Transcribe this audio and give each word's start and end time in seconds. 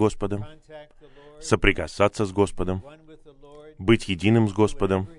Господом, 0.00 0.46
соприкасаться 1.42 2.24
с 2.24 2.32
Господом, 2.32 2.82
быть 3.78 4.08
единым 4.08 4.48
с 4.48 4.52
Господом 4.54 5.10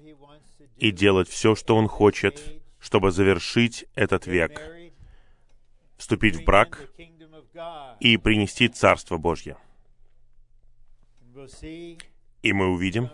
и 0.78 0.90
делать 0.90 1.30
все, 1.30 1.54
что 1.54 1.76
Он 1.76 1.88
хочет, 1.88 2.60
чтобы 2.80 3.12
завершить 3.12 3.86
этот 3.94 4.26
век, 4.26 4.60
вступить 5.98 6.38
в 6.38 6.44
брак 6.44 6.92
и 8.00 8.18
принести 8.18 8.70
Царство 8.70 9.18
Божье. 9.18 9.56
И 12.42 12.52
мы 12.52 12.70
увидим, 12.70 13.12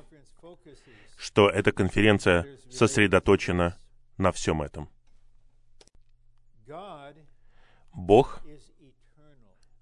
что 1.18 1.50
эта 1.50 1.74
конференция 1.74 2.48
сосредоточена 2.72 3.78
на 4.18 4.32
всем 4.32 4.62
этом. 4.62 4.88
Бог 7.94 8.42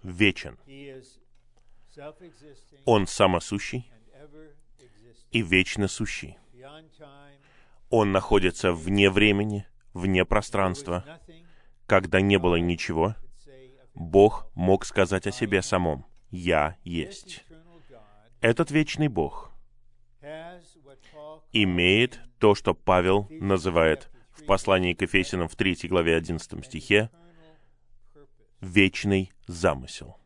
вечен. 0.02 0.58
Он 2.84 3.06
самосущий 3.06 3.90
и 5.30 5.42
вечно 5.42 5.88
сущий. 5.88 6.38
Он 7.90 8.12
находится 8.12 8.72
вне 8.72 9.10
времени, 9.10 9.66
вне 9.92 10.24
пространства. 10.24 11.04
Когда 11.86 12.20
не 12.20 12.38
было 12.38 12.56
ничего, 12.56 13.14
Бог 13.94 14.50
мог 14.54 14.84
сказать 14.84 15.26
о 15.26 15.32
себе 15.32 15.62
самом 15.62 16.06
«Я 16.30 16.76
есть». 16.84 17.44
Этот 18.40 18.70
вечный 18.70 19.08
Бог 19.08 19.52
имеет 21.52 22.20
то, 22.38 22.54
что 22.54 22.74
Павел 22.74 23.28
называет 23.30 24.10
в 24.30 24.44
послании 24.44 24.92
к 24.92 25.02
Ефесянам 25.02 25.48
в 25.48 25.56
3 25.56 25.88
главе 25.88 26.16
11 26.16 26.64
стихе 26.64 27.10
вечный 28.60 29.32
замысел. 29.46 30.18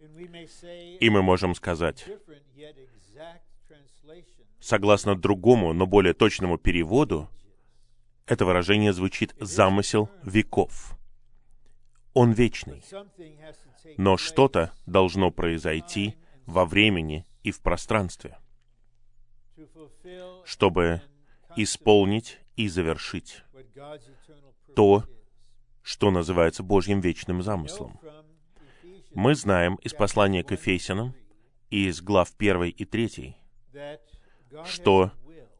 И 0.00 1.10
мы 1.10 1.22
можем 1.22 1.54
сказать, 1.54 2.06
согласно 4.60 5.16
другому, 5.16 5.72
но 5.72 5.86
более 5.86 6.14
точному 6.14 6.58
переводу, 6.58 7.28
это 8.26 8.44
выражение 8.44 8.92
звучит 8.92 9.34
«замысел 9.40 10.10
веков». 10.22 10.96
Он 12.14 12.32
вечный. 12.32 12.82
Но 13.96 14.16
что-то 14.16 14.72
должно 14.86 15.30
произойти 15.30 16.16
во 16.46 16.64
времени 16.64 17.26
и 17.42 17.50
в 17.50 17.60
пространстве, 17.60 18.38
чтобы 20.44 21.02
исполнить 21.56 22.38
и 22.56 22.68
завершить 22.68 23.42
то, 24.74 25.04
что 25.82 26.10
называется 26.10 26.62
Божьим 26.62 27.00
вечным 27.00 27.42
замыслом. 27.42 27.98
Мы 29.20 29.34
знаем 29.34 29.74
из 29.82 29.94
послания 29.94 30.44
к 30.44 30.52
Ефесянам 30.52 31.12
из 31.70 32.00
глав 32.00 32.32
1 32.38 32.62
и 32.66 32.84
3, 32.84 33.36
что 34.64 35.10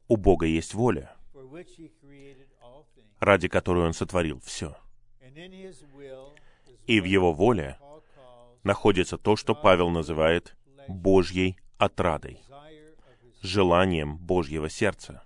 у 0.07 0.17
Бога 0.17 0.47
есть 0.47 0.75
воля, 0.75 1.17
ради 3.19 3.49
которой 3.49 3.85
Он 3.85 3.95
сотворил 3.95 4.39
все. 4.39 4.77
И 6.87 7.01
в 7.01 7.05
Его 7.05 7.33
воле 7.33 7.77
находится 8.63 9.19
то, 9.19 9.35
что 9.35 9.57
Павел 9.57 9.91
называет 9.91 10.55
Божьей 10.87 11.59
отрадой, 11.79 12.41
желанием 13.43 14.19
Божьего 14.19 14.71
сердца. 14.71 15.25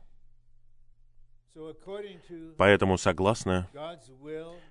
Поэтому, 2.57 2.97
согласно 2.97 3.69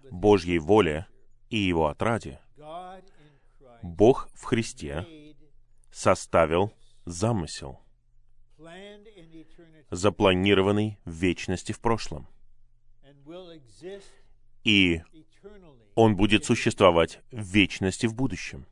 Божьей 0.09 0.57
воле 0.57 1.05
и 1.51 1.57
Его 1.57 1.89
отраде, 1.89 2.39
Бог 3.81 4.29
в 4.33 4.43
Христе 4.43 5.35
составил 5.91 6.73
замысел, 7.05 7.79
запланированный 9.89 10.99
в 11.05 11.11
вечности 11.11 11.71
в 11.71 11.79
прошлом. 11.79 12.27
И 14.63 15.01
он 15.95 16.15
будет 16.15 16.45
существовать 16.45 17.19
в 17.31 17.41
вечности 17.41 18.05
в 18.05 18.13
будущем. 18.13 18.65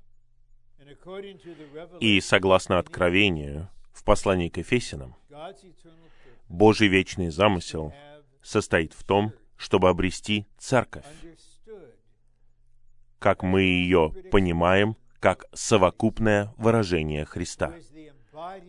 И 2.00 2.22
согласно 2.22 2.78
Откровению 2.78 3.70
в 3.92 4.04
послании 4.04 4.50
к 4.50 4.58
Ефесянам, 4.58 5.16
Божий 6.48 6.88
вечный 6.88 7.30
замысел 7.30 7.94
состоит 8.42 8.94
в 8.94 9.04
том, 9.04 9.34
чтобы 9.58 9.90
обрести 9.90 10.48
церковь, 10.58 11.06
как 13.20 13.44
мы 13.44 13.62
ее 13.62 14.14
понимаем, 14.32 14.96
как 15.20 15.46
совокупное 15.54 16.54
выражение 16.58 17.26
Христа, 17.26 17.74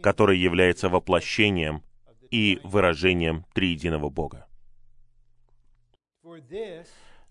которое 0.02 0.36
является 0.36 0.88
воплощением 0.88 1.82
и 2.30 2.60
выражением 2.64 3.46
триединого 3.54 4.10
Бога. 4.10 4.46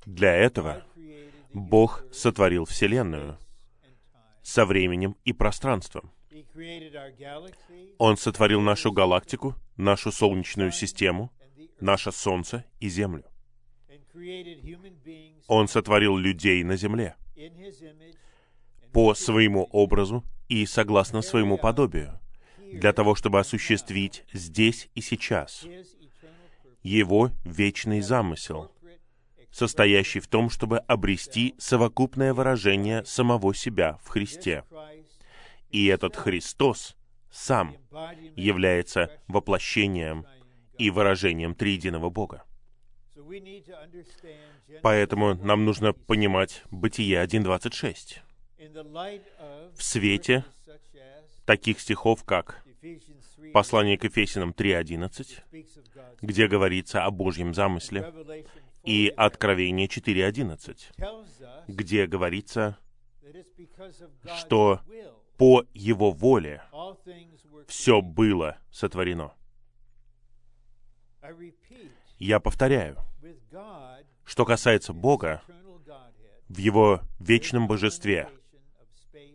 Для 0.06 0.34
этого 0.34 0.84
Бог 1.54 2.04
сотворил 2.12 2.66
Вселенную 2.66 3.38
со 4.42 4.66
временем 4.66 5.16
и 5.26 5.34
пространством. 5.34 6.12
Он 7.98 8.18
сотворил 8.18 8.62
нашу 8.62 8.92
галактику, 8.92 9.56
нашу 9.78 10.12
Солнечную 10.12 10.72
систему, 10.72 11.32
наше 11.80 12.12
Солнце 12.12 12.66
и 12.80 12.90
Землю. 12.90 13.26
Он 15.48 15.68
сотворил 15.68 16.18
людей 16.18 16.64
на 16.64 16.76
Земле 16.76 17.16
по 18.92 19.14
своему 19.14 19.66
образу 19.72 20.24
и 20.48 20.66
согласно 20.66 21.22
своему 21.22 21.58
подобию, 21.58 22.20
для 22.72 22.94
того, 22.94 23.16
чтобы 23.16 23.40
осуществить 23.40 24.24
здесь 24.34 24.90
и 24.96 25.02
сейчас 25.02 25.66
его 26.84 27.32
вечный 27.44 28.02
замысел, 28.02 28.72
состоящий 29.52 30.20
в 30.20 30.28
том, 30.28 30.50
чтобы 30.50 30.80
обрести 30.80 31.56
совокупное 31.58 32.34
выражение 32.34 33.04
самого 33.06 33.54
себя 33.54 34.00
в 34.04 34.08
Христе. 34.10 34.64
И 35.70 35.86
этот 35.88 36.16
Христос 36.16 36.96
сам 37.32 37.76
является 38.36 39.12
воплощением 39.28 40.26
и 40.78 40.90
выражением 40.90 41.54
триединого 41.54 42.10
Бога. 42.10 42.44
Поэтому 44.82 45.36
нам 45.36 45.66
нужно 45.66 45.94
понимать 45.94 46.64
Бытие 46.72 47.24
1.26 47.24 48.20
в 49.76 49.84
свете 49.84 50.44
таких 51.46 51.80
стихов, 51.80 52.24
как 52.24 52.64
послание 53.54 53.98
к 53.98 54.04
Ефесянам 54.04 54.52
3.11, 54.52 55.42
где 56.22 56.48
говорится 56.48 57.06
о 57.06 57.12
Божьем 57.12 57.54
замысле, 57.54 58.14
и 58.84 59.14
Откровение 59.16 59.88
4.11, 59.88 61.66
где 61.68 62.08
говорится, 62.08 62.78
что 64.38 64.82
по 65.38 65.66
Его 65.74 66.12
воле 66.12 66.62
все 67.68 68.02
было 68.02 68.58
сотворено. 68.72 69.34
Я 72.20 72.42
повторяю, 72.42 72.98
что 74.26 74.46
касается 74.46 74.94
Бога, 74.94 75.42
в 76.50 76.58
Его 76.58 77.02
вечном 77.20 77.68
божестве 77.68 78.30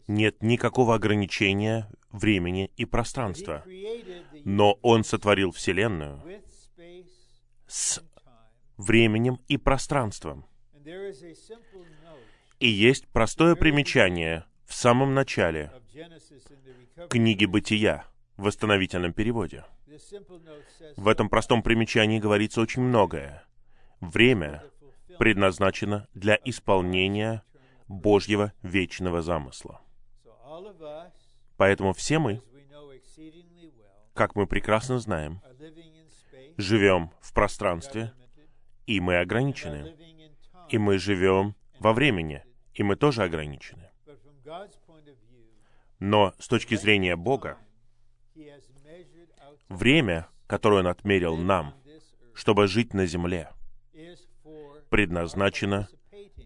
нет 0.07 0.43
никакого 0.43 0.95
ограничения 0.95 1.91
времени 2.11 2.71
и 2.77 2.85
пространства, 2.85 3.65
но 4.45 4.79
Он 4.83 5.03
сотворил 5.03 5.51
Вселенную 5.51 6.23
с 7.67 8.03
временем 8.77 9.41
и 9.49 9.57
пространством. 9.57 10.45
И 12.61 12.69
есть 12.69 13.09
простое 13.09 13.55
примечание 13.55 14.45
в 14.67 14.75
самом 14.75 15.15
начале 15.15 15.73
книги 17.09 17.47
«Бытия» 17.47 18.05
в 18.37 18.45
восстановительном 18.45 19.13
переводе. 19.13 19.65
В 20.97 21.09
этом 21.09 21.29
простом 21.29 21.63
примечании 21.63 22.19
говорится 22.19 22.61
очень 22.61 22.83
многое. 22.83 23.45
Время 24.01 24.65
предназначено 25.19 26.09
для 26.15 26.39
исполнения 26.45 27.43
Божьего 27.89 28.53
вечного 28.63 29.23
замысла. 29.23 29.81
Поэтому 31.57 31.93
все 31.93 32.19
мы, 32.19 32.43
как 34.15 34.35
мы 34.35 34.47
прекрасно 34.47 34.99
знаем, 34.99 35.41
живем 36.57 37.11
в 37.21 37.33
пространстве, 37.33 38.13
и 38.87 39.01
мы 39.01 39.19
ограничены. 39.19 39.97
И 40.69 40.79
мы 40.79 40.99
живем 40.99 41.55
во 41.79 41.93
времени, 41.93 42.43
и 42.73 42.83
мы 42.83 42.97
тоже 42.97 43.23
ограничены. 43.23 43.91
Но 45.99 46.35
с 46.39 46.49
точки 46.49 46.75
зрения 46.75 47.17
Бога, 47.17 47.59
время, 49.75 50.29
которое 50.47 50.81
Он 50.81 50.87
отмерил 50.87 51.37
нам, 51.37 51.75
чтобы 52.35 52.67
жить 52.67 52.95
на 52.95 53.07
земле, 53.07 53.51
предназначено 54.89 55.89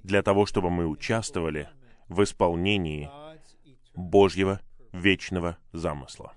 для 0.02 0.22
того, 0.22 0.46
чтобы 0.46 0.70
мы 0.70 0.86
участвовали 0.86 1.68
в 2.08 2.22
исполнении 2.22 3.10
Божьего 3.94 4.60
вечного 4.92 5.58
замысла. 5.72 6.34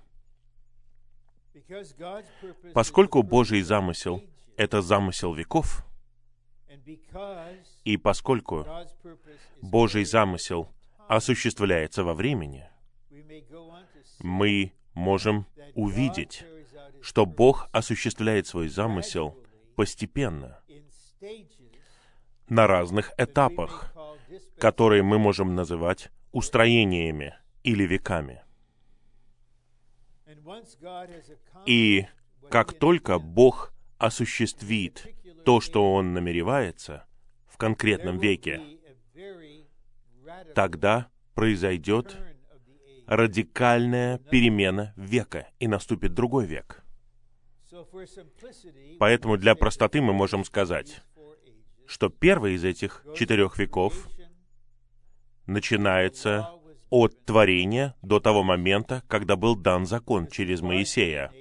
Поскольку 2.74 3.22
Божий 3.22 3.62
замысел— 3.62 4.22
это 4.56 4.82
замысел 4.82 5.32
веков, 5.32 5.84
и 7.84 7.96
поскольку 7.96 8.66
Божий 9.60 10.04
замысел 10.04 10.68
осуществляется 11.08 12.04
во 12.04 12.14
времени, 12.14 12.68
мы 14.20 14.72
можем 14.94 15.46
увидеть, 15.74 16.44
что 17.02 17.26
Бог 17.26 17.68
осуществляет 17.72 18.46
свой 18.46 18.68
замысел 18.68 19.36
постепенно, 19.76 20.60
на 22.48 22.66
разных 22.66 23.12
этапах, 23.18 23.92
которые 24.58 25.02
мы 25.02 25.18
можем 25.18 25.54
называть 25.54 26.10
устроениями 26.32 27.34
или 27.62 27.84
веками. 27.84 28.42
И 31.66 32.06
как 32.50 32.72
только 32.78 33.18
Бог 33.18 33.72
осуществит 33.98 35.06
то, 35.44 35.60
что 35.60 35.94
Он 35.94 36.12
намеревается 36.12 37.06
в 37.46 37.56
конкретном 37.56 38.18
веке, 38.18 38.60
тогда 40.54 41.08
произойдет 41.34 42.16
радикальная 43.06 44.18
перемена 44.18 44.94
века, 44.96 45.48
и 45.58 45.66
наступит 45.66 46.14
другой 46.14 46.46
век. 46.46 46.81
Поэтому 48.98 49.36
для 49.36 49.54
простоты 49.54 50.00
мы 50.00 50.12
можем 50.12 50.44
сказать, 50.44 51.02
что 51.86 52.08
первый 52.08 52.54
из 52.54 52.64
этих 52.64 53.04
четырех 53.16 53.58
веков 53.58 54.08
начинается 55.46 56.50
от 56.90 57.24
творения 57.24 57.94
до 58.02 58.20
того 58.20 58.42
момента, 58.42 59.02
когда 59.08 59.36
был 59.36 59.56
дан 59.56 59.86
закон 59.86 60.26
через 60.26 60.60
Моисея. 60.60 61.32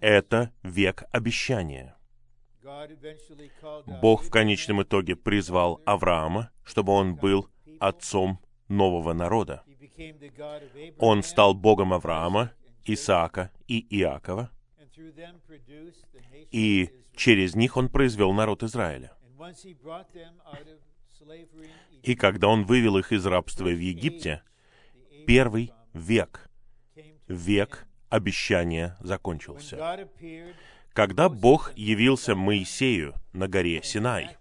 Это 0.00 0.52
век 0.62 1.04
обещания. 1.10 1.96
Бог 4.00 4.22
в 4.22 4.30
конечном 4.30 4.82
итоге 4.82 5.16
призвал 5.16 5.82
Авраама, 5.84 6.50
чтобы 6.64 6.92
он 6.92 7.16
был 7.16 7.48
отцом 7.80 8.38
нового 8.68 9.12
народа. 9.12 9.64
Он 10.98 11.22
стал 11.22 11.54
Богом 11.54 11.92
Авраама, 11.92 12.52
Исаака 12.84 13.50
и 13.66 13.84
Иакова, 13.98 14.50
и 16.50 16.90
через 17.16 17.54
них 17.54 17.76
он 17.76 17.88
произвел 17.88 18.32
народ 18.32 18.62
Израиля. 18.62 19.12
И 22.02 22.14
когда 22.14 22.48
он 22.48 22.64
вывел 22.64 22.98
их 22.98 23.12
из 23.12 23.26
рабства 23.26 23.66
в 23.66 23.78
Египте, 23.78 24.42
первый 25.26 25.72
век, 25.92 26.48
век 27.28 27.86
обещания 28.08 28.96
закончился. 29.00 30.06
Когда 30.92 31.28
Бог 31.28 31.72
явился 31.76 32.34
Моисею 32.34 33.14
на 33.32 33.48
горе 33.48 33.82
Синай 33.82 34.36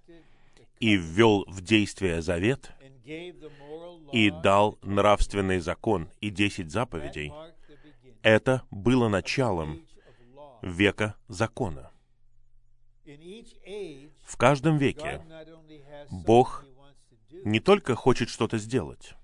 и 0.80 0.96
ввел 0.96 1.46
в 1.48 1.62
действие 1.62 2.22
завет 2.22 2.72
и 4.12 4.32
дал 4.32 4.80
нравственный 4.82 5.60
закон 5.60 6.10
и 6.22 6.30
десять 6.30 6.72
заповедей, 6.72 7.32
это 8.24 8.64
было 8.72 9.08
началом 9.08 9.82
века 10.62 11.16
закона. 11.28 11.92
В 14.24 14.38
каждом 14.38 14.78
веке 14.78 15.22
Бог 16.10 16.66
не 17.44 17.60
только 17.60 17.96
хочет 17.96 18.30
что-то 18.30 18.58
сделать, 18.58 19.16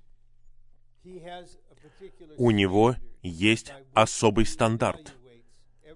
у 2.38 2.52
Него 2.52 2.96
есть 3.22 3.74
особый 3.94 4.46
стандарт, 4.46 5.16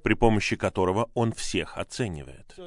при 0.04 0.14
помощи 0.14 0.56
которого 0.56 1.10
Он 1.14 1.32
всех 1.32 1.78
оценивает. 1.78 2.58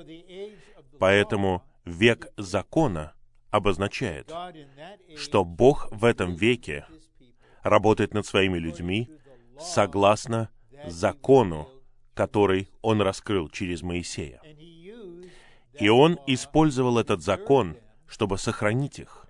Поэтому 0.99 1.63
век 1.85 2.29
закона 2.37 3.15
обозначает, 3.51 4.33
что 5.17 5.45
Бог 5.45 5.91
в 5.93 6.05
этом 6.05 6.35
веке 6.35 6.87
работает 7.63 8.15
над 8.15 8.27
своими 8.27 8.59
людьми 8.59 9.11
согласно 9.61 10.51
закону, 10.87 11.69
который 12.15 12.69
Он 12.83 13.01
раскрыл 13.01 13.49
через 13.49 13.83
Моисея. 13.83 14.41
И 15.79 15.89
Он 15.89 16.19
использовал 16.27 16.99
этот 16.99 17.23
закон, 17.23 17.77
чтобы 18.07 18.39
сохранить 18.39 18.99
их, 18.99 19.27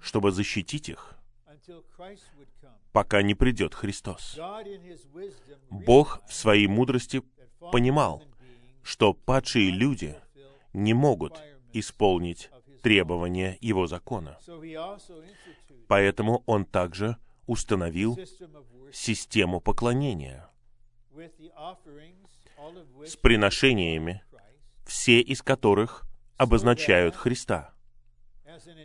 чтобы 0.00 0.30
защитить 0.30 0.88
их, 0.88 1.16
пока 2.92 3.22
не 3.22 3.34
придет 3.34 3.74
Христос. 3.74 4.38
Бог 5.70 6.22
в 6.28 6.32
своей 6.32 6.68
мудрости 6.68 7.22
понимал, 7.72 8.22
что 8.82 9.14
падшие 9.14 9.70
люди 9.70 10.16
не 10.72 10.94
могут 10.94 11.40
исполнить 11.72 12.50
требования 12.82 13.58
Его 13.60 13.88
закона. 13.88 14.38
Поэтому 15.88 16.44
Он 16.46 16.64
также 16.64 17.16
установил 17.46 18.18
систему 18.92 19.60
поклонения 19.60 20.48
с 23.04 23.16
приношениями, 23.16 24.22
все 24.84 25.20
из 25.20 25.42
которых 25.42 26.06
обозначают 26.36 27.16
Христа, 27.16 27.74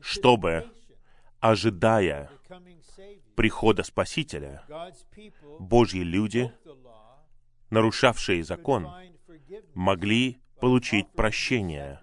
чтобы, 0.02 0.70
ожидая 1.40 2.30
прихода 3.36 3.84
Спасителя, 3.84 4.64
Божьи 5.60 6.02
люди, 6.02 6.52
нарушавшие 7.70 8.44
закон, 8.44 8.90
могли 9.74 10.42
получить 10.60 11.12
прощение, 11.14 12.02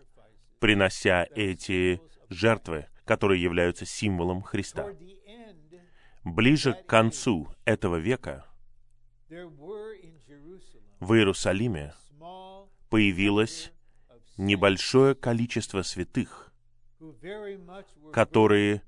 принося 0.58 1.26
эти 1.34 2.00
жертвы, 2.28 2.86
которые 3.04 3.42
являются 3.42 3.86
символом 3.86 4.42
Христа. 4.42 4.88
Ближе 6.24 6.74
к 6.74 6.86
концу 6.86 7.48
этого 7.64 7.96
века 7.96 8.44
в 11.00 11.14
Иерусалиме 11.14 11.94
появилось 12.90 13.72
небольшое 14.36 15.14
количество 15.14 15.82
святых, 15.82 16.52
которые 18.12 18.82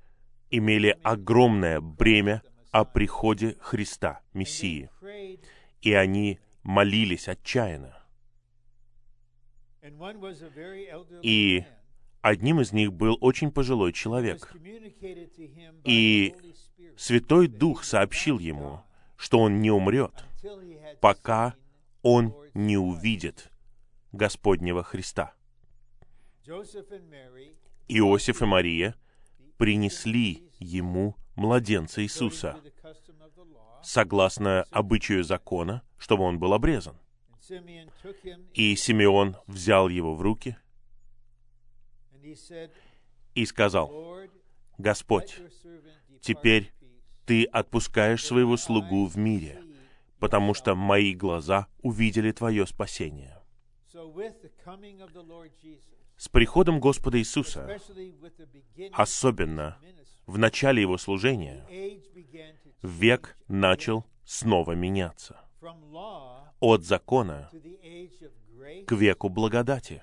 имели 0.51 0.99
огромное 1.03 1.81
бремя 1.81 2.43
о 2.71 2.85
приходе 2.85 3.57
Христа, 3.61 4.21
Мессии, 4.33 4.91
и 5.83 5.93
они 5.93 6.41
молились 6.63 7.29
отчаянно. 7.29 7.97
И 11.23 11.65
одним 12.21 12.61
из 12.61 12.73
них 12.73 12.93
был 12.93 13.17
очень 13.21 13.51
пожилой 13.51 13.93
человек. 13.93 14.53
И 15.85 16.35
Святой 16.97 17.49
Дух 17.49 17.85
сообщил 17.85 18.39
ему, 18.39 18.83
что 19.17 19.39
он 19.39 19.61
не 19.61 19.71
умрет, 19.71 20.13
пока 21.01 21.55
он 22.03 22.35
не 22.55 22.77
увидит 22.77 23.51
Господнего 24.13 24.83
Христа. 24.83 25.35
Иосиф 27.89 28.43
и 28.43 28.45
Мария 28.45 28.95
принесли 29.57 30.51
ему 30.59 31.17
младенца 31.37 32.03
Иисуса, 32.03 32.61
согласно 33.83 34.65
обычаю 34.71 35.25
закона, 35.25 35.83
чтобы 35.99 36.25
он 36.25 36.39
был 36.39 36.53
обрезан. 36.55 36.97
И 38.55 38.77
Симеон 38.77 39.37
взял 39.47 39.89
его 39.89 40.15
в 40.15 40.23
руки 40.23 40.57
и 43.35 43.45
сказал, 43.45 43.91
«Господь, 44.79 45.41
теперь 46.21 46.73
Ты 47.27 47.45
отпускаешь 47.45 48.25
своего 48.25 48.57
слугу 48.57 49.07
в 49.07 49.17
мире, 49.17 49.63
потому 50.21 50.55
что 50.55 50.75
мои 50.75 51.15
глаза 51.15 51.67
увидели 51.83 52.31
Твое 52.33 52.67
спасение». 52.67 53.39
С 56.17 56.29
приходом 56.29 56.81
Господа 56.81 57.19
Иисуса, 57.19 57.81
особенно 58.93 59.79
в 60.27 60.39
начале 60.39 60.83
Его 60.83 60.99
служения, 60.99 61.67
век 62.83 63.37
начал 63.49 64.05
снова 64.25 64.73
меняться. 64.73 65.41
От 66.61 66.85
закона 66.85 67.51
к 68.87 68.93
веку 68.93 69.31
благодати, 69.31 70.03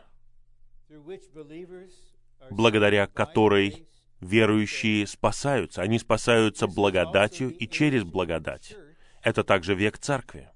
благодаря 2.49 3.07
которой 3.07 3.87
верующие 4.19 5.05
спасаются. 5.05 5.81
Они 5.81 5.99
спасаются 5.99 6.67
благодатью 6.67 7.55
и 7.55 7.67
через 7.67 8.03
благодать. 8.03 8.75
Это 9.21 9.43
также 9.43 9.75
век 9.75 9.97
церкви. 9.97 10.49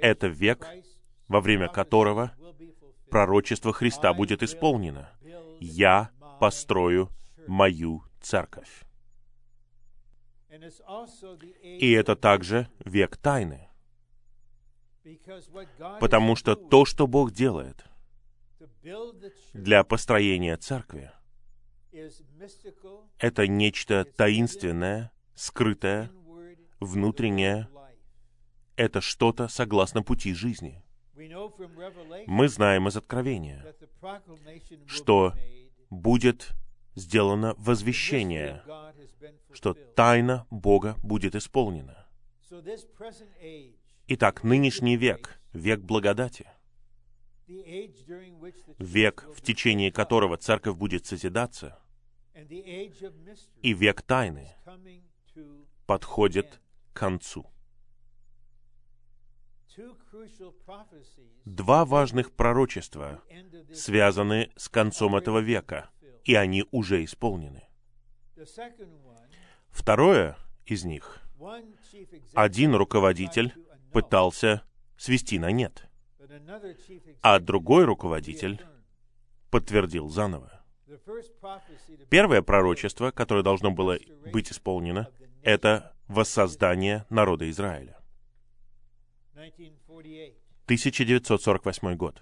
Это 0.00 0.26
век, 0.26 0.66
во 1.28 1.40
время 1.40 1.68
которого 1.68 2.32
пророчество 3.10 3.72
Христа 3.72 4.12
будет 4.12 4.42
исполнено. 4.42 5.10
«Я 5.60 6.10
построю 6.40 7.10
мою 7.46 8.02
церковь. 8.20 8.84
И 11.62 11.92
это 11.92 12.16
также 12.16 12.68
век 12.84 13.16
тайны. 13.16 13.68
Потому 16.00 16.34
что 16.34 16.56
то, 16.56 16.84
что 16.84 17.06
Бог 17.06 17.32
делает 17.32 17.84
для 19.52 19.84
построения 19.84 20.56
церкви, 20.56 21.12
это 23.18 23.46
нечто 23.46 24.04
таинственное, 24.04 25.12
скрытое, 25.36 26.10
внутреннее, 26.80 27.68
это 28.74 29.00
что-то 29.00 29.46
согласно 29.48 30.02
пути 30.02 30.34
жизни. 30.34 30.82
Мы 32.26 32.48
знаем 32.48 32.88
из 32.88 32.96
Откровения, 32.96 33.64
что 34.86 35.32
будет 35.88 36.52
сделано 36.94 37.54
возвещение, 37.58 38.62
что 39.52 39.74
тайна 39.74 40.46
Бога 40.50 40.96
будет 41.02 41.34
исполнена. 41.36 42.06
Итак, 44.08 44.44
нынешний 44.44 44.96
век, 44.96 45.40
век 45.52 45.80
благодати, 45.80 46.48
век, 48.78 49.26
в 49.34 49.40
течение 49.40 49.92
которого 49.92 50.36
церковь 50.36 50.76
будет 50.76 51.06
созидаться, 51.06 51.78
и 53.62 53.72
век 53.72 54.02
тайны 54.02 54.54
подходит 55.86 56.60
к 56.92 56.98
концу. 56.98 57.50
Два 61.44 61.84
важных 61.84 62.32
пророчества 62.32 63.22
связаны 63.72 64.50
с 64.56 64.68
концом 64.68 65.16
этого 65.16 65.38
века, 65.38 65.90
и 66.24 66.34
они 66.34 66.64
уже 66.70 67.04
исполнены. 67.04 67.68
Второе 69.70 70.36
из 70.64 70.84
них. 70.84 71.20
Один 72.34 72.74
руководитель 72.74 73.54
пытался 73.92 74.62
свести 74.96 75.38
на 75.38 75.50
нет, 75.50 75.88
а 77.20 77.38
другой 77.38 77.84
руководитель 77.84 78.64
подтвердил 79.50 80.08
заново. 80.08 80.64
Первое 82.08 82.42
пророчество, 82.42 83.10
которое 83.10 83.42
должно 83.42 83.70
было 83.70 83.98
быть 84.32 84.50
исполнено, 84.52 85.08
это 85.46 85.94
воссоздание 86.08 87.06
народа 87.08 87.48
Израиля. 87.50 87.96
1948 90.64 91.94
год. 91.94 92.20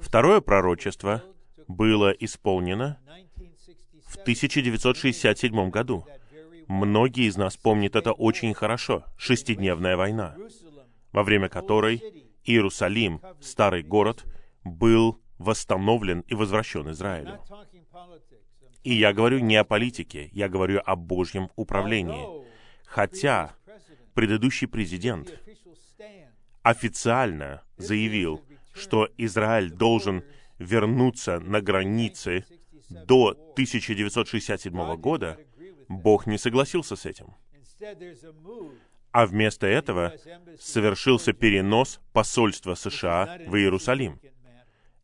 Второе 0.00 0.40
пророчество 0.40 1.22
было 1.68 2.10
исполнено 2.10 2.98
в 4.06 4.16
1967 4.16 5.70
году. 5.70 6.04
Многие 6.66 7.28
из 7.28 7.36
нас 7.36 7.56
помнят 7.56 7.94
это 7.94 8.12
очень 8.12 8.54
хорошо. 8.54 9.04
Шестидневная 9.16 9.96
война, 9.96 10.36
во 11.12 11.22
время 11.22 11.48
которой 11.48 12.02
Иерусалим, 12.42 13.20
старый 13.40 13.84
город, 13.84 14.24
был 14.64 15.20
восстановлен 15.38 16.20
и 16.26 16.34
возвращен 16.34 16.90
Израилю. 16.90 17.40
И 18.84 18.94
я 18.94 19.12
говорю 19.12 19.40
не 19.40 19.56
о 19.56 19.64
политике, 19.64 20.30
я 20.32 20.48
говорю 20.48 20.80
о 20.84 20.96
Божьем 20.96 21.50
управлении. 21.56 22.24
Хотя 22.84 23.54
предыдущий 24.14 24.66
президент 24.66 25.38
официально 26.62 27.62
заявил, 27.76 28.42
что 28.74 29.08
Израиль 29.16 29.70
должен 29.70 30.24
вернуться 30.58 31.40
на 31.40 31.60
границы 31.60 32.44
до 32.90 33.30
1967 33.52 34.96
года, 34.96 35.38
Бог 35.88 36.26
не 36.26 36.38
согласился 36.38 36.96
с 36.96 37.06
этим. 37.06 37.34
А 39.10 39.26
вместо 39.26 39.66
этого 39.66 40.14
совершился 40.60 41.32
перенос 41.32 42.00
посольства 42.12 42.74
США 42.74 43.38
в 43.46 43.56
Иерусалим. 43.56 44.20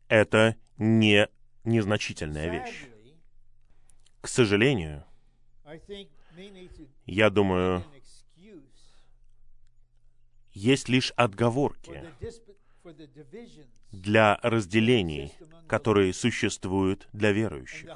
Это 0.07 0.55
не 0.77 1.27
незначительная 1.63 2.49
вещь. 2.49 2.85
К 4.25 4.27
сожалению, 4.27 5.03
я 7.05 7.29
думаю, 7.29 7.83
есть 10.51 10.89
лишь 10.89 11.11
отговорки 11.11 12.03
для 13.91 14.39
разделений, 14.41 15.31
которые 15.67 16.11
существуют 16.11 17.07
для 17.13 17.33
верующих. 17.33 17.87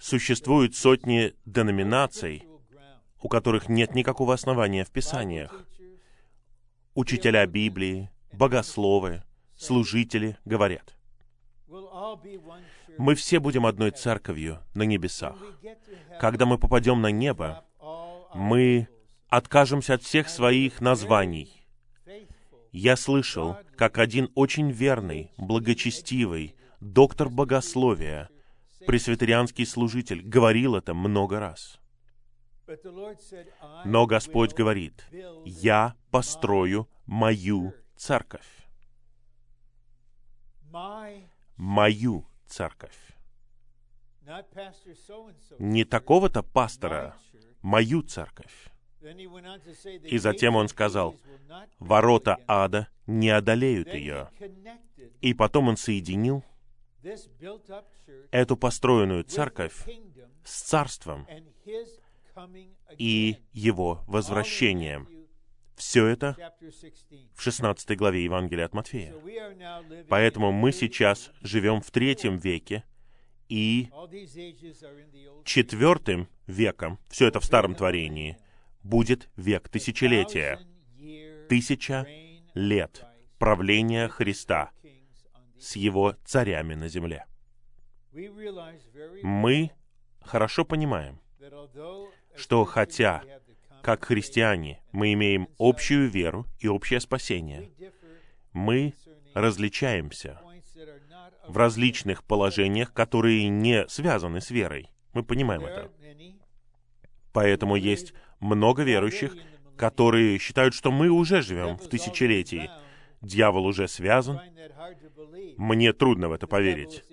Существуют 0.00 0.74
сотни 0.74 1.36
деноминаций, 1.46 2.44
у 3.20 3.28
которых 3.28 3.68
нет 3.68 3.94
никакого 3.94 4.34
основания 4.34 4.84
в 4.84 4.90
Писаниях. 4.90 5.64
Учителя 6.94 7.46
Библии, 7.46 8.10
богословы, 8.32 9.22
служители 9.54 10.38
говорят, 10.44 10.96
мы 12.98 13.14
все 13.14 13.40
будем 13.40 13.66
одной 13.66 13.90
церковью 13.90 14.58
на 14.74 14.82
небесах. 14.82 15.36
Когда 16.20 16.46
мы 16.46 16.58
попадем 16.58 17.00
на 17.00 17.10
небо, 17.10 17.64
мы 18.34 18.88
откажемся 19.28 19.94
от 19.94 20.02
всех 20.02 20.28
своих 20.28 20.80
названий. 20.80 21.66
Я 22.70 22.96
слышал, 22.96 23.56
как 23.76 23.98
один 23.98 24.30
очень 24.34 24.70
верный, 24.70 25.30
благочестивый, 25.36 26.54
доктор 26.80 27.28
богословия, 27.28 28.30
пресвитерианский 28.86 29.66
служитель, 29.66 30.22
говорил 30.22 30.74
это 30.74 30.94
много 30.94 31.38
раз. 31.38 31.78
Но 33.84 34.06
Господь 34.06 34.54
говорит, 34.54 35.06
«Я 35.44 35.94
построю 36.10 36.88
мою 37.06 37.74
церковь». 37.96 38.46
Мою 41.56 42.26
церковь. 42.52 42.96
Не 45.58 45.84
такого-то 45.84 46.42
пастора, 46.42 47.16
мою 47.62 48.02
церковь. 48.02 48.70
И 50.04 50.18
затем 50.18 50.54
он 50.54 50.68
сказал, 50.68 51.16
ворота 51.78 52.36
ада 52.46 52.88
не 53.06 53.30
одолеют 53.30 53.92
ее. 53.92 54.28
И 55.20 55.34
потом 55.34 55.68
он 55.68 55.76
соединил 55.76 56.44
эту 58.30 58.56
построенную 58.56 59.24
церковь 59.24 59.84
с 60.44 60.62
царством 60.62 61.26
и 62.96 63.38
его 63.52 64.04
возвращением. 64.06 65.08
Все 65.82 66.06
это 66.06 66.36
в 67.34 67.42
16 67.42 67.98
главе 67.98 68.22
Евангелия 68.22 68.66
от 68.66 68.72
Матфея. 68.72 69.14
Поэтому 70.08 70.52
мы 70.52 70.70
сейчас 70.70 71.32
живем 71.40 71.82
в 71.82 71.90
третьем 71.90 72.38
веке, 72.38 72.84
и 73.48 73.90
четвертым 75.44 76.28
веком, 76.46 77.00
все 77.08 77.26
это 77.26 77.40
в 77.40 77.44
Старом 77.44 77.74
Творении, 77.74 78.38
будет 78.84 79.28
век 79.36 79.68
тысячелетия. 79.68 80.60
Тысяча 81.48 82.06
лет 82.54 83.04
правления 83.38 84.06
Христа 84.06 84.70
с 85.58 85.74
его 85.74 86.16
царями 86.24 86.74
на 86.74 86.86
земле. 86.86 87.26
Мы 89.22 89.72
хорошо 90.20 90.64
понимаем, 90.64 91.20
что 92.36 92.64
хотя, 92.64 93.24
как 93.82 94.04
христиане, 94.04 94.80
мы 94.92 95.12
имеем 95.12 95.48
общую 95.58 96.08
веру 96.08 96.46
и 96.60 96.68
общее 96.68 97.00
спасение, 97.00 97.70
мы 98.52 98.94
различаемся 99.34 100.40
в 101.48 101.56
различных 101.56 102.24
положениях, 102.24 102.92
которые 102.92 103.48
не 103.48 103.86
связаны 103.88 104.40
с 104.40 104.50
верой. 104.50 104.88
Мы 105.12 105.22
понимаем 105.24 105.64
это. 105.64 105.90
Поэтому 107.32 107.76
есть 107.76 108.14
много 108.40 108.82
верующих, 108.82 109.34
которые 109.76 110.38
считают, 110.38 110.74
что 110.74 110.90
мы 110.90 111.08
уже 111.08 111.42
живем 111.42 111.76
в 111.76 111.88
тысячелетии. 111.88 112.70
Дьявол 113.20 113.66
уже 113.66 113.88
связан. 113.88 114.40
Мне 115.56 115.92
трудно 115.92 116.28
в 116.28 116.32
это 116.32 116.46
поверить, 116.46 117.04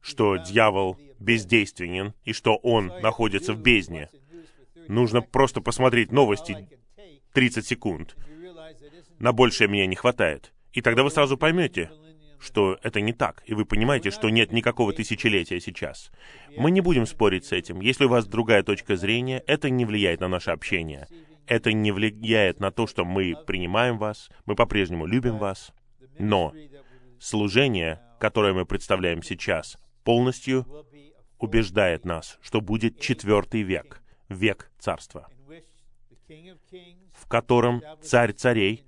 что 0.00 0.36
дьявол 0.36 0.98
бездейственен 1.18 2.14
и 2.24 2.32
что 2.32 2.56
он 2.56 2.92
находится 3.02 3.52
в 3.52 3.60
бездне. 3.60 4.10
Нужно 4.88 5.22
просто 5.22 5.60
посмотреть 5.60 6.12
новости 6.12 6.68
30 7.32 7.66
секунд. 7.66 8.16
На 9.18 9.32
большее 9.32 9.68
мне 9.68 9.86
не 9.86 9.96
хватает. 9.96 10.52
И 10.72 10.82
тогда 10.82 11.02
вы 11.02 11.10
сразу 11.10 11.36
поймете, 11.38 11.90
что 12.38 12.78
это 12.82 13.00
не 13.00 13.12
так, 13.12 13.42
и 13.46 13.54
вы 13.54 13.64
понимаете, 13.64 14.10
что 14.10 14.28
нет 14.28 14.52
никакого 14.52 14.92
тысячелетия 14.92 15.60
сейчас. 15.60 16.10
Мы 16.56 16.70
не 16.70 16.80
будем 16.80 17.06
спорить 17.06 17.46
с 17.46 17.52
этим. 17.52 17.80
Если 17.80 18.04
у 18.04 18.08
вас 18.08 18.26
другая 18.26 18.62
точка 18.62 18.96
зрения, 18.96 19.42
это 19.46 19.70
не 19.70 19.84
влияет 19.84 20.20
на 20.20 20.28
наше 20.28 20.50
общение. 20.50 21.06
Это 21.46 21.72
не 21.72 21.92
влияет 21.92 22.60
на 22.60 22.70
то, 22.70 22.86
что 22.86 23.04
мы 23.04 23.34
принимаем 23.46 23.98
вас, 23.98 24.30
мы 24.46 24.54
по-прежнему 24.54 25.06
любим 25.06 25.38
вас. 25.38 25.72
Но 26.18 26.52
служение, 27.20 28.00
которое 28.18 28.52
мы 28.52 28.66
представляем 28.66 29.22
сейчас, 29.22 29.78
полностью 30.04 30.66
убеждает 31.38 32.04
нас, 32.04 32.38
что 32.42 32.60
будет 32.60 33.00
четвертый 33.00 33.62
век, 33.62 34.02
век 34.28 34.70
царства, 34.78 35.28
в 37.12 37.28
котором 37.28 37.82
царь 38.02 38.32
царей 38.32 38.84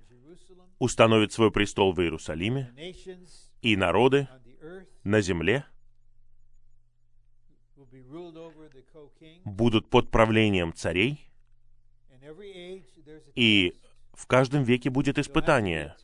установит 0.79 1.33
свой 1.33 1.51
престол 1.51 1.93
в 1.93 2.01
Иерусалиме, 2.01 2.73
и 3.61 3.75
народы 3.75 4.27
на 5.03 5.21
земле 5.21 5.65
будут 9.45 9.89
под 9.89 10.11
правлением 10.11 10.73
царей, 10.73 11.29
и 13.35 13.79
в 14.13 14.27
каждом 14.27 14.63
веке 14.63 14.89
будет 14.89 15.17
испытание, 15.17 15.95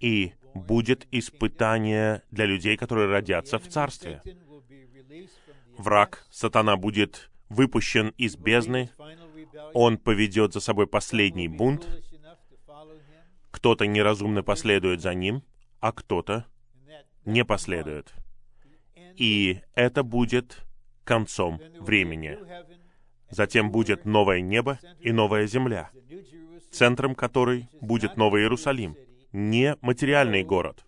и 0.00 0.34
будет 0.54 1.06
испытание 1.10 2.22
для 2.30 2.46
людей, 2.46 2.76
которые 2.76 3.08
родятся 3.08 3.58
в 3.58 3.68
царстве. 3.68 4.22
Враг, 5.78 6.26
сатана, 6.30 6.76
будет 6.76 7.30
выпущен 7.54 8.12
из 8.18 8.36
бездны, 8.36 8.90
он 9.72 9.96
поведет 9.98 10.52
за 10.52 10.60
собой 10.60 10.86
последний 10.86 11.48
бунт, 11.48 11.86
кто-то 13.50 13.86
неразумно 13.86 14.42
последует 14.42 15.00
за 15.00 15.14
ним, 15.14 15.42
а 15.80 15.92
кто-то 15.92 16.46
не 17.24 17.44
последует. 17.44 18.12
И 19.16 19.60
это 19.74 20.02
будет 20.02 20.64
концом 21.04 21.60
времени. 21.78 22.38
Затем 23.30 23.70
будет 23.70 24.04
новое 24.04 24.40
небо 24.40 24.78
и 25.00 25.12
новая 25.12 25.46
земля, 25.46 25.90
центром 26.70 27.14
которой 27.14 27.68
будет 27.80 28.16
Новый 28.16 28.42
Иерусалим, 28.42 28.96
не 29.32 29.76
материальный 29.80 30.44
город. 30.44 30.84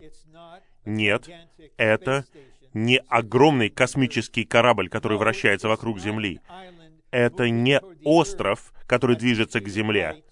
Нет, 0.85 1.29
это 1.77 2.25
не 2.85 2.99
огромный 3.07 3.69
космический 3.69 4.45
корабль, 4.45 4.89
который 4.89 5.17
вращается 5.17 5.67
вокруг 5.67 5.99
Земли. 5.99 6.39
Это 7.11 7.49
не 7.49 7.79
остров, 8.03 8.73
который 8.85 9.15
движется 9.15 9.59
к 9.59 9.67
Земле 9.67 10.23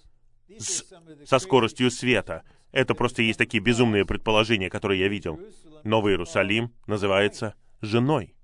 с, 0.57 0.85
со 1.25 1.39
скоростью 1.39 1.89
света. 1.91 2.43
Это 2.71 2.93
просто 2.93 3.21
есть 3.21 3.39
такие 3.39 3.63
безумные 3.63 4.05
предположения, 4.05 4.69
которые 4.69 4.99
я 4.99 5.07
видел. 5.07 5.39
Новый 5.83 6.13
Иерусалим 6.13 6.73
называется 6.87 7.55
женой. 7.81 8.35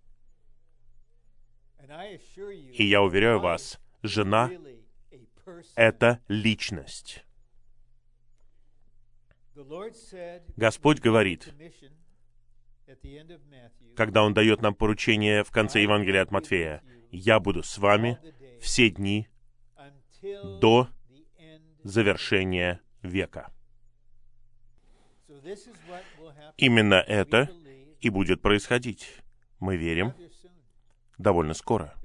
И 2.73 2.85
я 2.85 3.01
уверяю 3.01 3.39
вас, 3.39 3.79
жена— 4.01 4.49
это 5.75 6.21
личность. 6.27 7.25
Господь 10.55 10.99
говорит, 11.01 11.53
когда 13.95 14.23
Он 14.23 14.33
дает 14.33 14.61
нам 14.61 14.73
поручение 14.73 15.43
в 15.43 15.51
конце 15.51 15.81
Евангелия 15.81 16.21
от 16.21 16.31
Матфея, 16.31 16.81
«Я 17.11 17.39
буду 17.39 17.63
с 17.63 17.77
вами 17.77 18.17
все 18.59 18.89
дни 18.89 19.27
до 20.59 20.87
завершения 21.83 22.81
века». 23.01 23.51
Именно 26.57 26.95
это 26.95 27.49
и 27.99 28.09
будет 28.09 28.41
происходить. 28.41 29.15
Мы 29.59 29.77
верим 29.77 30.13
довольно 31.17 31.53
скоро. 31.53 31.95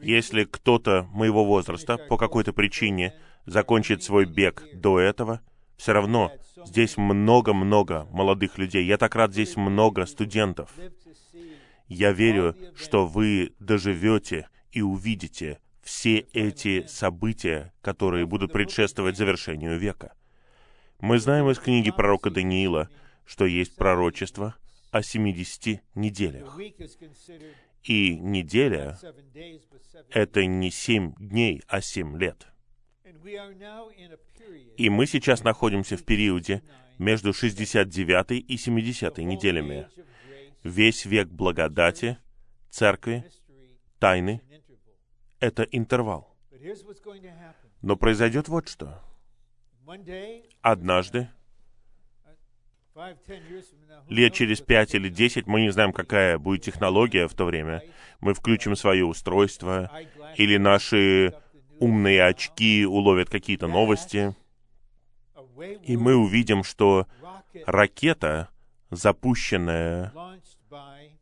Если 0.00 0.44
кто-то 0.44 1.04
моего 1.12 1.44
возраста 1.44 1.98
по 1.98 2.16
какой-то 2.16 2.52
причине 2.52 3.14
закончит 3.44 4.02
свой 4.02 4.26
бег 4.26 4.64
до 4.74 4.98
этого, 4.98 5.40
все 5.76 5.92
равно 5.92 6.32
здесь 6.64 6.96
много-много 6.96 8.06
молодых 8.10 8.58
людей. 8.58 8.84
Я 8.84 8.98
так 8.98 9.14
рад, 9.14 9.32
здесь 9.32 9.56
много 9.56 10.06
студентов. 10.06 10.72
Я 11.88 12.12
верю, 12.12 12.56
что 12.74 13.06
вы 13.06 13.54
доживете 13.60 14.48
и 14.72 14.82
увидите 14.82 15.60
все 15.82 16.18
эти 16.32 16.84
события, 16.86 17.72
которые 17.80 18.26
будут 18.26 18.52
предшествовать 18.52 19.16
завершению 19.16 19.78
века. 19.78 20.14
Мы 20.98 21.18
знаем 21.20 21.48
из 21.50 21.58
книги 21.58 21.90
пророка 21.90 22.30
Даниила, 22.30 22.88
что 23.24 23.44
есть 23.44 23.76
пророчество 23.76 24.56
о 24.90 25.02
70 25.02 25.82
неделях. 25.94 26.58
И 27.84 28.18
неделя— 28.18 28.98
это 30.10 30.44
не 30.44 30.70
семь 30.70 31.14
дней, 31.18 31.62
а 31.68 31.80
семь 31.80 32.18
лет. 32.18 32.48
И 34.76 34.90
мы 34.90 35.06
сейчас 35.06 35.44
находимся 35.44 35.96
в 35.96 36.04
периоде 36.04 36.62
между 36.98 37.32
69 37.32 38.44
и 38.48 38.56
70 38.56 39.18
неделями. 39.18 39.88
Весь 40.62 41.04
век 41.04 41.28
благодати, 41.28 42.18
церкви, 42.70 43.24
тайны— 43.98 44.40
это 45.40 45.62
интервал. 45.64 46.36
Но 47.82 47.96
произойдет 47.96 48.48
вот 48.48 48.68
что. 48.68 49.00
Однажды, 50.62 51.28
лет 54.08 54.34
через 54.34 54.60
пять 54.60 54.94
или 54.94 55.08
десять, 55.08 55.46
мы 55.46 55.60
не 55.60 55.70
знаем, 55.70 55.92
какая 55.92 56.38
будет 56.38 56.62
технология 56.62 57.28
в 57.28 57.34
то 57.34 57.44
время, 57.44 57.82
мы 58.20 58.34
включим 58.34 58.74
свое 58.74 59.04
устройство, 59.04 59.90
или 60.36 60.56
наши 60.56 61.34
умные 61.80 62.24
очки 62.24 62.86
уловят 62.86 63.30
какие-то 63.30 63.66
новости, 63.66 64.34
и 65.82 65.96
мы 65.96 66.16
увидим, 66.16 66.64
что 66.64 67.06
ракета, 67.64 68.48
запущенная 68.90 70.12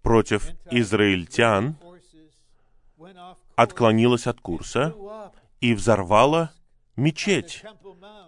против 0.03 0.51
израильтян, 0.71 1.77
отклонилась 3.57 4.27
от 4.27 4.41
курса 4.41 4.95
и 5.61 5.75
взорвала 5.75 6.53
мечеть 6.97 7.63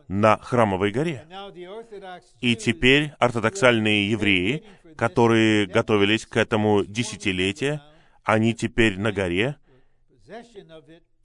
на 0.08 0.38
Храмовой 0.38 0.92
горе. 0.92 1.26
И 2.40 2.56
теперь 2.56 3.12
ортодоксальные 3.18 4.10
евреи, 4.10 4.64
которые 4.96 5.66
готовились 5.66 6.26
к 6.26 6.36
этому 6.36 6.84
десятилетию, 6.84 7.80
они 8.22 8.54
теперь 8.54 8.98
на 8.98 9.12
горе, 9.12 9.56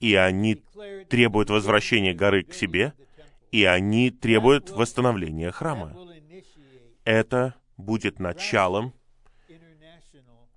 и 0.02 0.16
они 0.16 0.56
требуют 1.08 1.48
возвращения 1.48 2.12
горы 2.12 2.42
к 2.42 2.54
себе, 2.54 2.92
и 3.52 3.62
они 3.64 4.10
требуют 4.10 4.68
восстановления 4.70 5.52
храма. 5.52 5.96
Это 7.04 7.54
будет 7.76 8.18
началом 8.18 8.94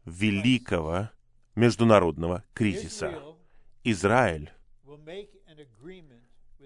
великого 0.03 1.11
международного 1.53 2.43
кризиса. 2.55 3.21
Израиль 3.83 4.51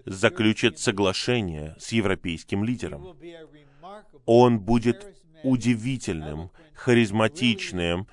заключит 0.05 0.79
соглашение 0.79 1.75
с 1.79 1.91
европейским 1.91 2.63
лидером. 2.63 3.17
Он 4.25 4.57
будет 4.57 5.05
удивительным, 5.43 6.49
харизматичным, 6.73 8.07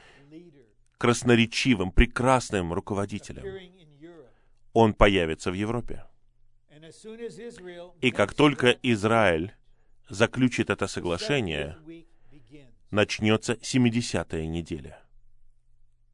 красноречивым, 0.98 1.92
прекрасным 1.92 2.72
руководителем. 2.72 3.75
Он 4.78 4.92
появится 4.92 5.50
в 5.50 5.54
Европе. 5.54 6.04
И 8.02 8.10
как 8.10 8.34
только 8.34 8.76
Израиль 8.82 9.54
заключит 10.10 10.68
это 10.68 10.86
соглашение, 10.86 11.78
начнется 12.90 13.54
70-я 13.54 14.46
неделя. 14.46 15.02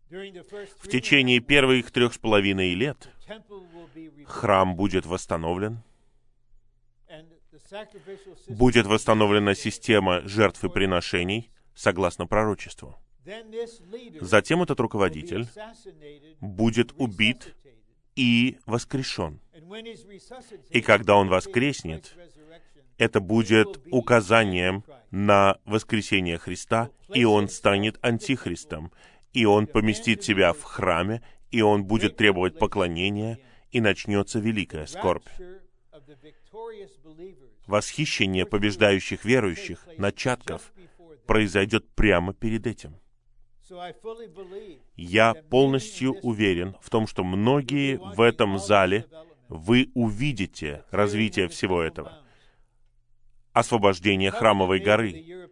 В 0.09 0.89
течение 0.89 1.41
первых 1.41 1.91
трех 1.91 2.15
с 2.15 2.19
половиной 2.19 2.75
лет 2.75 3.09
храм 4.27 4.77
будет 4.77 5.07
восстановлен, 5.07 5.83
будет 8.47 8.87
восстановлена 8.87 9.57
система 9.57 10.21
жертв 10.21 10.63
и 10.63 10.69
приношений 10.69 11.51
согласно 11.75 12.29
пророчеству. 12.29 12.97
Затем 14.21 14.63
этот 14.63 14.79
руководитель 14.79 15.49
будет 16.41 16.93
убит 16.93 17.57
и 18.17 18.59
воскрешен. 18.67 19.41
И 20.71 20.81
когда 20.81 21.17
он 21.17 21.29
воскреснет, 21.29 22.15
это 22.99 23.21
будет 23.21 23.81
указанием 23.91 24.85
на 25.11 25.59
воскресение 25.65 26.39
Христа, 26.39 26.91
и 27.13 27.25
он 27.25 27.49
станет 27.49 27.99
антихристом, 28.03 28.93
и 29.33 29.45
он 29.45 29.67
поместит 29.67 30.23
себя 30.23 30.53
в 30.53 30.63
храме, 30.63 31.23
и 31.51 31.63
он 31.63 31.85
будет 31.85 32.17
требовать 32.17 32.59
поклонения, 32.59 33.39
и 33.71 33.81
начнется 33.81 34.39
великая 34.39 34.87
скорбь. 34.87 35.29
Восхищение 37.67 38.45
побеждающих 38.45 39.25
верующих, 39.25 39.87
начатков, 39.97 40.73
произойдет 41.27 41.89
прямо 41.95 42.35
перед 42.35 42.67
этим. 42.67 42.97
Я 44.97 45.35
полностью 45.35 46.15
уверен 46.21 46.77
в 46.81 46.91
том, 46.91 47.07
что 47.07 47.25
многие 47.25 47.97
в 47.97 48.21
этом 48.21 48.59
зале 48.59 49.07
вы 49.49 49.91
увидите 49.95 50.85
развитие 50.91 51.49
всего 51.49 51.83
этого. 51.83 52.19
Освобождение 53.53 54.31
Храмовой 54.31 54.81
горы, 54.81 55.49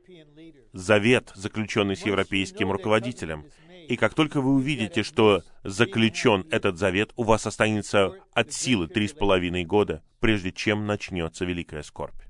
завет, 0.72 1.32
заключенный 1.34 1.96
с 1.96 2.04
европейским 2.04 2.70
руководителем, 2.70 3.46
И 3.88 3.96
как 3.96 4.14
только 4.14 4.40
вы 4.40 4.52
увидите, 4.52 5.02
что 5.02 5.42
заключен 5.64 6.46
этот 6.52 6.78
завет, 6.78 7.12
у 7.16 7.24
вас 7.24 7.44
останется 7.46 8.14
от 8.32 8.52
силы 8.52 8.86
три 8.86 9.08
с 9.08 9.12
половиной 9.12 9.64
года, 9.64 10.04
прежде 10.20 10.52
чем 10.52 10.86
начнется 10.86 11.44
великая 11.44 11.82
скорбь. 11.82 12.22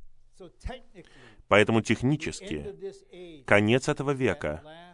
Поэтому 1.48 1.83
технически 1.83 3.44
конец 3.44 3.88
этого 3.88 4.12
века— 4.12 4.62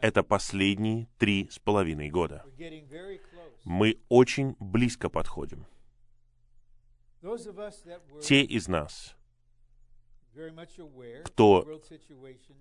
это 0.00 0.22
последние 0.22 1.08
три 1.18 1.48
с 1.50 1.58
половиной 1.58 2.10
года. 2.10 2.44
Мы 3.64 4.00
очень 4.08 4.56
близко 4.58 5.08
подходим. 5.08 5.66
Те 8.20 8.42
из 8.42 8.66
нас, 8.66 9.16
кто 11.24 11.80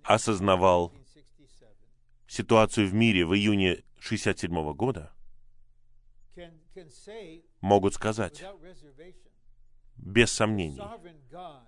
осознавал 0.04 0.94
ситуацию 2.28 2.88
в 2.88 2.94
мире 2.94 3.26
в 3.26 3.34
июне 3.34 3.84
1967 3.98 4.74
года, 4.74 5.12
могут 7.62 7.96
сказать 7.96 8.44
без 9.98 10.32
сомнений, 10.32 10.82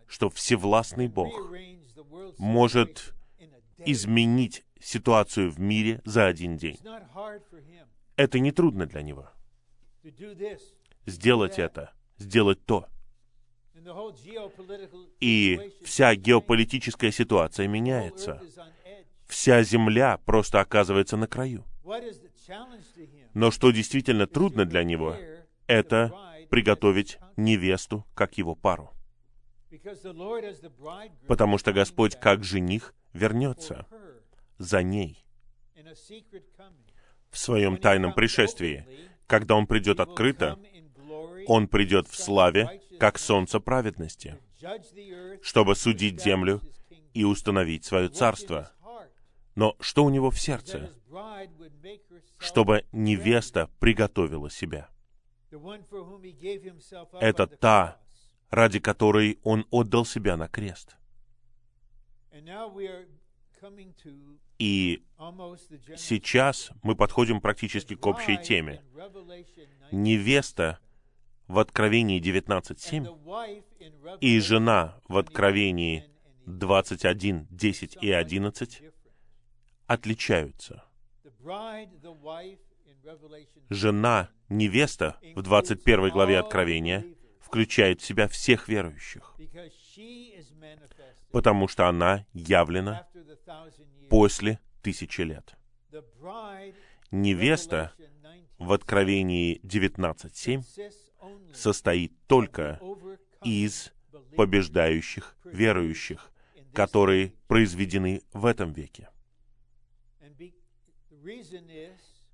что 0.08 0.30
Всевластный 0.30 1.08
Бог 1.08 1.34
может 2.38 3.14
изменить 3.86 4.64
ситуацию 4.80 5.50
в 5.52 5.60
мире 5.60 6.02
за 6.06 6.28
один 6.28 6.58
день. 6.58 6.78
Это 8.16 8.40
не 8.40 8.52
трудно 8.52 8.86
для 8.86 9.02
Него. 9.02 9.30
Сделать 11.06 11.60
это, 11.60 11.94
сделать 12.18 12.66
то. 12.66 12.88
И 15.20 15.72
вся 15.84 16.16
геополитическая 16.16 17.12
ситуация 17.12 17.68
меняется. 17.68 18.42
Вся 19.28 19.64
земля 19.64 20.18
просто 20.26 20.62
оказывается 20.62 21.18
на 21.18 21.28
краю. 21.28 21.66
Но 23.34 23.52
что 23.52 23.72
действительно 23.72 24.28
трудно 24.28 24.66
для 24.66 24.84
него, 24.84 25.18
это 25.68 26.14
приготовить 26.50 27.18
невесту, 27.36 28.06
как 28.14 28.38
его 28.38 28.56
пару. 28.56 28.92
Потому 31.28 31.58
что 31.58 31.74
Господь, 31.74 32.20
как 32.20 32.44
жених, 32.44 32.94
вернется 33.14 33.86
за 34.58 34.84
ней 34.84 35.26
в 37.30 37.38
своем 37.38 37.78
тайном 37.78 38.14
пришествии. 38.14 38.86
Когда 39.28 39.56
Он 39.56 39.68
придет 39.68 40.00
открыто, 40.00 40.60
Он 41.48 41.68
придет 41.68 42.08
в 42.08 42.16
славе, 42.16 42.82
как 43.00 43.18
солнце 43.18 43.60
праведности, 43.60 44.38
чтобы 45.42 45.76
судить 45.76 46.22
землю 46.22 46.62
и 47.14 47.24
установить 47.24 47.86
свое 47.86 48.10
царство. 48.10 48.72
Но 49.56 49.76
что 49.80 50.04
у 50.04 50.10
него 50.10 50.32
в 50.32 50.40
сердце? 50.40 50.92
Чтобы 52.38 52.86
невеста 52.92 53.70
приготовила 53.80 54.50
себя. 54.50 54.90
Это 57.20 57.48
та, 57.48 58.02
ради 58.54 58.80
которой 58.80 59.40
он 59.42 59.66
отдал 59.72 60.06
себя 60.06 60.38
на 60.38 60.48
крест. 60.48 60.96
И 64.60 65.04
сейчас 65.98 66.70
мы 66.84 66.96
подходим 66.96 67.42
практически 67.42 67.96
к 67.96 68.06
общей 68.06 68.38
теме. 68.38 68.84
Невеста 69.92 70.78
в 71.48 71.58
Откровении 71.58 72.22
19.7 72.22 74.20
и 74.22 74.40
жена 74.40 75.00
в 75.08 75.18
Откровении 75.18 76.06
21, 76.46 77.48
10 77.50 77.98
и 78.02 78.12
11 78.12 78.84
отличаются. 79.88 80.84
Жена, 83.70 84.30
невеста 84.50 85.18
в 85.36 85.42
21 85.42 86.10
главе 86.12 86.38
Откровения 86.38 87.13
включает 87.54 88.02
в 88.02 88.06
себя 88.06 88.28
всех 88.28 88.68
верующих, 88.68 89.36
потому 91.32 91.68
что 91.68 91.88
она 91.88 92.26
явлена 92.34 93.08
после 94.10 94.60
тысячи 94.82 95.22
лет. 95.22 95.56
Невеста 97.12 97.94
в 98.58 98.74
Откровении 98.74 99.62
19.7 99.62 101.54
состоит 101.54 102.14
только 102.26 102.80
из 103.44 103.94
побеждающих 104.36 105.38
верующих, 105.44 106.32
которые 106.74 107.34
произведены 107.48 108.24
в 108.34 108.48
этом 108.48 108.74
веке. 108.74 109.10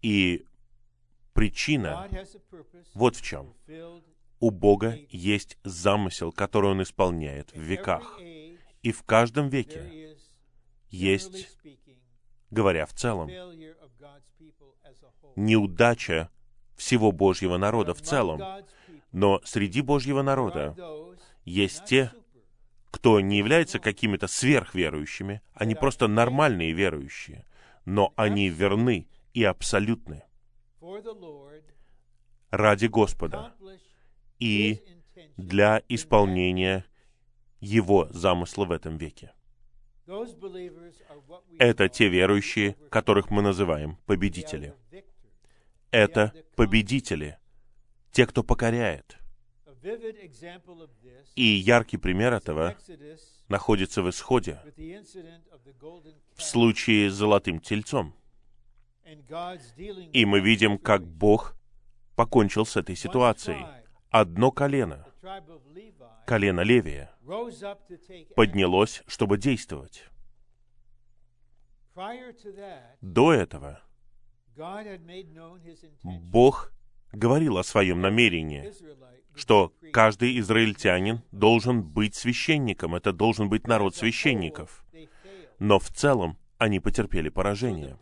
И 0.01 0.45
причина 1.34 2.10
вот 2.93 3.17
в 3.17 3.21
чем. 3.21 3.53
У 4.39 4.52
Бога 4.52 4.97
есть 5.10 5.58
замысел, 5.63 6.32
который 6.32 6.71
Он 6.71 6.82
исполняет 6.82 7.52
в 7.54 7.60
веках. 7.60 8.19
И 8.82 8.91
в 8.91 9.04
каждом 9.04 9.49
веке 9.49 10.17
есть, 10.89 11.49
говоря 12.49 12.86
в 12.86 12.93
целом, 12.93 13.30
неудача 15.36 16.30
всего 16.75 17.12
Божьего 17.12 17.58
народа 17.58 17.93
в 17.93 18.02
целом. 18.02 18.41
Но 19.12 19.41
среди 19.43 19.82
Божьего 19.82 20.21
народа 20.21 20.75
есть 21.43 21.86
те, 21.86 22.12
кто 22.91 23.19
не 23.19 23.38
является 23.38 23.80
какими-то 23.80 24.28
сверхверующими, 24.28 25.41
они 25.54 25.75
просто 25.75 26.08
нормальные 26.08 26.71
верующие, 26.71 27.45
но 27.86 28.13
они 28.15 28.49
верны 28.49 29.08
и 29.34 29.43
абсолютны 29.43 30.23
ради 32.49 32.88
Господа 32.88 33.54
и 34.39 34.82
для 35.38 35.82
исполнения 35.89 36.86
Его 37.60 38.08
замысла 38.12 38.65
в 38.65 38.71
этом 38.71 38.97
веке. 38.97 39.34
Это 41.60 41.89
те 41.89 42.10
верующие, 42.10 42.73
которых 42.89 43.30
мы 43.30 43.41
называем 43.41 43.97
победители. 44.06 44.73
Это 45.91 46.34
победители, 46.56 47.38
те, 48.12 48.25
кто 48.25 48.43
покоряет. 48.43 49.17
И 51.36 51.43
яркий 51.43 51.97
пример 51.97 52.34
этого 52.34 52.75
находится 53.47 54.02
в 54.02 54.10
исходе 54.10 54.60
в 56.36 56.41
случае 56.41 57.10
с 57.10 57.13
золотым 57.13 57.60
тельцом. 57.60 58.13
И 60.13 60.25
мы 60.25 60.39
видим, 60.39 60.78
как 60.78 61.06
Бог 61.06 61.56
покончил 62.15 62.65
с 62.65 62.75
этой 62.78 62.95
ситуацией. 62.95 63.65
Одно 64.09 64.51
колено, 64.51 65.05
колено 66.25 66.61
Левия, 66.61 67.11
поднялось, 68.35 69.03
чтобы 69.07 69.37
действовать. 69.37 70.09
До 73.01 73.33
этого 73.33 73.81
Бог 76.03 76.71
говорил 77.11 77.57
о 77.57 77.63
своем 77.63 78.01
намерении, 78.01 78.73
что 79.35 79.73
каждый 79.93 80.39
израильтянин 80.39 81.21
должен 81.31 81.83
быть 81.83 82.15
священником, 82.15 82.95
это 82.95 83.13
должен 83.13 83.47
быть 83.47 83.67
народ 83.67 83.95
священников. 83.95 84.85
Но 85.59 85.77
в 85.77 85.89
целом 85.89 86.37
они 86.57 86.79
потерпели 86.79 87.29
поражение. 87.29 87.97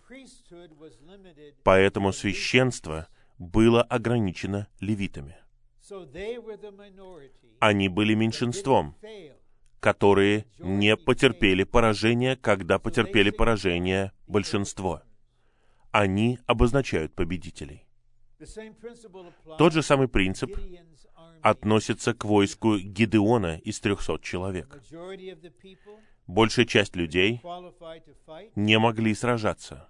Поэтому 1.64 2.14
священство 2.14 3.08
было 3.38 3.82
ограничено 3.82 4.68
левитами. 4.80 5.36
Они 7.60 7.90
были 7.90 8.14
меньшинством, 8.14 8.96
которые 9.80 10.46
не 10.60 10.98
потерпели 10.98 11.64
поражение, 11.64 12.36
когда 12.36 12.80
потерпели 12.80 13.30
поражение 13.30 14.12
большинство. 14.28 15.02
Они 15.92 16.40
обозначают 16.46 17.14
победителей. 17.14 17.86
Тот 19.58 19.74
же 19.74 19.82
самый 19.82 20.08
принцип 20.08 20.56
относится 21.42 22.14
к 22.14 22.26
войску 22.26 22.78
Гидеона 22.78 23.58
из 23.58 23.80
300 23.80 24.20
человек. 24.20 24.82
Большая 26.28 26.66
часть 26.66 26.96
людей 26.96 27.42
не 28.56 28.78
могли 28.78 29.16
сражаться. 29.16 29.90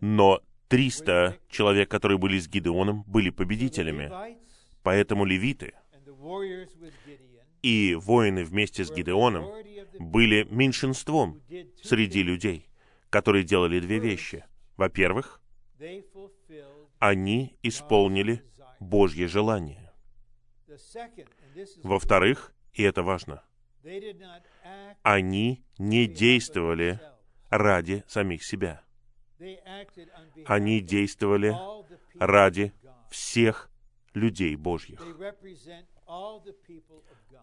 Но 0.00 0.40
300 0.68 1.38
человек, 1.48 1.90
которые 1.90 2.18
были 2.18 2.38
с 2.38 2.48
Гидеоном, 2.48 3.04
были 3.06 3.30
победителями. 3.30 4.10
Поэтому 4.82 5.24
левиты 5.24 5.74
и 7.62 7.94
воины 7.94 8.44
вместе 8.44 8.84
с 8.84 8.92
Гидеоном 8.92 9.50
были 9.98 10.46
меньшинством 10.50 11.42
среди 11.82 12.22
людей, 12.22 12.68
которые 13.10 13.44
делали 13.44 13.80
две 13.80 13.98
вещи. 13.98 14.44
Во-первых, 14.76 15.40
они 16.98 17.56
исполнили 17.62 18.42
Божье 18.78 19.26
желание. 19.26 19.92
Во-вторых, 21.82 22.54
и 22.72 22.82
это 22.82 23.02
важно, 23.02 23.42
они 25.02 25.64
не 25.78 26.06
действовали 26.06 27.00
ради 27.50 28.04
самих 28.06 28.44
себя. 28.44 28.85
Они 30.46 30.80
действовали 30.80 31.54
ради 32.18 32.72
всех 33.10 33.70
людей 34.14 34.56
Божьих. 34.56 35.02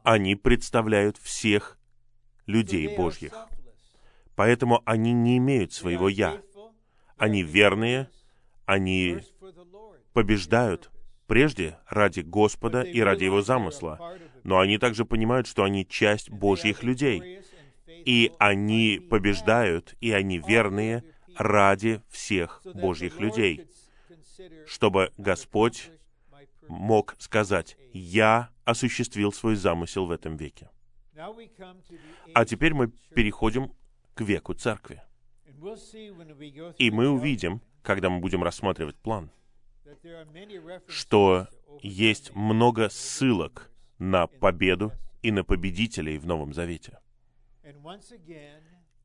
Они 0.03 0.35
представляют 0.35 1.17
всех 1.17 1.77
людей 2.45 2.95
Божьих. 2.95 3.33
Поэтому 4.35 4.81
они 4.85 5.13
не 5.13 5.37
имеют 5.37 5.73
своего 5.73 6.09
«я». 6.09 6.41
Они 7.17 7.43
верные, 7.43 8.09
они 8.65 9.19
побеждают 10.13 10.91
прежде 11.27 11.77
ради 11.87 12.21
Господа 12.21 12.81
и 12.81 12.99
ради 13.01 13.25
Его 13.25 13.41
замысла, 13.41 14.17
но 14.43 14.59
они 14.59 14.77
также 14.77 15.05
понимают, 15.05 15.47
что 15.47 15.63
они 15.63 15.87
часть 15.87 16.29
Божьих 16.29 16.83
людей, 16.83 17.41
и 17.87 18.31
они 18.39 18.99
побеждают, 19.09 19.95
и 20.01 20.11
они 20.11 20.39
верные 20.39 21.03
ради 21.37 22.01
всех 22.09 22.61
Божьих 22.73 23.19
людей, 23.19 23.67
чтобы 24.65 25.11
Господь 25.17 25.91
мог 26.67 27.15
сказать, 27.19 27.77
«Я 27.93 28.49
осуществил 28.65 29.31
свой 29.31 29.55
замысел 29.55 30.05
в 30.05 30.11
этом 30.11 30.37
веке». 30.37 30.69
А 32.33 32.45
теперь 32.45 32.73
мы 32.73 32.89
переходим 33.13 33.71
к 34.15 34.21
веку 34.21 34.53
церкви. 34.53 35.01
И 36.77 36.91
мы 36.91 37.09
увидим, 37.09 37.61
когда 37.81 38.09
мы 38.09 38.19
будем 38.19 38.43
рассматривать 38.43 38.97
план, 38.97 39.31
что 40.87 41.47
есть 41.81 42.33
много 42.35 42.89
ссылок 42.89 43.71
на 43.97 44.27
победу 44.27 44.91
и 45.21 45.31
на 45.31 45.43
победителей 45.43 46.17
в 46.17 46.25
Новом 46.25 46.53
Завете. 46.53 46.99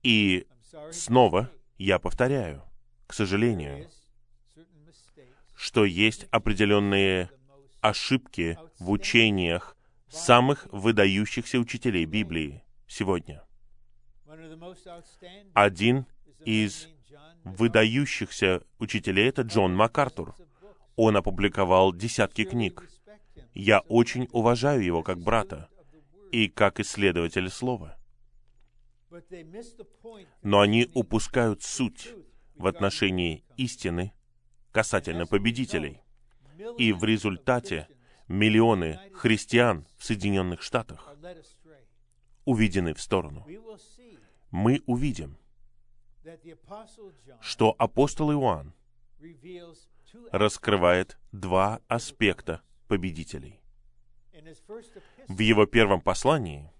И 0.02 0.46
снова 0.90 1.50
я 1.78 1.98
повторяю, 1.98 2.64
к 3.06 3.14
сожалению, 3.14 3.88
что 5.54 5.84
есть 5.84 6.26
определенные 6.30 7.30
ошибки 7.80 8.58
в 8.78 8.90
учениях 8.90 9.76
самых 10.08 10.66
выдающихся 10.72 11.58
учителей 11.58 12.04
Библии 12.04 12.64
сегодня. 12.86 13.44
Один 15.54 16.06
из 16.44 16.88
выдающихся 17.44 18.62
учителей— 18.78 19.28
это 19.30 19.42
Джон 19.42 19.74
МакАртур. 19.74 20.34
Он 20.96 21.16
опубликовал 21.16 21.92
десятки 21.92 22.44
книг. 22.44 22.88
Я 23.54 23.80
очень 23.80 24.28
уважаю 24.32 24.84
его 24.84 25.02
как 25.02 25.18
брата 25.18 25.68
и 26.32 26.48
как 26.48 26.80
исследователя 26.80 27.48
слова. 27.48 27.97
Но 30.42 30.60
они 30.60 30.90
упускают 30.94 31.62
суть 31.62 32.14
в 32.54 32.66
отношении 32.66 33.44
истины 33.56 34.12
касательно 34.72 35.26
победителей. 35.26 36.02
И 36.76 36.92
в 36.92 37.04
результате 37.04 37.88
миллионы 38.26 38.98
христиан 39.14 39.86
в 39.96 40.04
Соединенных 40.04 40.62
Штатах 40.62 41.14
уведены 42.44 42.94
в 42.94 43.00
сторону. 43.00 43.46
Мы 44.50 44.82
увидим, 44.86 45.38
что 47.40 47.74
апостол 47.78 48.32
Иоанн 48.32 48.74
раскрывает 50.32 51.18
два 51.32 51.80
аспекта 51.88 52.62
победителей. 52.86 53.60
В 55.28 55.38
его 55.40 55.66
первом 55.66 56.00
послании 56.00 56.72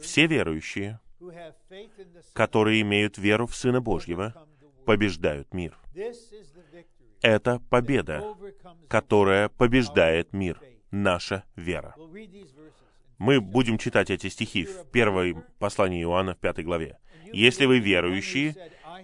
все 0.00 0.26
верующие, 0.26 1.00
которые 2.32 2.82
имеют 2.82 3.18
веру 3.18 3.46
в 3.46 3.56
Сына 3.56 3.80
Божьего, 3.80 4.34
побеждают 4.84 5.52
мир. 5.52 5.76
Это 7.20 7.60
победа, 7.70 8.34
которая 8.88 9.48
побеждает 9.48 10.32
мир, 10.32 10.60
наша 10.90 11.44
вера. 11.56 11.94
Мы 13.18 13.40
будем 13.40 13.78
читать 13.78 14.10
эти 14.10 14.28
стихи 14.28 14.64
в 14.64 14.90
первой 14.90 15.36
послании 15.58 16.02
Иоанна 16.02 16.34
в 16.34 16.38
пятой 16.38 16.64
главе. 16.64 16.98
Если 17.32 17.66
вы 17.66 17.80
верующие, 17.80 18.54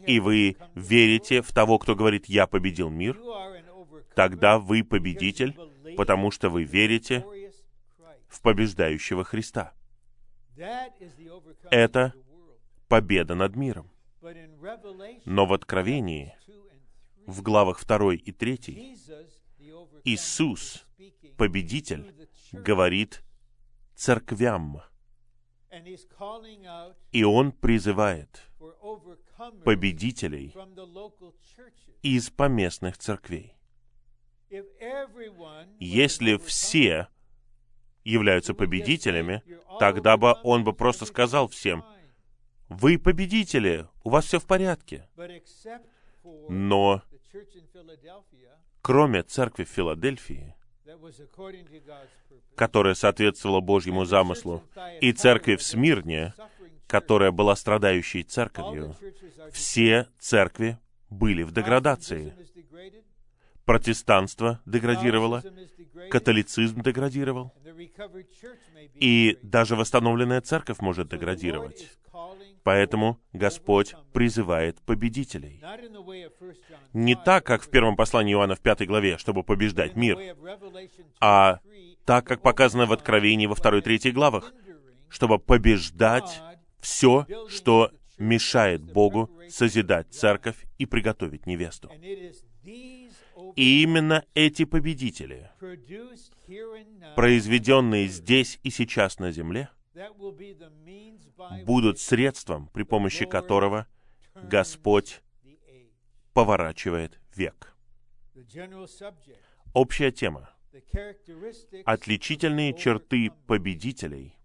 и 0.06 0.20
вы 0.20 0.56
верите 0.74 1.42
в 1.42 1.52
того, 1.52 1.78
кто 1.78 1.94
говорит 1.96 2.26
«Я 2.26 2.46
победил 2.46 2.90
мир», 2.90 3.18
тогда 4.14 4.58
вы 4.58 4.84
победитель, 4.84 5.56
потому 5.96 6.30
что 6.30 6.48
вы 6.50 6.64
верите 6.64 7.24
в 8.28 8.40
побеждающего 8.40 9.24
Христа. 9.24 9.72
Это 11.70 12.14
победа 12.88 13.34
над 13.34 13.56
миром. 13.56 13.90
Но 15.24 15.46
в 15.46 15.52
Откровении, 15.52 16.36
в 17.26 17.42
главах 17.42 17.84
2 17.84 18.14
и 18.14 18.32
3, 18.32 18.96
Иисус, 20.04 20.86
победитель, 21.36 22.14
говорит 22.52 23.22
церквям, 23.94 24.80
и 27.10 27.24
Он 27.24 27.52
призывает 27.52 28.42
победителей 29.64 30.54
из 32.02 32.30
поместных 32.30 32.98
церквей. 32.98 33.56
Если 35.80 36.36
все 36.36 37.08
являются 38.04 38.54
победителями, 38.54 39.42
тогда 39.78 40.16
бы 40.16 40.34
он 40.42 40.64
бы 40.64 40.72
просто 40.72 41.06
сказал 41.06 41.48
всем, 41.48 41.84
вы 42.68 42.98
победители, 42.98 43.86
у 44.02 44.10
вас 44.10 44.26
все 44.26 44.38
в 44.38 44.46
порядке. 44.46 45.08
Но 46.48 47.02
кроме 48.82 49.22
церкви 49.22 49.64
в 49.64 49.68
Филадельфии, 49.68 50.54
которая 52.54 52.94
соответствовала 52.94 53.60
Божьему 53.60 54.04
замыслу, 54.04 54.62
и 55.00 55.12
церкви 55.12 55.56
в 55.56 55.62
Смирне, 55.62 56.34
которая 56.86 57.32
была 57.32 57.56
страдающей 57.56 58.22
церковью, 58.22 58.94
все 59.52 60.08
церкви 60.18 60.78
были 61.10 61.42
в 61.42 61.52
деградации. 61.52 62.34
Протестанство 63.64 64.60
деградировало, 64.66 65.42
католицизм 66.10 66.82
деградировал, 66.82 67.54
и 68.94 69.38
даже 69.42 69.76
восстановленная 69.76 70.40
церковь 70.40 70.80
может 70.80 71.08
деградировать. 71.08 71.90
Поэтому 72.62 73.20
Господь 73.32 73.94
призывает 74.12 74.80
победителей. 74.82 75.62
Не 76.92 77.14
так, 77.14 77.44
как 77.44 77.62
в 77.62 77.70
первом 77.70 77.96
послании 77.96 78.34
Иоанна 78.34 78.54
в 78.54 78.60
пятой 78.60 78.86
главе, 78.86 79.18
чтобы 79.18 79.42
побеждать 79.42 79.96
мир, 79.96 80.18
а 81.20 81.60
так, 82.04 82.26
как 82.26 82.40
показано 82.40 82.86
в 82.86 82.92
Откровении 82.92 83.46
во 83.46 83.54
второй 83.54 83.80
и 83.80 83.82
третьей 83.82 84.12
главах, 84.12 84.52
чтобы 85.08 85.38
побеждать 85.38 86.40
все, 86.80 87.26
что 87.48 87.90
мешает 88.18 88.82
Богу 88.82 89.30
созидать 89.48 90.12
церковь 90.12 90.64
и 90.78 90.86
приготовить 90.86 91.46
невесту. 91.46 91.90
И 93.56 93.82
именно 93.82 94.24
эти 94.34 94.64
победители, 94.64 95.50
произведенные 97.16 98.08
здесь 98.08 98.58
и 98.62 98.70
сейчас 98.70 99.18
на 99.18 99.30
земле, 99.32 99.70
будут 101.64 102.00
средством, 102.00 102.68
при 102.68 102.82
помощи 102.82 103.26
которого 103.26 103.86
Господь 104.34 105.22
поворачивает 106.32 107.20
век. 107.34 107.74
Общая 109.72 110.10
тема. 110.10 110.50
Отличительные 111.84 112.74
черты 112.74 113.30
победителей. 113.46 114.36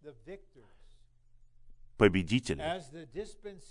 Победителей 1.97 2.62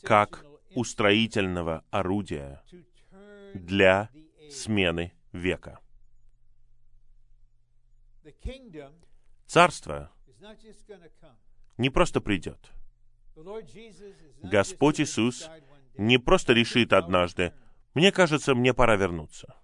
как 0.02 0.44
устроительного 0.74 1.84
орудия 1.90 2.62
для 3.54 4.10
смены 4.50 5.12
века. 5.38 5.80
Царство 9.46 10.12
не 11.76 11.90
просто 11.90 12.20
придет. 12.20 12.70
Господь 14.42 15.00
Иисус 15.00 15.48
не 15.96 16.18
просто 16.18 16.52
решит 16.52 16.92
однажды, 16.92 17.52
«Мне 17.94 18.12
кажется, 18.12 18.54
мне 18.54 18.74
пора 18.74 18.96
вернуться». 18.96 19.56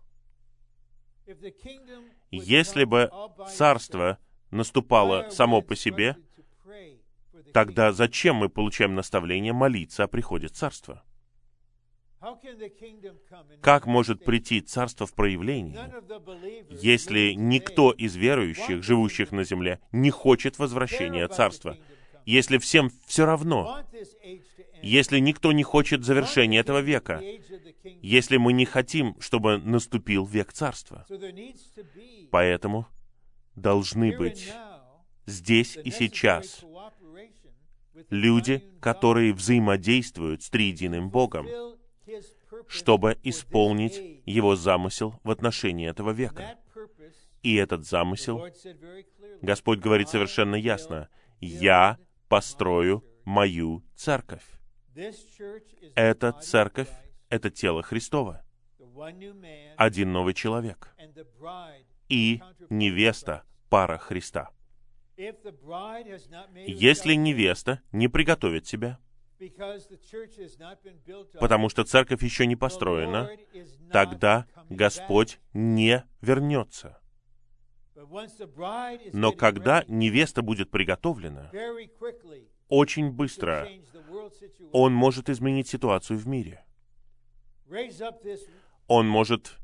Если 2.30 2.84
бы 2.84 3.10
царство 3.48 4.18
наступало 4.50 5.30
само 5.30 5.62
по 5.62 5.76
себе, 5.76 6.16
тогда 7.52 7.92
зачем 7.92 8.36
мы 8.36 8.48
получаем 8.48 8.94
наставление 8.94 9.52
молиться 9.52 10.04
о 10.04 10.08
приходе 10.08 10.48
царства? 10.48 11.04
Как 13.60 13.86
может 13.86 14.24
прийти 14.24 14.60
царство 14.60 15.06
в 15.06 15.14
проявлении, 15.14 15.78
если 16.70 17.32
никто 17.32 17.90
из 17.92 18.16
верующих, 18.16 18.82
живущих 18.82 19.32
на 19.32 19.44
земле, 19.44 19.80
не 19.92 20.10
хочет 20.10 20.58
возвращения 20.58 21.28
царства? 21.28 21.76
если 22.26 22.58
всем 22.58 22.90
все 23.06 23.26
равно, 23.26 23.84
если 24.82 25.18
никто 25.18 25.52
не 25.52 25.62
хочет 25.62 26.04
завершения 26.04 26.58
этого 26.60 26.80
века, 26.80 27.22
если 28.02 28.36
мы 28.36 28.52
не 28.52 28.64
хотим, 28.64 29.16
чтобы 29.20 29.58
наступил 29.58 30.24
век 30.24 30.52
царства. 30.52 31.06
Поэтому 32.30 32.86
должны 33.54 34.16
быть 34.16 34.52
здесь 35.26 35.76
и 35.82 35.90
сейчас 35.90 36.64
люди, 38.10 38.64
которые 38.80 39.32
взаимодействуют 39.32 40.42
с 40.42 40.50
триединым 40.50 41.10
Богом, 41.10 41.46
чтобы 42.68 43.18
исполнить 43.22 44.22
Его 44.26 44.56
замысел 44.56 45.20
в 45.24 45.30
отношении 45.30 45.88
этого 45.88 46.10
века. 46.10 46.56
И 47.42 47.56
этот 47.56 47.84
замысел, 47.86 48.46
Господь 49.42 49.78
говорит 49.80 50.08
совершенно 50.08 50.54
ясно, 50.56 51.08
«Я 51.40 51.98
построю 52.28 53.04
мою 53.24 53.84
церковь». 53.94 54.44
Эта 55.94 56.32
церковь— 56.32 56.88
это 57.28 57.50
тело 57.50 57.82
Христова. 57.82 58.44
Один 59.76 60.12
новый 60.12 60.34
человек. 60.34 60.94
И 62.08 62.40
невеста— 62.70 63.42
пара 63.68 63.98
Христа. 63.98 64.50
Если 66.66 67.14
невеста 67.14 67.80
не 67.92 68.08
приготовит 68.08 68.66
себя, 68.66 68.98
потому 71.40 71.68
что 71.68 71.84
церковь 71.84 72.22
еще 72.22 72.46
не 72.46 72.56
построена, 72.56 73.30
тогда 73.92 74.46
Господь 74.70 75.38
не 75.52 76.04
вернется. 76.20 77.00
Но 79.12 79.32
когда 79.32 79.84
невеста 79.88 80.42
будет 80.42 80.70
приготовлена, 80.70 81.50
очень 82.68 83.10
быстро 83.10 83.68
Он 84.72 84.92
может 84.92 85.28
изменить 85.28 85.68
ситуацию 85.68 86.18
в 86.18 86.26
мире. 86.26 86.64
Он 88.86 89.08
может 89.08 89.58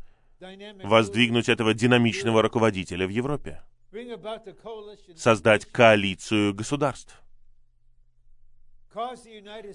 воздвигнуть 0.84 1.48
этого 1.48 1.74
динамичного 1.74 2.42
руководителя 2.42 3.06
в 3.06 3.10
Европе, 3.10 3.62
создать 5.16 5.66
коалицию 5.66 6.54
государств, 6.54 7.20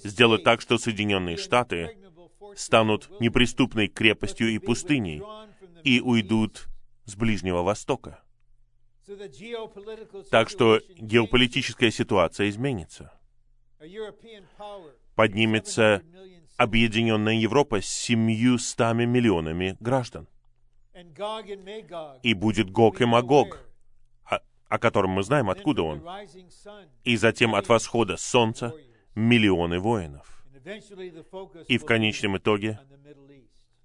сделать 0.03 0.43
так, 0.43 0.61
что 0.61 0.77
Соединенные 0.77 1.37
Штаты 1.37 1.97
станут 2.55 3.09
неприступной 3.19 3.87
крепостью 3.87 4.49
и 4.49 4.59
пустыней 4.59 5.21
и 5.83 6.01
уйдут 6.01 6.67
с 7.05 7.15
Ближнего 7.15 7.61
Востока. 7.61 8.19
Так 10.31 10.49
что 10.49 10.79
геополитическая 10.97 11.91
ситуация 11.91 12.49
изменится. 12.49 13.13
Поднимется 15.15 16.01
объединенная 16.57 17.35
Европа 17.35 17.81
с 17.81 17.85
семьюстами 17.85 19.05
миллионами 19.05 19.77
граждан. 19.79 20.27
И 22.23 22.33
будет 22.33 22.71
Гог 22.71 23.01
и 23.01 23.05
Магог, 23.05 23.59
о, 24.23 24.39
о 24.69 24.79
котором 24.79 25.11
мы 25.11 25.23
знаем, 25.23 25.49
откуда 25.49 25.83
он. 25.83 26.03
И 27.03 27.17
затем 27.17 27.53
от 27.53 27.67
восхода 27.67 28.17
солнца 28.17 28.73
миллионы 29.15 29.79
воинов. 29.79 30.45
И 31.67 31.77
в 31.77 31.85
конечном 31.85 32.37
итоге 32.37 32.79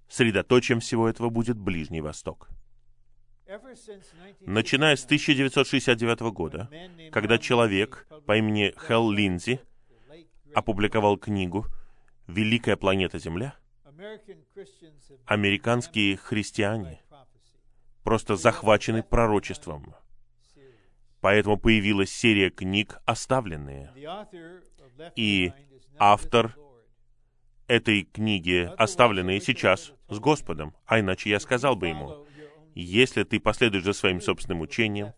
средоточием 0.07 0.79
всего 0.79 1.07
этого 1.07 1.29
будет 1.29 1.57
Ближний 1.57 2.01
Восток. 2.01 2.49
Начиная 4.41 4.95
с 4.95 5.05
1969 5.05 6.19
года, 6.33 6.69
когда 7.11 7.37
человек 7.37 8.07
по 8.25 8.37
имени 8.37 8.73
Хелл 8.87 9.11
Линдзи 9.11 9.59
опубликовал 10.53 11.17
книгу 11.17 11.65
«Великая 12.27 12.77
планета 12.77 13.19
Земля», 13.19 13.55
американские 15.25 16.17
христиане 16.17 17.01
просто 18.03 18.35
захвачены 18.35 19.03
пророчеством. 19.03 19.95
Поэтому 21.21 21.57
появилась 21.57 22.11
серия 22.11 22.49
книг 22.49 22.99
«Оставленные». 23.05 23.93
И 25.15 25.53
автор 25.97 26.57
этой 27.67 28.03
книги 28.03 28.69
«Оставленные 28.77 29.39
сейчас» 29.39 29.93
с 30.09 30.19
Господом, 30.19 30.75
а 30.85 30.99
иначе 30.99 31.29
я 31.29 31.39
сказал 31.39 31.75
бы 31.75 31.87
ему, 31.87 32.25
если 32.73 33.23
ты 33.23 33.39
последуешь 33.39 33.83
за 33.83 33.93
своим 33.93 34.19
собственным 34.19 34.61
учением, 34.61 35.13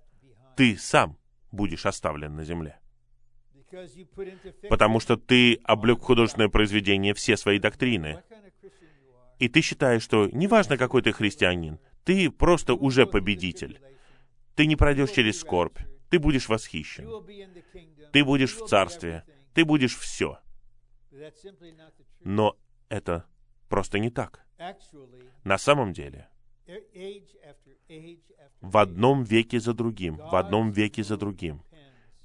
ты 0.57 0.77
сам 0.77 1.17
будешь 1.51 1.85
оставлен 1.85 2.35
на 2.35 2.43
земле. 2.43 2.79
Потому 4.69 4.99
что 4.99 5.15
ты 5.17 5.55
облег 5.63 5.99
в 5.99 6.03
художественное 6.03 6.49
произведение 6.49 7.13
все 7.13 7.37
свои 7.37 7.59
доктрины. 7.59 8.21
И 9.39 9.47
ты 9.47 9.61
считаешь, 9.61 10.03
что 10.03 10.27
неважно, 10.31 10.77
какой 10.77 11.01
ты 11.01 11.11
христианин, 11.11 11.79
ты 12.03 12.29
просто 12.29 12.73
уже 12.73 13.07
победитель. 13.07 13.81
Ты 14.55 14.67
не 14.67 14.75
пройдешь 14.75 15.11
через 15.11 15.39
скорбь, 15.39 15.79
ты 16.13 16.19
будешь 16.19 16.47
восхищен. 16.47 17.09
Ты 18.11 18.23
будешь 18.23 18.55
в 18.55 18.67
царстве, 18.67 19.23
ты 19.55 19.65
будешь 19.65 19.97
все. 19.97 20.37
Но 22.23 22.55
это 22.87 23.25
просто 23.67 23.97
не 23.97 24.11
так. 24.11 24.45
На 25.43 25.57
самом 25.57 25.91
деле, 25.91 26.29
в 28.61 28.77
одном 28.77 29.23
веке 29.23 29.59
за 29.59 29.73
другим, 29.73 30.17
в 30.17 30.35
одном 30.35 30.71
веке 30.71 31.03
за 31.03 31.17
другим. 31.17 31.63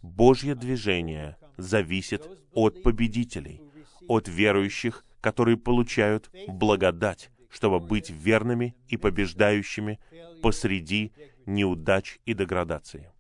Божье 0.03 0.55
движение 0.55 1.39
зависит 1.57 2.29
от 2.53 2.83
победителей, 2.83 3.63
от 4.07 4.29
верующих, 4.29 5.03
которые 5.23 5.57
получают 5.57 6.31
благодать, 6.47 7.31
чтобы 7.49 7.81
быть 7.81 8.11
верными 8.11 8.77
и 8.89 8.99
побеждающими 8.99 9.99
посреди 10.43 11.15
неудач 11.47 12.19
и 12.27 12.35
деградации. 12.35 13.13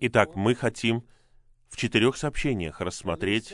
Итак, 0.00 0.36
мы 0.36 0.54
хотим 0.54 1.04
в 1.68 1.76
четырех 1.76 2.16
сообщениях 2.16 2.80
рассмотреть, 2.80 3.52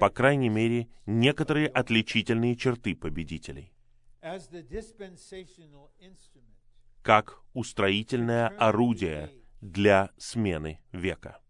по 0.00 0.10
крайней 0.10 0.48
мере, 0.48 0.88
некоторые 1.06 1.68
отличительные 1.68 2.56
черты 2.56 2.96
победителей. 2.96 3.72
Как 7.02 7.40
устроительное 7.52 8.48
орудие 8.48 9.30
для 9.60 10.10
смены 10.16 10.80
века. 10.92 11.40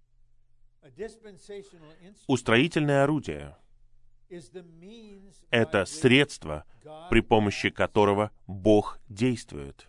Устроительное 2.26 3.04
орудие— 3.04 3.56
это 5.50 5.84
средство, 5.86 6.64
при 7.10 7.20
помощи 7.20 7.70
которого 7.70 8.30
Бог 8.46 8.98
действует, 9.08 9.88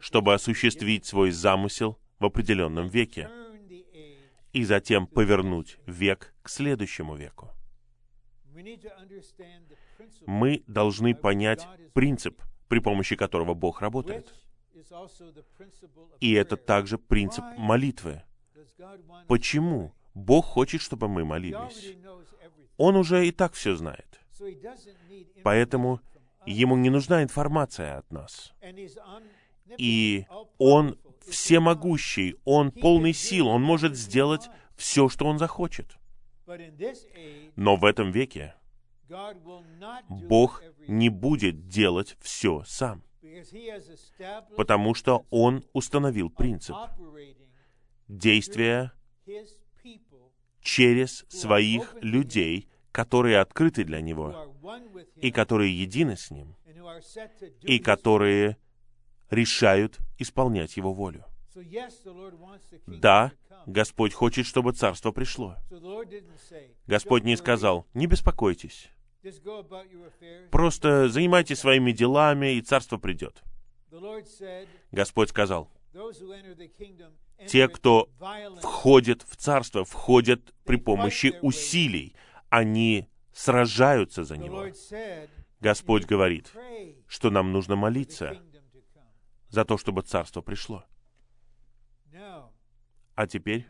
чтобы 0.00 0.34
осуществить 0.34 1.06
свой 1.06 1.30
замысел 1.30 1.98
в 2.18 2.24
определенном 2.24 2.88
веке 2.88 3.30
и 4.52 4.64
затем 4.64 5.06
повернуть 5.06 5.78
век 5.86 6.34
к 6.42 6.48
следующему 6.48 7.14
веку. 7.14 7.50
Мы 10.26 10.64
должны 10.66 11.14
понять 11.14 11.66
принцип, 11.92 12.42
при 12.68 12.78
помощи 12.78 13.16
которого 13.16 13.54
Бог 13.54 13.82
работает. 13.82 14.32
И 16.20 16.32
это 16.32 16.56
также 16.56 16.98
принцип 16.98 17.44
молитвы. 17.56 18.22
Почему 19.26 19.94
Бог 20.14 20.46
хочет, 20.46 20.80
чтобы 20.80 21.08
мы 21.08 21.24
молились? 21.24 21.96
Он 22.76 22.96
уже 22.96 23.26
и 23.26 23.32
так 23.32 23.54
все 23.54 23.74
знает. 23.74 24.20
Поэтому 25.42 26.00
ему 26.46 26.76
не 26.76 26.90
нужна 26.90 27.22
информация 27.22 27.98
от 27.98 28.10
нас. 28.10 28.52
И 29.78 30.26
он 30.58 30.98
всемогущий, 31.28 32.36
он 32.44 32.70
полный 32.70 33.12
сил, 33.12 33.48
он 33.48 33.62
может 33.62 33.96
сделать 33.96 34.48
все, 34.76 35.08
что 35.08 35.26
он 35.26 35.38
захочет. 35.38 35.96
Но 37.56 37.76
в 37.76 37.84
этом 37.84 38.12
веке 38.12 38.54
Бог 40.08 40.62
не 40.88 41.08
будет 41.08 41.68
делать 41.68 42.16
все 42.20 42.62
сам, 42.66 43.02
потому 44.56 44.94
что 44.94 45.26
Он 45.30 45.64
установил 45.72 46.30
принцип 46.30 46.76
действия 48.08 48.92
через 50.60 51.24
своих 51.28 51.94
людей, 52.00 52.68
которые 52.92 53.38
открыты 53.38 53.84
для 53.84 54.00
Него, 54.00 54.55
и 55.16 55.30
которые 55.30 55.78
едины 55.78 56.16
с 56.16 56.30
Ним, 56.30 56.56
и 57.62 57.78
которые 57.78 58.56
решают 59.30 59.98
исполнять 60.18 60.76
Его 60.76 60.92
волю. 60.92 61.24
Да, 62.86 63.32
Господь 63.66 64.12
хочет, 64.12 64.46
чтобы 64.46 64.72
Царство 64.72 65.10
пришло. 65.10 65.56
Господь 66.86 67.24
не 67.24 67.36
сказал, 67.36 67.86
не 67.94 68.06
беспокойтесь, 68.06 68.90
Просто 70.50 71.08
занимайтесь 71.08 71.58
своими 71.58 71.92
делами, 71.92 72.54
и 72.54 72.60
царство 72.60 72.96
придет. 72.96 73.42
Господь 74.92 75.30
сказал, 75.30 75.70
те, 77.48 77.68
кто 77.68 78.08
входит 78.60 79.22
в 79.22 79.36
царство, 79.36 79.84
входят 79.84 80.54
при 80.64 80.76
помощи 80.76 81.38
усилий. 81.42 82.14
Они 82.48 83.08
сражаются 83.36 84.24
за 84.24 84.38
него. 84.38 84.66
Господь 85.60 86.06
говорит, 86.06 86.52
что 87.06 87.30
нам 87.30 87.52
нужно 87.52 87.76
молиться 87.76 88.42
за 89.48 89.64
то, 89.64 89.76
чтобы 89.76 90.02
царство 90.02 90.40
пришло. 90.40 90.84
А 93.14 93.26
теперь 93.26 93.66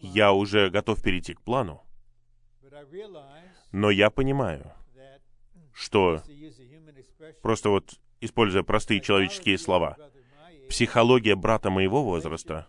я 0.00 0.32
уже 0.32 0.70
готов 0.70 1.02
перейти 1.02 1.34
к 1.34 1.40
плану, 1.40 1.82
но 3.72 3.90
я 3.90 4.10
понимаю, 4.10 4.72
что 5.72 6.20
просто 7.42 7.70
вот 7.70 7.94
используя 8.20 8.62
простые 8.62 9.00
человеческие 9.00 9.58
слова, 9.58 9.96
психология 10.68 11.36
брата 11.36 11.70
моего 11.70 12.02
возраста 12.02 12.68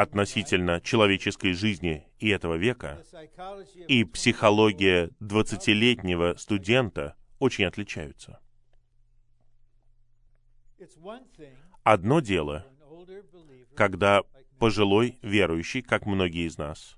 относительно 0.00 0.80
человеческой 0.80 1.52
жизни 1.52 2.08
и 2.18 2.30
этого 2.30 2.54
века 2.54 3.04
и 3.86 4.02
психология 4.04 5.10
20-летнего 5.20 6.36
студента 6.38 7.16
очень 7.38 7.66
отличаются. 7.66 8.40
Одно 11.82 12.20
дело, 12.20 12.66
когда 13.74 14.22
пожилой 14.58 15.18
верующий, 15.20 15.82
как 15.82 16.06
многие 16.06 16.46
из 16.46 16.56
нас, 16.56 16.96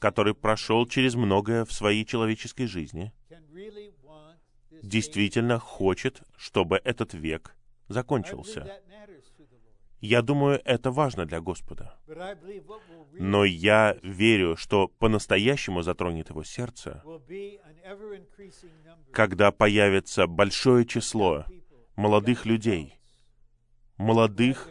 который 0.00 0.34
прошел 0.34 0.86
через 0.86 1.14
многое 1.14 1.66
в 1.66 1.72
своей 1.72 2.06
человеческой 2.06 2.66
жизни, 2.66 3.12
действительно 4.82 5.58
хочет, 5.58 6.22
чтобы 6.38 6.80
этот 6.84 7.12
век 7.12 7.54
закончился. 7.88 8.80
Я 10.00 10.22
думаю, 10.22 10.60
это 10.64 10.90
важно 10.90 11.26
для 11.26 11.40
Господа. 11.40 11.96
Но 13.12 13.44
я 13.44 13.96
верю, 14.02 14.56
что 14.56 14.88
по-настоящему 14.88 15.82
затронет 15.82 16.30
его 16.30 16.44
сердце, 16.44 17.02
когда 19.12 19.50
появится 19.50 20.26
большое 20.26 20.86
число 20.86 21.44
молодых 21.96 22.46
людей, 22.46 22.94
молодых 23.96 24.70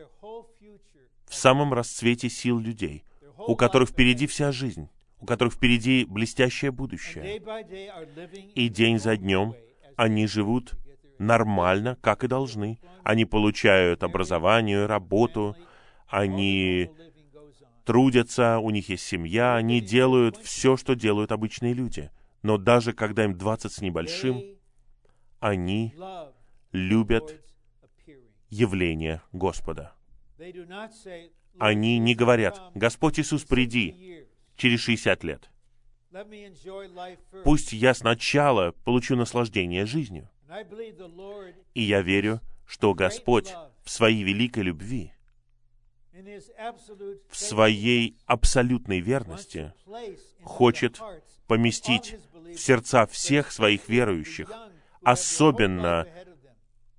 в 1.26 1.36
самом 1.36 1.74
расцвете 1.74 2.30
сил 2.30 2.60
людей, 2.60 3.04
у 3.38 3.56
которых 3.58 3.90
впереди 3.90 4.28
вся 4.28 4.54
жизнь, 4.54 4.90
у 5.20 5.26
которых 5.26 5.56
впереди 5.56 6.06
блестящее 6.06 6.72
будущее. 6.72 7.42
И 8.56 8.70
день 8.70 8.98
за 8.98 9.18
днем 9.18 9.56
они 9.98 10.26
живут 10.26 10.76
нормально, 11.20 11.98
как 12.02 12.24
и 12.24 12.28
должны. 12.28 12.80
Они 13.04 13.26
получают 13.26 14.04
образование, 14.04 14.86
работу, 14.86 15.56
они 16.08 16.90
трудятся, 17.86 18.60
у 18.60 18.70
них 18.70 18.90
есть 18.90 19.06
семья, 19.06 19.56
они 19.56 19.80
делают 19.80 20.38
все, 20.38 20.76
что 20.78 20.94
делают 20.96 21.32
обычные 21.32 21.74
люди. 21.74 22.12
Но 22.44 22.58
даже 22.58 22.94
когда 22.94 23.24
им 23.24 23.38
20 23.38 23.72
с 23.72 23.82
небольшим, 23.82 24.44
они 25.40 25.94
любят 26.72 27.42
явление 28.50 29.22
Господа. 29.32 29.94
Они 31.60 31.98
не 31.98 32.14
говорят, 32.14 32.62
«Господь 32.76 33.20
Иисус, 33.20 33.44
приди 33.44 34.26
через 34.56 34.80
60 34.82 35.24
лет». 35.24 35.50
Пусть 37.44 37.74
я 37.74 37.94
сначала 37.94 38.72
получу 38.84 39.16
наслаждение 39.16 39.86
жизнью. 39.86 40.30
И 41.74 41.82
я 41.82 42.02
верю, 42.02 42.42
что 42.66 42.94
Господь 42.94 43.54
в 43.84 43.90
своей 43.90 44.24
великой 44.24 44.64
любви, 44.64 45.14
в 47.30 47.38
своей 47.38 48.18
абсолютной 48.26 49.00
верности 49.00 49.74
хочет 50.44 51.00
поместить 51.48 52.16
в 52.34 52.58
сердца 52.58 53.06
всех 53.08 53.52
своих 53.52 53.88
верующих, 53.90 54.52
особенно 55.04 56.08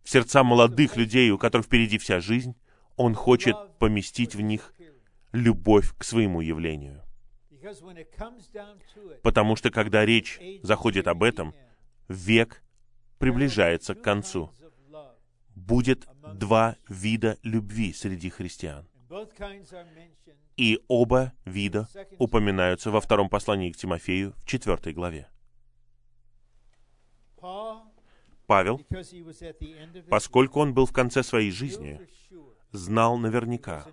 в 0.03 0.11
сердца 0.11 0.45
молодых 0.45 0.97
людей, 0.97 1.31
у 1.31 1.39
которых 1.39 1.67
впереди 1.67 1.99
вся 1.99 2.21
жизнь, 2.21 2.55
Он 2.97 3.15
хочет 3.15 3.57
поместить 3.79 4.35
в 4.35 4.41
них 4.41 4.75
любовь 5.33 5.95
к 5.97 6.05
своему 6.05 6.41
явлению. 6.41 7.03
Потому 9.23 9.57
что 9.57 9.71
когда 9.71 10.05
речь 10.07 10.39
заходит 10.63 11.09
об 11.09 11.23
этом, 11.23 11.55
век 12.09 12.63
приближается 13.19 13.95
к 13.95 14.03
концу. 14.03 14.53
Будет 15.55 16.07
два 16.35 16.77
вида 16.89 17.39
любви 17.43 17.93
среди 17.93 18.31
христиан. 18.31 18.87
И 20.57 20.81
оба 20.89 21.33
вида 21.45 21.89
упоминаются 22.19 22.91
во 22.91 23.01
втором 23.01 23.29
послании 23.29 23.71
к 23.71 23.77
Тимофею 23.77 24.35
в 24.39 24.47
четвертой 24.47 24.93
главе. 24.93 25.29
Павел, 28.47 28.81
поскольку 30.09 30.61
он 30.61 30.75
был 30.75 30.87
в 30.87 30.93
конце 30.93 31.23
своей 31.23 31.51
жизни, 31.51 32.01
знал 32.73 33.19
наверняка, 33.19 33.87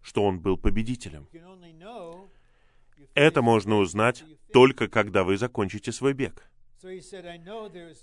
что 0.00 0.24
он 0.24 0.40
был 0.40 0.56
победителем. 0.56 1.28
Это 3.14 3.42
можно 3.42 3.76
узнать 3.76 4.24
только 4.52 4.88
когда 4.88 5.24
вы 5.24 5.36
закончите 5.36 5.92
свой 5.92 6.12
бег. 6.12 6.48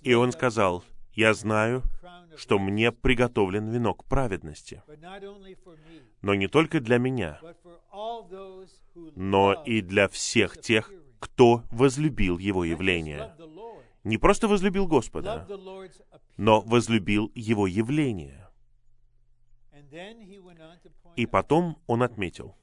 И 0.01 0.13
он 0.13 0.31
сказал, 0.31 0.83
«Я 1.13 1.33
знаю, 1.33 1.83
что 2.37 2.59
мне 2.59 2.91
приготовлен 2.91 3.69
венок 3.69 4.05
праведности, 4.05 4.81
но 6.21 6.35
не 6.35 6.47
только 6.47 6.79
для 6.79 6.97
меня, 6.97 7.39
но 9.15 9.63
и 9.65 9.81
для 9.81 10.07
всех 10.07 10.59
тех, 10.59 10.91
кто 11.19 11.63
возлюбил 11.71 12.37
Его 12.37 12.63
явление. 12.63 13.35
Не 14.03 14.17
просто 14.17 14.47
возлюбил 14.47 14.87
Господа, 14.87 15.47
но 16.37 16.61
возлюбил 16.61 17.31
Его 17.35 17.67
явление. 17.67 18.49
И 21.15 21.25
потом 21.25 21.81
он 21.87 22.03
отметил, 22.03 22.55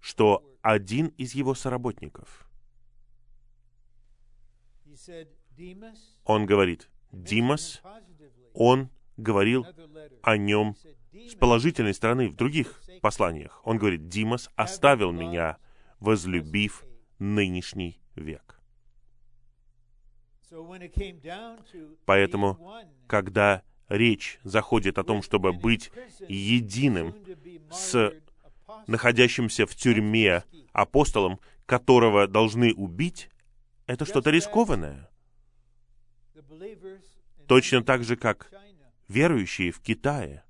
что 0.00 0.44
один 0.62 1.08
из 1.18 1.34
его 1.34 1.54
соработников, 1.54 2.50
он 6.24 6.46
говорит, 6.46 6.88
Димас, 7.12 7.82
он 8.54 8.88
говорил 9.16 9.66
о 10.22 10.36
нем 10.36 10.76
с 11.12 11.34
положительной 11.34 11.94
стороны 11.94 12.28
в 12.28 12.36
других 12.36 12.82
посланиях. 13.00 13.60
Он 13.64 13.78
говорит, 13.78 14.08
Димас 14.08 14.48
оставил 14.56 15.12
меня, 15.12 15.58
возлюбив 16.00 16.84
нынешний 17.18 18.00
век. 18.16 18.60
Поэтому, 22.04 22.58
когда 23.06 23.62
речь 23.88 24.38
заходит 24.42 24.98
о 24.98 25.04
том, 25.04 25.22
чтобы 25.22 25.52
быть 25.52 25.90
единым 26.28 27.14
с 27.70 28.12
находящимся 28.86 29.66
в 29.66 29.74
тюрьме 29.74 30.44
апостолом, 30.72 31.40
которого 31.66 32.26
должны 32.26 32.74
убить, 32.74 33.30
это 33.86 34.04
что-то 34.04 34.30
рискованное. 34.30 35.08
Точно 37.46 37.82
так 37.82 38.04
же, 38.04 38.16
как 38.16 38.50
верующие 39.08 39.72
в 39.72 39.80
Китае 39.80 40.44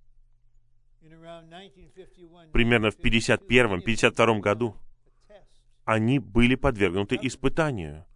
примерно 2.53 2.91
в 2.91 2.99
51-52 2.99 4.41
году 4.41 4.77
они 5.85 6.19
были 6.19 6.55
подвергнуты 6.55 7.19
испытанию 7.23 8.07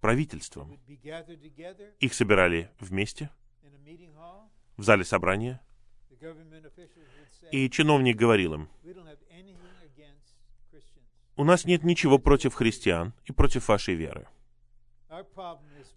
правительством. 0.00 0.78
Их 2.00 2.14
собирали 2.14 2.70
вместе 2.80 3.30
в 4.76 4.82
зале 4.82 5.04
собрания, 5.04 5.60
и 7.52 7.70
чиновник 7.70 8.16
говорил 8.16 8.54
им, 8.54 8.68
у 11.36 11.44
нас 11.44 11.64
нет 11.64 11.84
ничего 11.84 12.18
против 12.18 12.54
христиан 12.54 13.12
и 13.26 13.32
против 13.32 13.68
вашей 13.68 13.94
веры. 13.94 14.26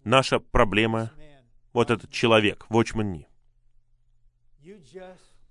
Наша 0.04 0.40
проблема— 0.40 1.12
вот 1.72 1.90
этот 1.90 2.10
человек, 2.10 2.66
Watchman 2.68 3.04
Ни. 3.04 3.28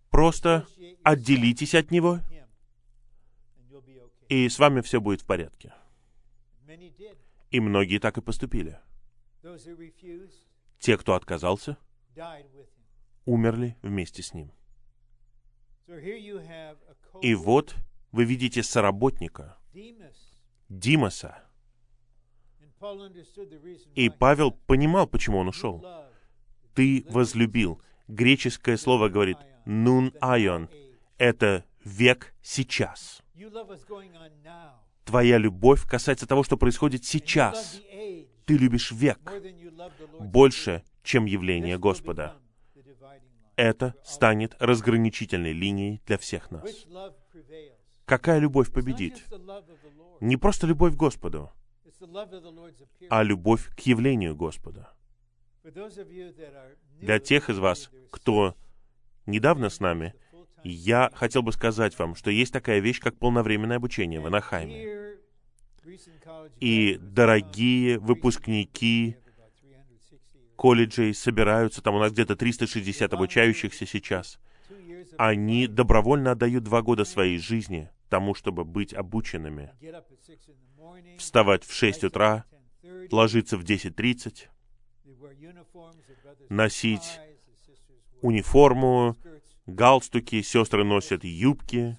Просто 0.10 0.66
отделитесь 1.04 1.76
от 1.76 1.92
него, 1.92 2.20
и 4.28 4.48
с 4.50 4.60
вами 4.60 4.82
все 4.82 5.00
будет 5.00 5.22
в 5.22 5.26
порядке. 5.26 5.74
И 7.52 7.60
многие 7.60 8.00
так 8.00 8.18
и 8.18 8.22
поступили. 8.22 8.80
Те, 10.80 10.98
кто 10.98 11.16
отказался, 11.16 11.78
умерли 13.26 13.78
вместе 13.82 14.24
с 14.24 14.34
ним. 14.34 14.52
И 17.22 17.34
вот 17.36 17.76
вы 18.12 18.26
видите 18.26 18.64
соработника, 18.64 19.58
Димаса. 20.70 21.49
И 23.96 24.10
Павел 24.10 24.52
понимал, 24.52 25.08
почему 25.08 25.40
он 25.40 25.48
ушел. 25.50 25.84
Ты 26.74 27.06
возлюбил 27.10 27.82
Греческое 28.10 28.76
слово 28.76 29.08
говорит 29.08 29.38
«нун 29.66 30.14
айон». 30.20 30.68
Это 31.20 31.64
век 31.86 32.34
сейчас. 32.42 33.22
Твоя 35.06 35.38
любовь 35.38 35.86
касается 35.88 36.26
того, 36.26 36.44
что 36.44 36.58
происходит 36.58 37.06
сейчас. 37.06 37.80
Ты 38.46 38.58
любишь 38.58 38.92
век 38.92 39.20
больше, 40.20 40.84
чем 41.04 41.26
явление 41.26 41.78
Господа. 41.78 42.36
Это 43.56 43.94
станет 44.04 44.56
разграничительной 44.60 45.54
линией 45.54 46.02
для 46.08 46.18
всех 46.18 46.50
нас. 46.50 46.88
Какая 48.06 48.40
любовь 48.40 48.74
победит? 48.74 49.24
Не 50.20 50.36
просто 50.38 50.66
любовь 50.66 50.94
к 50.94 50.98
Господу, 50.98 51.52
а 53.10 53.24
любовь 53.24 53.70
к 53.76 53.80
явлению 53.82 54.36
Господа. 54.36 54.94
Для 57.00 57.20
тех 57.20 57.50
из 57.50 57.60
вас, 57.60 57.90
кто 58.12 58.56
недавно 59.26 59.70
с 59.70 59.80
нами, 59.80 60.14
я 60.64 61.10
хотел 61.14 61.42
бы 61.42 61.52
сказать 61.52 61.98
вам, 61.98 62.16
что 62.16 62.32
есть 62.32 62.54
такая 62.54 62.80
вещь, 62.80 63.00
как 63.00 63.18
полновременное 63.18 63.78
обучение 63.78 64.20
в 64.20 64.28
Анахайме. 64.28 65.18
И 66.60 66.98
дорогие 67.02 68.00
выпускники 68.00 69.18
колледжей 70.56 71.14
собираются, 71.14 71.82
там 71.82 71.96
у 71.96 72.00
нас 72.00 72.12
где-то 72.12 72.36
360 72.36 73.14
обучающихся 73.14 73.86
сейчас. 73.86 74.40
Они 75.18 75.68
добровольно 75.68 76.32
отдают 76.32 76.64
два 76.64 76.82
года 76.82 77.06
своей 77.06 77.40
жизни 77.40 77.90
тому, 78.10 78.34
чтобы 78.34 78.66
быть 78.66 78.94
обученными. 78.94 79.72
Вставать 81.18 81.64
в 81.64 81.74
6 81.74 82.06
утра, 82.06 82.46
ложиться 83.12 83.58
в 83.58 83.64
10.30, 83.64 84.48
носить 86.50 87.20
униформу, 88.22 89.16
галстуки, 89.66 90.42
сестры 90.42 90.84
носят 90.84 91.24
юбки 91.24 91.98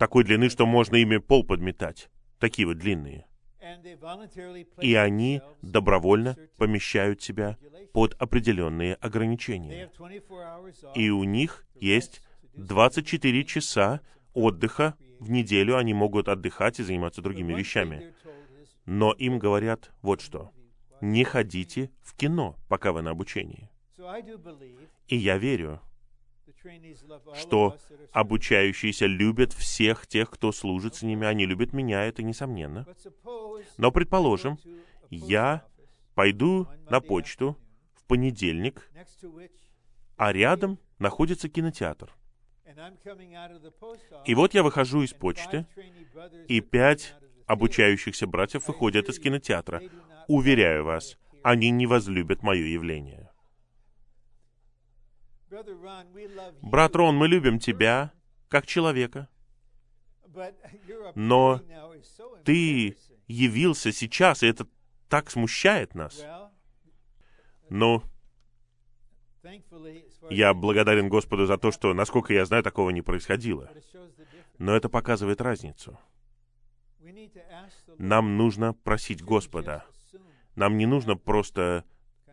такой 0.00 0.24
длины, 0.24 0.48
что 0.48 0.64
можно 0.64 0.96
ими 0.96 1.18
пол 1.18 1.44
подметать. 1.44 2.08
Такие 2.38 2.66
вот 2.66 2.78
длинные. 2.78 3.26
И 4.80 4.94
они 4.94 5.42
добровольно 5.60 6.36
помещают 6.56 7.20
себя 7.20 7.58
под 7.92 8.14
определенные 8.14 8.94
ограничения. 8.94 9.90
И 10.94 11.10
у 11.10 11.24
них 11.24 11.66
есть 11.74 12.22
24 12.54 13.44
часа 13.44 14.00
отдыха 14.32 14.94
в 15.20 15.30
неделю, 15.30 15.76
они 15.76 15.94
могут 15.94 16.28
отдыхать 16.28 16.80
и 16.80 16.82
заниматься 16.82 17.22
другими 17.22 17.52
вещами. 17.52 18.14
Но 18.86 19.12
им 19.12 19.38
говорят 19.38 19.92
вот 20.02 20.20
что. 20.20 20.50
Не 21.00 21.24
ходите 21.24 21.90
в 22.02 22.16
кино, 22.16 22.56
пока 22.68 22.92
вы 22.92 23.02
на 23.02 23.10
обучении. 23.10 23.70
И 25.06 25.16
я 25.16 25.38
верю, 25.38 25.80
что 27.34 27.76
обучающиеся 28.12 29.06
любят 29.06 29.52
всех 29.52 30.06
тех, 30.06 30.30
кто 30.30 30.52
служит 30.52 30.94
с 30.94 31.02
ними. 31.02 31.26
Они 31.26 31.46
любят 31.46 31.72
меня, 31.72 32.04
это 32.04 32.22
несомненно. 32.22 32.86
Но, 33.76 33.92
предположим, 33.92 34.58
я 35.10 35.64
пойду 36.14 36.66
на 36.88 37.00
почту 37.00 37.56
в 37.94 38.04
понедельник, 38.04 38.90
а 40.16 40.32
рядом 40.32 40.78
находится 40.98 41.48
кинотеатр. 41.48 42.10
И 44.24 44.34
вот 44.34 44.54
я 44.54 44.62
выхожу 44.62 45.02
из 45.02 45.12
почты, 45.12 45.66
и 46.48 46.60
пять 46.60 47.14
обучающихся 47.46 48.26
братьев 48.26 48.68
выходят 48.68 49.08
из 49.08 49.18
кинотеатра. 49.18 49.82
Уверяю 50.28 50.84
вас, 50.84 51.18
они 51.42 51.70
не 51.70 51.86
возлюбят 51.86 52.42
мое 52.42 52.64
явление. 52.64 53.30
Брат 56.62 56.94
Рон, 56.94 57.16
мы 57.16 57.26
любим 57.26 57.58
тебя 57.58 58.12
как 58.48 58.66
человека. 58.66 59.28
Но 61.14 61.60
ты 62.44 62.96
явился 63.26 63.92
сейчас, 63.92 64.42
и 64.42 64.46
это 64.46 64.68
так 65.08 65.30
смущает 65.30 65.94
нас. 65.94 66.24
Но 67.68 68.04
я 70.28 70.52
благодарен 70.54 71.08
Господу 71.08 71.46
за 71.46 71.56
то, 71.56 71.70
что, 71.70 71.94
насколько 71.94 72.32
я 72.32 72.44
знаю, 72.44 72.62
такого 72.62 72.90
не 72.90 73.02
происходило. 73.02 73.70
Но 74.58 74.76
это 74.76 74.88
показывает 74.88 75.40
разницу. 75.40 75.98
Нам 77.98 78.36
нужно 78.36 78.74
просить 78.74 79.22
Господа. 79.22 79.84
Нам 80.54 80.76
не 80.76 80.86
нужно 80.86 81.16
просто 81.16 81.84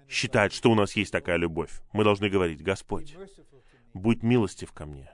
считать, 0.10 0.54
что 0.54 0.72
у 0.72 0.76
нас 0.76 0.96
есть 0.96 1.12
такая 1.12 1.38
любовь. 1.38 1.82
Мы 1.94 2.04
должны 2.04 2.30
говорить, 2.30 2.62
Господь, 2.62 3.16
будь 3.94 4.24
милостив 4.24 4.72
ко 4.72 4.86
мне. 4.86 5.12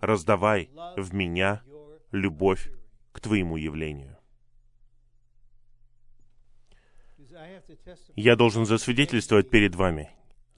Раздавай 0.00 0.70
в 0.96 1.14
меня 1.14 1.62
любовь 2.12 2.70
к 3.12 3.20
Твоему 3.20 3.56
явлению. 3.56 4.16
Я 8.16 8.36
должен 8.36 8.66
засвидетельствовать 8.66 9.50
перед 9.50 9.74
вами, 9.74 10.10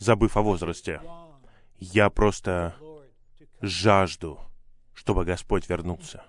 забыв 0.03 0.37
о 0.37 0.43
возрасте. 0.43 1.01
Я 1.79 2.11
просто 2.11 2.75
жажду, 3.61 4.41
чтобы 4.93 5.25
Господь 5.25 5.69
вернулся. 5.69 6.25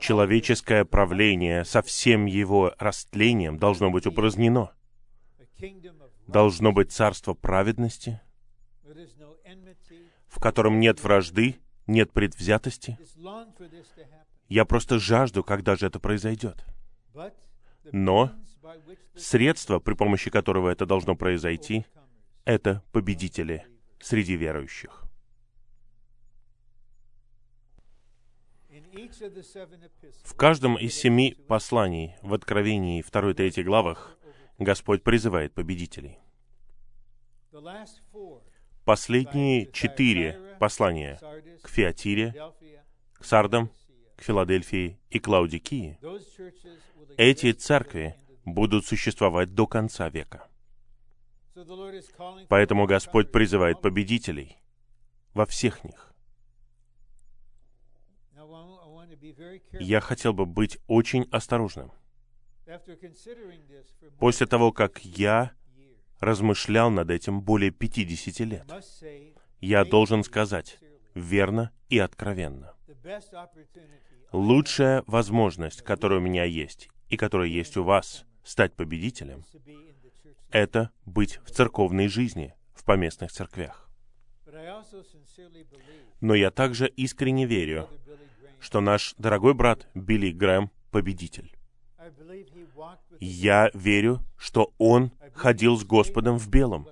Человеческое 0.00 0.84
правление 0.84 1.64
со 1.64 1.80
всем 1.80 2.26
его 2.26 2.74
растлением 2.78 3.56
должно 3.56 3.90
быть 3.90 4.06
упразднено. 4.06 4.72
Должно 6.26 6.72
быть 6.72 6.92
царство 6.92 7.32
праведности, 7.34 8.20
в 10.26 10.38
котором 10.38 10.78
нет 10.78 11.02
вражды, 11.02 11.56
нет 11.86 12.12
предвзятости. 12.12 12.98
Я 14.48 14.64
просто 14.64 14.98
жажду, 14.98 15.42
когда 15.42 15.74
же 15.74 15.86
это 15.86 15.98
произойдет. 15.98 16.64
Но 17.90 18.32
средство, 19.18 19.78
при 19.78 19.94
помощи 19.94 20.30
которого 20.30 20.68
это 20.70 20.86
должно 20.86 21.16
произойти, 21.16 21.84
это 22.44 22.82
победители 22.92 23.66
среди 24.00 24.36
верующих. 24.36 25.04
В 30.24 30.34
каждом 30.34 30.76
из 30.76 30.94
семи 30.94 31.36
посланий 31.46 32.14
в 32.22 32.34
Откровении 32.34 33.02
2 33.02 33.30
и 33.30 33.34
3 33.50 33.64
главах 33.64 34.16
Господь 34.58 35.02
призывает 35.02 35.52
победителей. 35.54 36.18
Последние 38.84 39.70
четыре 39.72 40.56
послания 40.58 41.18
к 41.62 41.68
Феатире, 41.68 42.34
к 43.14 43.24
Сардам, 43.24 43.70
к 44.16 44.22
Филадельфии 44.22 44.98
и 45.10 45.18
к 45.18 45.28
Лаудикии, 45.28 45.98
эти 47.16 47.52
церкви 47.52 48.16
будут 48.54 48.86
существовать 48.86 49.54
до 49.54 49.66
конца 49.66 50.08
века. 50.08 50.48
Поэтому 52.48 52.86
Господь 52.86 53.32
призывает 53.32 53.80
победителей 53.80 54.58
во 55.34 55.46
всех 55.46 55.84
них. 55.84 56.08
я 59.80 60.00
хотел 60.00 60.32
бы 60.32 60.46
быть 60.46 60.78
очень 60.86 61.26
осторожным. 61.30 61.92
После 64.18 64.46
того, 64.46 64.72
как 64.72 65.04
я 65.04 65.52
размышлял 66.20 66.90
над 66.90 67.10
этим 67.10 67.40
более 67.40 67.70
50 67.70 68.40
лет, 68.40 68.66
я 69.60 69.84
должен 69.84 70.24
сказать 70.24 70.78
верно 71.14 71.72
и 71.88 71.98
откровенно. 71.98 72.74
Лучшая 74.32 75.02
возможность, 75.06 75.82
которая 75.82 76.18
у 76.18 76.22
меня 76.22 76.44
есть, 76.44 76.90
и 77.08 77.16
которая 77.16 77.48
есть 77.48 77.76
у 77.76 77.84
вас, 77.84 78.26
стать 78.48 78.74
победителем, 78.74 79.44
это 80.50 80.90
быть 81.04 81.38
в 81.44 81.50
церковной 81.50 82.08
жизни, 82.08 82.54
в 82.72 82.84
поместных 82.84 83.30
церквях. 83.30 83.90
Но 86.20 86.34
я 86.34 86.50
также 86.50 86.88
искренне 86.88 87.44
верю, 87.44 87.88
что 88.58 88.80
наш 88.80 89.14
дорогой 89.18 89.52
брат 89.52 89.86
Билли 89.94 90.30
Грэм— 90.30 90.70
победитель. 90.90 91.54
Я 93.20 93.70
верю, 93.74 94.24
что 94.38 94.72
он 94.78 95.12
ходил 95.34 95.76
с 95.76 95.84
Господом 95.84 96.38
в 96.38 96.48
белом. 96.48 96.88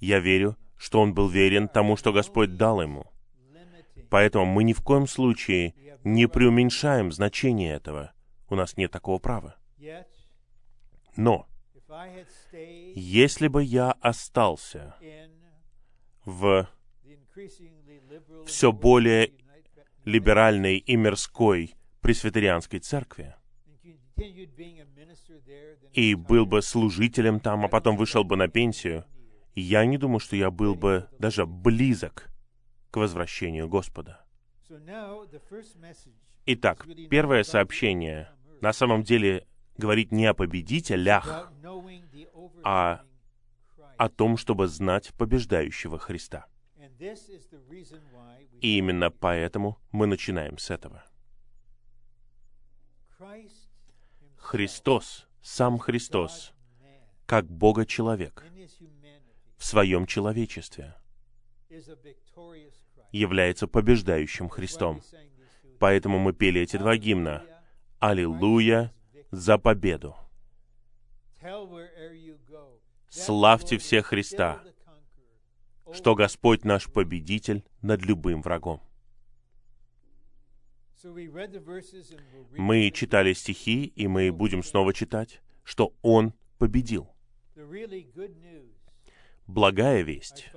Я 0.00 0.20
верю, 0.20 0.56
что 0.78 1.00
он 1.00 1.12
был 1.12 1.28
верен 1.28 1.68
тому, 1.68 1.96
что 1.96 2.12
Господь 2.12 2.56
дал 2.56 2.80
ему. 2.80 3.04
Поэтому 4.08 4.46
мы 4.46 4.64
ни 4.64 4.72
в 4.72 4.80
коем 4.82 5.06
случае 5.06 5.74
не 6.02 6.26
преуменьшаем 6.26 7.12
значение 7.12 7.74
этого. 7.74 8.12
У 8.48 8.54
нас 8.54 8.78
нет 8.78 8.90
такого 8.90 9.18
права. 9.18 9.56
Но, 11.18 11.48
если 12.94 13.48
бы 13.48 13.64
я 13.64 13.90
остался 13.90 14.94
в 16.24 16.68
все 18.46 18.70
более 18.70 19.32
либеральной 20.04 20.78
и 20.78 20.94
мирской 20.94 21.74
пресвитерианской 22.02 22.78
церкви, 22.78 23.34
и 25.92 26.14
был 26.14 26.46
бы 26.46 26.62
служителем 26.62 27.40
там, 27.40 27.64
а 27.64 27.68
потом 27.68 27.96
вышел 27.96 28.22
бы 28.22 28.36
на 28.36 28.46
пенсию, 28.46 29.04
я 29.56 29.84
не 29.86 29.98
думаю, 29.98 30.20
что 30.20 30.36
я 30.36 30.52
был 30.52 30.76
бы 30.76 31.08
даже 31.18 31.46
близок 31.46 32.28
к 32.92 32.96
возвращению 32.96 33.68
Господа. 33.68 34.24
Итак, 36.46 36.86
первое 37.10 37.42
сообщение 37.42 38.30
на 38.60 38.72
самом 38.72 39.02
деле 39.02 39.48
говорит 39.78 40.12
не 40.12 40.26
о 40.26 40.34
победителях, 40.34 41.50
а 42.64 43.02
о 43.96 44.08
том, 44.08 44.36
чтобы 44.36 44.66
знать 44.66 45.14
побеждающего 45.14 45.98
Христа. 45.98 46.46
И 48.60 48.78
именно 48.78 49.10
поэтому 49.10 49.78
мы 49.92 50.06
начинаем 50.06 50.58
с 50.58 50.70
этого. 50.70 51.04
Христос, 54.36 55.26
сам 55.42 55.78
Христос, 55.78 56.52
как 57.26 57.50
Бога-человек, 57.50 58.44
в 59.56 59.64
своем 59.64 60.06
человечестве, 60.06 60.94
является 63.12 63.66
побеждающим 63.66 64.48
Христом. 64.48 65.02
Поэтому 65.78 66.18
мы 66.18 66.32
пели 66.32 66.60
эти 66.60 66.76
два 66.76 66.96
гимна. 66.96 67.44
«Аллилуйя 68.00 68.92
за 69.30 69.58
победу!» 69.58 70.16
Славьте 73.08 73.78
все 73.78 74.02
Христа, 74.02 74.62
что 75.92 76.14
Господь 76.14 76.64
наш 76.64 76.90
победитель 76.92 77.64
над 77.80 78.02
любым 78.02 78.42
врагом. 78.42 78.82
Мы 82.56 82.90
читали 82.90 83.32
стихи, 83.32 83.84
и 83.84 84.08
мы 84.08 84.32
будем 84.32 84.62
снова 84.62 84.92
читать, 84.92 85.40
что 85.64 85.94
Он 86.02 86.34
победил. 86.58 87.08
Благая 89.46 90.02
весть. 90.02 90.50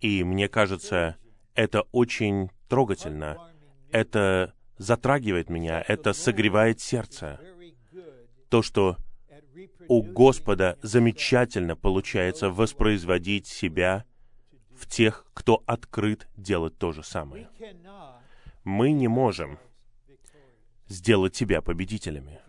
И 0.00 0.22
мне 0.24 0.48
кажется, 0.48 1.16
это 1.54 1.82
очень 1.92 2.50
трогательно. 2.68 3.52
Это 3.90 4.54
затрагивает 4.78 5.50
меня, 5.50 5.84
это 5.86 6.12
согревает 6.12 6.80
сердце. 6.80 7.40
То, 8.48 8.62
что 8.62 8.96
у 9.88 10.02
Господа 10.02 10.78
замечательно 10.82 11.76
получается 11.76 12.50
воспроизводить 12.50 13.46
себя 13.46 14.04
в 14.74 14.86
тех, 14.86 15.26
кто 15.34 15.62
открыт 15.66 16.28
делать 16.36 16.76
то 16.78 16.92
же 16.92 17.02
самое. 17.02 17.48
Мы 18.64 18.92
не 18.92 19.08
можем 19.08 19.58
сделать 20.88 21.32
тебя 21.32 21.62
победителями. 21.62 22.40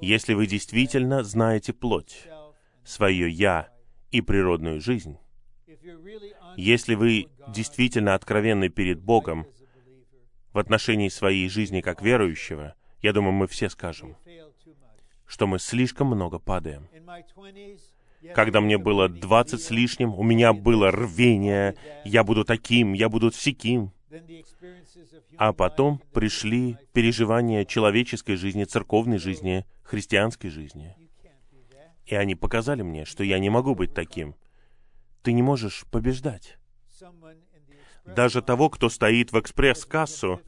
Если 0.00 0.34
вы 0.34 0.46
действительно 0.46 1.22
знаете 1.24 1.72
плоть, 1.72 2.26
свое 2.84 3.28
«я» 3.28 3.68
и 4.10 4.20
природную 4.20 4.80
жизнь, 4.80 5.18
если 6.56 6.94
вы 6.94 7.28
действительно 7.48 8.14
откровенны 8.14 8.68
перед 8.68 9.00
Богом 9.00 9.46
в 10.56 10.58
отношении 10.58 11.10
своей 11.10 11.50
жизни 11.50 11.82
как 11.82 12.00
верующего, 12.00 12.74
я 13.02 13.12
думаю, 13.12 13.32
мы 13.32 13.46
все 13.46 13.68
скажем, 13.68 14.16
что 15.26 15.46
мы 15.46 15.58
слишком 15.58 16.06
много 16.06 16.38
падаем. 16.38 16.88
Когда 18.34 18.62
мне 18.62 18.78
было 18.78 19.10
двадцать 19.10 19.60
с 19.60 19.70
лишним, 19.70 20.14
у 20.14 20.22
меня 20.22 20.54
было 20.54 20.90
рвение, 20.90 21.76
я 22.06 22.24
буду 22.24 22.42
таким, 22.46 22.94
я 22.94 23.10
буду 23.10 23.30
всяким. 23.30 23.92
А 25.36 25.52
потом 25.52 26.00
пришли 26.14 26.78
переживания 26.94 27.66
человеческой 27.66 28.36
жизни, 28.36 28.64
церковной 28.64 29.18
жизни, 29.18 29.66
христианской 29.82 30.48
жизни. 30.48 30.96
И 32.06 32.14
они 32.14 32.34
показали 32.34 32.80
мне, 32.80 33.04
что 33.04 33.22
я 33.24 33.38
не 33.38 33.50
могу 33.50 33.74
быть 33.74 33.92
таким. 33.92 34.34
Ты 35.22 35.34
не 35.34 35.42
можешь 35.42 35.84
побеждать. 35.92 36.56
Даже 38.06 38.42
того, 38.42 38.70
кто 38.70 38.88
стоит 38.88 39.32
в 39.32 39.40
экспресс-кассу, 39.40 40.40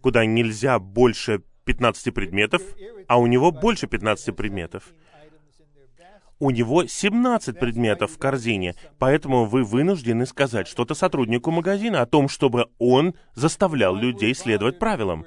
куда 0.00 0.24
нельзя 0.24 0.78
больше 0.78 1.42
15 1.64 2.14
предметов, 2.14 2.62
а 3.08 3.18
у 3.18 3.26
него 3.26 3.50
больше 3.50 3.86
15 3.86 4.34
предметов. 4.36 4.84
У 6.38 6.50
него 6.50 6.86
17 6.86 7.58
предметов 7.58 8.12
в 8.12 8.18
корзине, 8.18 8.74
поэтому 8.98 9.46
вы 9.46 9.64
вынуждены 9.64 10.26
сказать 10.26 10.68
что-то 10.68 10.94
сотруднику 10.94 11.50
магазина 11.50 12.02
о 12.02 12.06
том, 12.06 12.28
чтобы 12.28 12.66
он 12.78 13.14
заставлял 13.34 13.96
людей 13.96 14.34
следовать 14.34 14.78
правилам. 14.78 15.24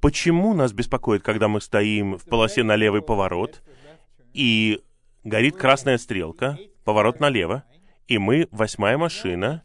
Почему 0.00 0.52
нас 0.52 0.72
беспокоит, 0.72 1.22
когда 1.22 1.48
мы 1.48 1.60
стоим 1.60 2.18
в 2.18 2.24
полосе 2.24 2.64
на 2.64 2.74
левый 2.74 3.02
поворот, 3.02 3.62
и 4.32 4.80
горит 5.24 5.56
красная 5.56 5.98
стрелка, 5.98 6.58
поворот 6.84 7.20
налево, 7.20 7.64
и 8.08 8.18
мы, 8.18 8.48
восьмая 8.50 8.98
машина, 8.98 9.62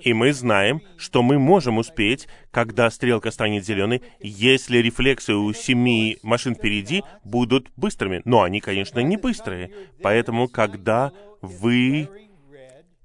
и 0.00 0.12
мы 0.12 0.32
знаем, 0.32 0.82
что 0.96 1.22
мы 1.22 1.38
можем 1.38 1.78
успеть, 1.78 2.28
когда 2.50 2.90
стрелка 2.90 3.30
станет 3.30 3.64
зеленой, 3.64 4.02
если 4.20 4.78
рефлексы 4.78 5.34
у 5.34 5.52
семи 5.52 6.18
машин 6.22 6.54
впереди 6.54 7.02
будут 7.24 7.70
быстрыми. 7.76 8.22
Но 8.24 8.42
они, 8.42 8.60
конечно, 8.60 9.00
не 9.00 9.16
быстрые. 9.16 9.72
Поэтому, 10.02 10.48
когда 10.48 11.12
вы 11.40 12.08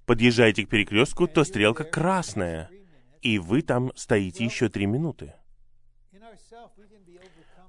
подъезжаете 0.05 0.65
к 0.65 0.69
перекрестку, 0.69 1.27
то 1.27 1.43
стрелка 1.43 1.83
красная, 1.83 2.69
и 3.21 3.39
вы 3.39 3.61
там 3.61 3.91
стоите 3.95 4.43
еще 4.43 4.69
три 4.69 4.85
минуты. 4.85 5.33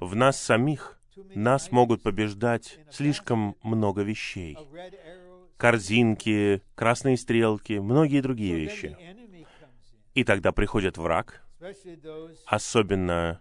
В 0.01 0.17
нас 0.17 0.41
самих 0.41 0.99
нас 1.35 1.71
могут 1.71 2.03
побеждать 2.03 2.79
слишком 2.91 3.57
много 3.63 4.03
вещей 4.03 4.57
корзинки, 5.63 6.61
красные 6.75 7.17
стрелки, 7.17 7.75
многие 7.75 8.21
другие 8.21 8.57
вещи. 8.57 8.97
И 10.13 10.25
тогда 10.25 10.51
приходит 10.51 10.99
враг, 10.99 11.47
особенно 12.47 13.41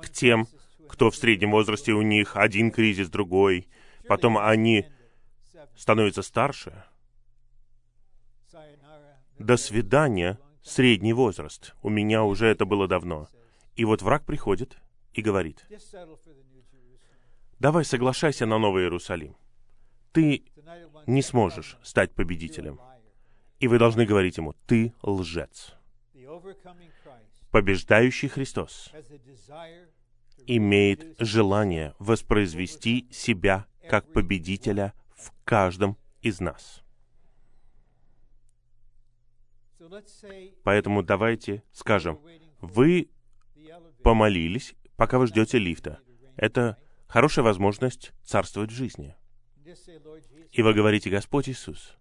к 0.00 0.08
тем, 0.08 0.46
кто 0.88 1.10
в 1.10 1.16
среднем 1.16 1.50
возрасте, 1.50 1.94
у 1.94 2.02
них 2.02 2.36
один 2.36 2.70
кризис, 2.70 3.08
другой, 3.08 3.66
потом 4.06 4.38
они 4.38 4.86
становятся 5.76 6.22
старше. 6.22 6.84
До 9.40 9.56
свидания, 9.56 10.38
средний 10.62 11.12
возраст. 11.12 11.74
У 11.82 11.88
меня 11.88 12.22
уже 12.22 12.46
это 12.46 12.66
было 12.66 12.86
давно. 12.86 13.26
И 13.74 13.84
вот 13.84 14.00
враг 14.00 14.24
приходит 14.24 14.78
и 15.12 15.22
говорит, 15.22 15.66
давай 17.58 17.84
соглашайся 17.84 18.46
на 18.46 18.58
Новый 18.58 18.84
Иерусалим 18.84 19.34
ты 20.16 20.42
не 21.06 21.20
сможешь 21.20 21.76
стать 21.82 22.10
победителем. 22.14 22.80
И 23.60 23.68
вы 23.68 23.78
должны 23.78 24.06
говорить 24.06 24.38
ему, 24.38 24.54
ты 24.66 24.94
лжец. 25.02 25.74
Побеждающий 27.50 28.28
Христос 28.28 28.90
имеет 30.46 31.16
желание 31.18 31.94
воспроизвести 31.98 33.06
себя 33.10 33.66
как 33.90 34.10
победителя 34.10 34.94
в 35.16 35.32
каждом 35.44 35.98
из 36.22 36.40
нас. 36.40 36.82
Поэтому 40.62 41.02
давайте 41.02 41.62
скажем, 41.72 42.18
вы 42.62 43.10
помолились, 44.02 44.74
пока 44.96 45.18
вы 45.18 45.26
ждете 45.26 45.58
лифта. 45.58 46.00
Это 46.36 46.78
хорошая 47.06 47.44
возможность 47.44 48.12
царствовать 48.24 48.70
в 48.70 48.74
жизни. 48.74 49.14
И 50.52 50.62
вы 50.62 50.74
говорите, 50.74 51.10
Господь 51.10 51.48
Иисус, 51.48 51.96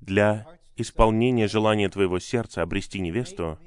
для 0.00 0.46
исполнения 0.76 1.48
желания 1.48 1.88
Твоего 1.88 2.18
сердца 2.18 2.62
обрести 2.62 3.00
невесту, 3.00 3.58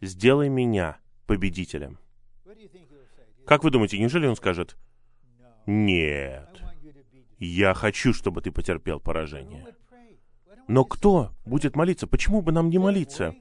сделай 0.00 0.48
меня 0.48 0.98
победителем. 1.26 1.98
Как 3.46 3.64
вы 3.64 3.70
думаете, 3.70 3.98
неужели 3.98 4.26
он 4.26 4.36
скажет, 4.36 4.76
нет, 5.66 6.62
я 7.38 7.74
хочу, 7.74 8.12
чтобы 8.12 8.40
ты 8.40 8.50
потерпел 8.50 9.00
поражение. 9.00 9.66
Но 10.66 10.84
кто 10.84 11.32
будет 11.44 11.76
молиться? 11.76 12.06
Почему 12.06 12.42
бы 12.42 12.52
нам 12.52 12.68
не 12.68 12.78
молиться? 12.78 13.34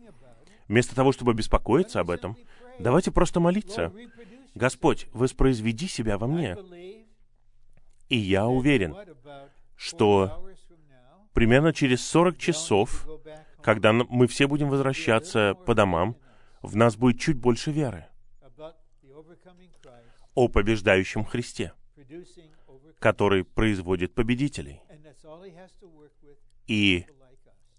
Вместо 0.68 0.96
того, 0.96 1.12
чтобы 1.12 1.34
беспокоиться 1.34 2.00
об 2.00 2.10
этом, 2.10 2.38
давайте 2.80 3.12
просто 3.12 3.40
молиться. 3.40 3.94
Господь, 4.56 5.08
воспроизведи 5.14 5.88
себя 5.88 6.18
во 6.18 6.28
мне. 6.28 6.58
И 8.10 8.18
я 8.18 8.48
уверен, 8.48 8.96
что 9.76 10.46
примерно 11.34 11.74
через 11.74 12.06
40 12.08 12.38
часов, 12.38 13.08
когда 13.62 13.92
мы 13.92 14.28
все 14.28 14.48
будем 14.48 14.70
возвращаться 14.70 15.56
по 15.66 15.76
домам, 15.76 16.16
в 16.62 16.76
нас 16.76 16.96
будет 16.96 17.20
чуть 17.20 17.38
больше 17.38 17.72
веры 17.72 18.08
о 20.34 20.48
побеждающем 20.48 21.26
Христе, 21.26 21.74
который 23.00 23.44
производит 23.44 24.14
победителей. 24.14 24.82
И 26.66 27.06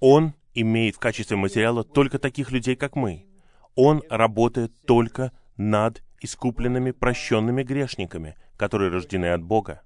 Он 0.00 0.34
имеет 0.54 0.96
в 0.96 0.98
качестве 0.98 1.36
материала 1.36 1.84
только 1.84 2.18
таких 2.18 2.50
людей, 2.50 2.76
как 2.76 2.96
мы. 2.96 3.26
Он 3.74 4.02
работает 4.10 4.72
только 4.86 5.32
над 5.56 6.02
искупленными, 6.20 6.90
прощенными 6.90 7.62
грешниками, 7.62 8.36
которые 8.56 8.90
рождены 8.90 9.26
от 9.26 9.42
Бога 9.42 9.82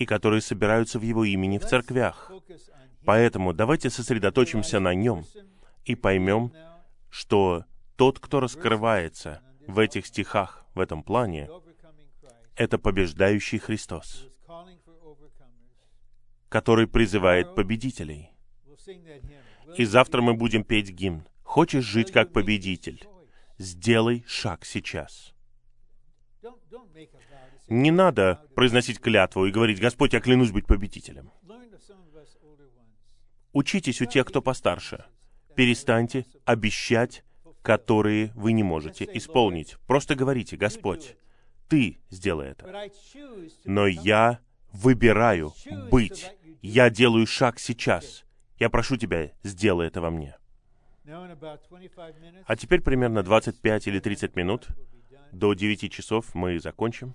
и 0.00 0.06
которые 0.06 0.40
собираются 0.40 0.98
в 0.98 1.02
Его 1.02 1.24
имени 1.24 1.58
в 1.58 1.66
церквях. 1.66 2.32
Поэтому 3.04 3.52
давайте 3.52 3.90
сосредоточимся 3.90 4.80
на 4.80 4.94
Нем 4.94 5.26
и 5.84 5.94
поймем, 5.94 6.52
что 7.10 7.66
тот, 7.96 8.18
кто 8.18 8.40
раскрывается 8.40 9.42
в 9.66 9.78
этих 9.78 10.06
стихах, 10.06 10.64
в 10.74 10.80
этом 10.80 11.02
плане, 11.02 11.50
это 12.56 12.78
побеждающий 12.78 13.58
Христос, 13.58 14.26
который 16.48 16.86
призывает 16.86 17.54
победителей. 17.54 18.30
И 19.76 19.84
завтра 19.84 20.22
мы 20.22 20.32
будем 20.32 20.64
петь 20.64 20.90
гимн. 20.90 21.26
Хочешь 21.42 21.84
жить 21.84 22.10
как 22.10 22.32
победитель? 22.32 23.06
Сделай 23.58 24.24
шаг 24.26 24.64
сейчас. 24.64 25.34
Не 27.70 27.92
надо 27.92 28.42
произносить 28.56 28.98
клятву 28.98 29.46
и 29.46 29.52
говорить, 29.52 29.80
Господь, 29.80 30.12
я 30.12 30.20
клянусь 30.20 30.50
быть 30.50 30.66
победителем. 30.66 31.30
Учитесь 33.52 34.00
у 34.02 34.06
тех, 34.06 34.26
кто 34.26 34.42
постарше. 34.42 35.04
Перестаньте 35.54 36.26
обещать, 36.44 37.24
которые 37.62 38.32
вы 38.34 38.52
не 38.52 38.64
можете 38.64 39.08
исполнить. 39.14 39.76
Просто 39.86 40.16
говорите, 40.16 40.56
Господь, 40.56 41.16
Ты 41.68 42.00
сделай 42.10 42.48
это. 42.48 42.90
Но 43.64 43.86
я 43.86 44.40
выбираю 44.72 45.52
быть. 45.92 46.28
Я 46.62 46.90
делаю 46.90 47.24
шаг 47.24 47.60
сейчас. 47.60 48.24
Я 48.58 48.68
прошу 48.68 48.96
Тебя, 48.96 49.30
сделай 49.44 49.86
это 49.86 50.00
во 50.00 50.10
мне. 50.10 50.36
А 51.04 52.56
теперь 52.56 52.80
примерно 52.80 53.22
25 53.22 53.86
или 53.86 54.00
30 54.00 54.34
минут. 54.34 54.66
До 55.30 55.54
9 55.54 55.92
часов 55.92 56.34
мы 56.34 56.58
закончим. 56.58 57.14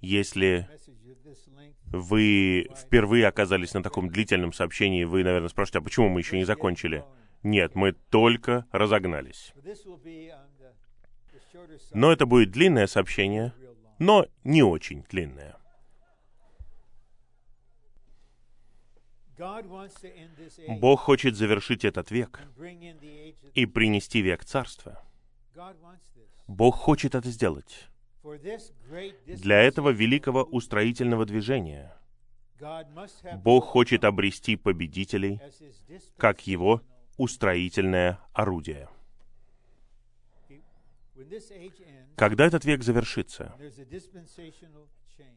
Если 0.00 0.68
вы 1.86 2.68
впервые 2.76 3.26
оказались 3.26 3.74
на 3.74 3.82
таком 3.82 4.08
длительном 4.08 4.52
сообщении, 4.52 5.04
вы, 5.04 5.24
наверное, 5.24 5.48
спрашиваете, 5.48 5.78
а 5.78 5.82
почему 5.82 6.08
мы 6.08 6.20
еще 6.20 6.36
не 6.36 6.44
закончили? 6.44 7.04
Нет, 7.42 7.74
мы 7.74 7.92
только 7.92 8.66
разогнались. 8.72 9.52
Но 11.92 12.12
это 12.12 12.26
будет 12.26 12.50
длинное 12.50 12.86
сообщение, 12.86 13.52
но 13.98 14.26
не 14.44 14.62
очень 14.62 15.04
длинное. 15.08 15.56
Бог 20.80 21.00
хочет 21.00 21.36
завершить 21.36 21.84
этот 21.84 22.10
век 22.10 22.40
и 23.54 23.66
принести 23.66 24.22
век 24.22 24.44
Царства. 24.44 25.02
Бог 26.46 26.76
хочет 26.76 27.14
это 27.14 27.28
сделать. 27.30 27.88
Для 29.26 29.62
этого 29.62 29.90
великого 29.90 30.42
устроительного 30.42 31.24
движения 31.24 31.96
Бог 33.42 33.66
хочет 33.66 34.04
обрести 34.04 34.56
победителей 34.56 35.40
как 36.16 36.46
Его 36.46 36.82
устроительное 37.16 38.18
орудие. 38.32 38.88
Когда 42.16 42.46
этот 42.46 42.64
век 42.64 42.82
завершится, 42.82 43.54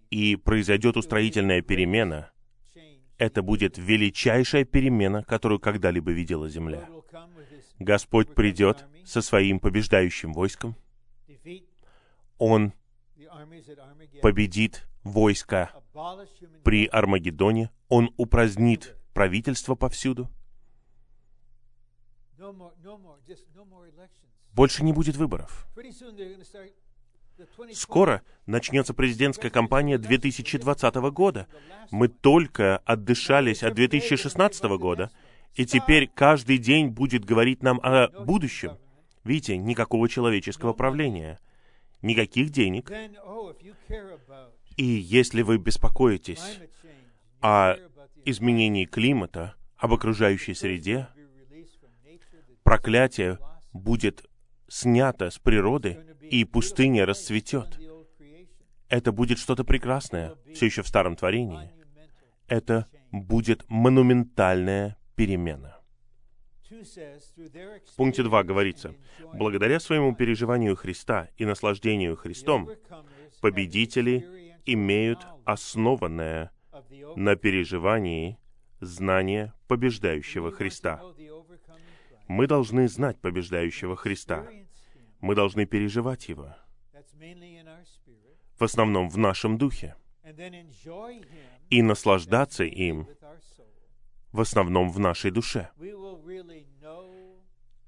и 0.09 0.35
произойдет 0.35 0.97
устроительная 0.97 1.61
перемена, 1.61 2.31
это 3.17 3.43
будет 3.43 3.77
величайшая 3.77 4.63
перемена, 4.63 5.23
которую 5.23 5.59
когда-либо 5.59 6.11
видела 6.11 6.49
Земля. 6.49 6.89
Господь 7.79 8.33
придет 8.33 8.85
со 9.05 9.21
своим 9.21 9.59
побеждающим 9.59 10.33
войском. 10.33 10.75
Он 12.37 12.73
победит 14.21 14.87
войска 15.03 15.71
при 16.63 16.85
Армагеддоне, 16.85 17.71
он 17.87 18.11
упразднит 18.17 18.95
правительство 19.13 19.75
повсюду. 19.75 20.29
Больше 24.53 24.83
не 24.83 24.93
будет 24.93 25.17
выборов. 25.17 25.67
Скоро 27.73 28.21
начнется 28.45 28.93
президентская 28.93 29.49
кампания 29.51 29.97
2020 29.97 30.95
года. 31.11 31.47
Мы 31.91 32.07
только 32.09 32.77
отдышались 32.79 33.63
от 33.63 33.75
2016 33.75 34.63
года, 34.77 35.11
и 35.55 35.65
теперь 35.65 36.07
каждый 36.07 36.57
день 36.57 36.89
будет 36.89 37.23
говорить 37.23 37.63
нам 37.63 37.79
о 37.81 38.09
будущем. 38.09 38.77
Видите, 39.23 39.57
никакого 39.57 40.09
человеческого 40.09 40.73
правления— 40.73 41.39
никаких 42.01 42.49
денег. 42.51 42.91
И 44.77 44.83
если 44.83 45.41
вы 45.41 45.57
беспокоитесь 45.57 46.59
о 47.41 47.75
изменении 48.25 48.85
климата, 48.85 49.55
об 49.77 49.93
окружающей 49.93 50.53
среде, 50.53 51.07
проклятие 52.63 53.39
будет 53.73 54.29
снято 54.67 55.29
с 55.29 55.39
природы, 55.39 56.05
и 56.29 56.45
пустыня 56.45 57.05
расцветет. 57.05 57.79
Это 58.87 59.11
будет 59.11 59.39
что-то 59.39 59.63
прекрасное, 59.63 60.35
все 60.53 60.67
еще 60.67 60.83
в 60.83 60.87
старом 60.87 61.15
творении. 61.15 61.71
Это 62.47 62.87
будет 63.11 63.65
монументальная 63.67 64.97
перемена. 65.15 65.78
В 66.69 67.95
пункте 67.95 68.23
2 68.23 68.43
говорится, 68.43 68.93
«Благодаря 69.33 69.79
своему 69.79 70.15
переживанию 70.15 70.75
Христа 70.75 71.29
и 71.37 71.45
наслаждению 71.45 72.15
Христом, 72.15 72.69
победители 73.41 74.55
имеют 74.65 75.25
основанное 75.45 76.51
на 77.15 77.35
переживании 77.35 78.37
знание 78.79 79.53
побеждающего 79.67 80.51
Христа». 80.51 81.01
Мы 82.29 82.45
должны 82.45 82.87
знать 82.87 83.19
побеждающего 83.19 83.95
Христа. 83.95 84.47
Мы 85.19 85.33
должны 85.33 85.65
переживать 85.65 86.29
Его. 86.29 86.55
В 88.59 88.63
основном 88.63 89.09
в 89.09 89.17
нашем 89.17 89.57
духе. 89.57 89.95
И 91.71 91.81
наслаждаться 91.81 92.63
им 92.63 93.07
в 94.31 94.41
основном 94.41 94.89
в 94.91 94.99
нашей 94.99 95.31
душе. 95.31 95.69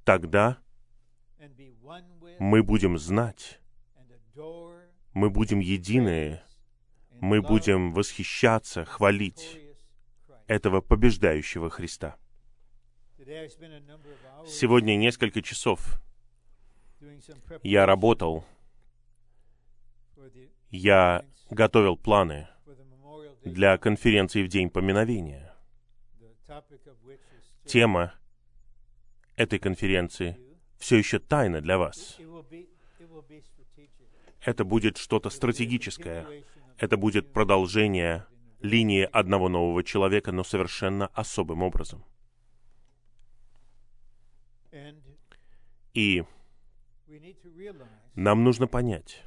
Тогда 0.04 0.58
мы 2.40 2.64
будем 2.64 2.98
знать, 2.98 3.60
мы 5.14 5.30
будем 5.30 5.60
единые, 5.60 6.44
мы 7.20 7.42
будем 7.42 7.94
восхищаться, 7.94 8.86
хвалить 8.86 9.60
этого 10.48 10.82
побеждающего 10.82 11.70
Христа. 11.70 12.18
Сегодня 14.48 14.96
несколько 14.96 15.42
часов 15.42 16.02
я 17.62 17.86
работал, 17.86 18.44
я 20.72 21.26
готовил 21.50 21.98
планы 21.98 22.48
для 23.44 23.78
конференции 23.78 24.44
в 24.44 24.48
День 24.48 24.70
поминовения. 24.70 25.51
Тема 27.66 28.14
этой 29.36 29.60
конференции 29.60 30.38
все 30.78 30.98
еще 30.98 31.20
тайна 31.20 31.62
для 31.62 31.78
вас. 31.78 32.18
Это 34.42 34.66
будет 34.66 34.98
что-то 34.98 35.30
стратегическое. 35.30 36.44
Это 36.78 36.98
будет 36.98 37.32
продолжение 37.32 38.26
линии 38.60 39.04
одного 39.04 39.50
нового 39.50 39.84
человека, 39.84 40.32
но 40.32 40.44
совершенно 40.44 41.08
особым 41.08 41.64
образом. 41.64 42.04
И 45.94 46.24
нам 48.16 48.44
нужно 48.44 48.68
понять, 48.68 49.24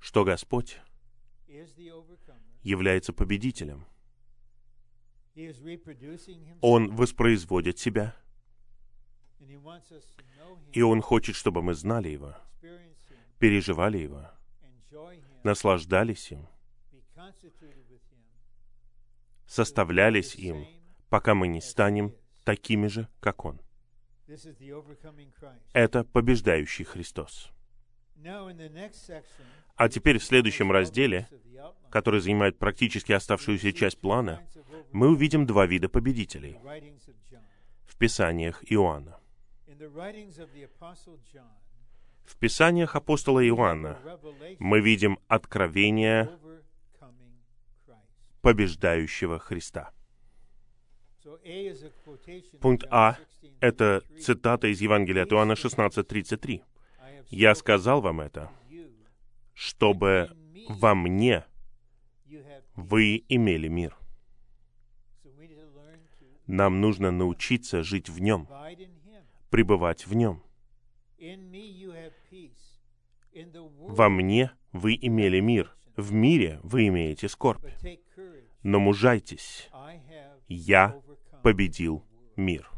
что 0.00 0.24
Господь 0.24 0.80
является 2.66 3.12
победителем. 3.12 3.86
Он 6.60 6.94
воспроизводит 6.96 7.78
себя, 7.78 8.16
и 10.72 10.82
Он 10.82 11.00
хочет, 11.00 11.36
чтобы 11.36 11.62
мы 11.62 11.74
знали 11.74 12.08
Его, 12.08 12.34
переживали 13.38 13.98
Его, 13.98 14.30
наслаждались 15.44 16.32
им, 16.32 16.48
составлялись 19.46 20.34
им, 20.34 20.66
пока 21.08 21.34
мы 21.34 21.46
не 21.48 21.60
станем 21.60 22.14
такими 22.44 22.88
же, 22.88 23.08
как 23.20 23.44
Он. 23.44 23.60
Это 25.72 26.02
побеждающий 26.04 26.84
Христос. 26.84 27.52
А 29.76 29.88
теперь 29.88 30.18
в 30.18 30.24
следующем 30.24 30.72
разделе, 30.72 31.28
который 31.90 32.20
занимает 32.20 32.58
практически 32.58 33.12
оставшуюся 33.12 33.72
часть 33.72 33.98
плана, 33.98 34.42
мы 34.92 35.08
увидим 35.10 35.46
два 35.46 35.66
вида 35.66 35.88
победителей 35.88 36.58
в 37.86 37.96
Писаниях 37.96 38.62
Иоанна. 38.72 39.18
В 42.24 42.36
Писаниях 42.38 42.96
апостола 42.96 43.46
Иоанна 43.46 43.98
мы 44.58 44.80
видим 44.80 45.18
откровение 45.28 46.30
побеждающего 48.40 49.38
Христа. 49.38 49.92
Пункт 52.60 52.86
А— 52.90 53.18
это 53.60 54.02
цитата 54.20 54.68
из 54.68 54.80
Евангелия 54.80 55.24
от 55.24 55.32
Иоанна 55.32 55.52
16.33. 55.52 56.62
«Я 57.28 57.54
сказал 57.54 58.00
вам 58.00 58.20
это, 58.20 58.50
чтобы 59.54 60.30
во 60.68 60.94
мне 60.94 61.44
вы 62.74 63.24
имели 63.28 63.68
мир». 63.68 63.96
Нам 66.46 66.80
нужно 66.80 67.10
научиться 67.10 67.82
жить 67.82 68.08
в 68.08 68.20
Нем, 68.20 68.48
пребывать 69.50 70.06
в 70.06 70.14
Нем. 70.14 70.42
Во 73.80 74.08
мне 74.08 74.52
вы 74.72 74.96
имели 75.00 75.40
мир, 75.40 75.76
в 75.96 76.12
мире 76.12 76.60
вы 76.62 76.86
имеете 76.88 77.28
скорбь. 77.28 77.66
Но 78.62 78.78
мужайтесь, 78.78 79.68
я 80.48 81.00
победил 81.42 82.04
мир. 82.36 82.70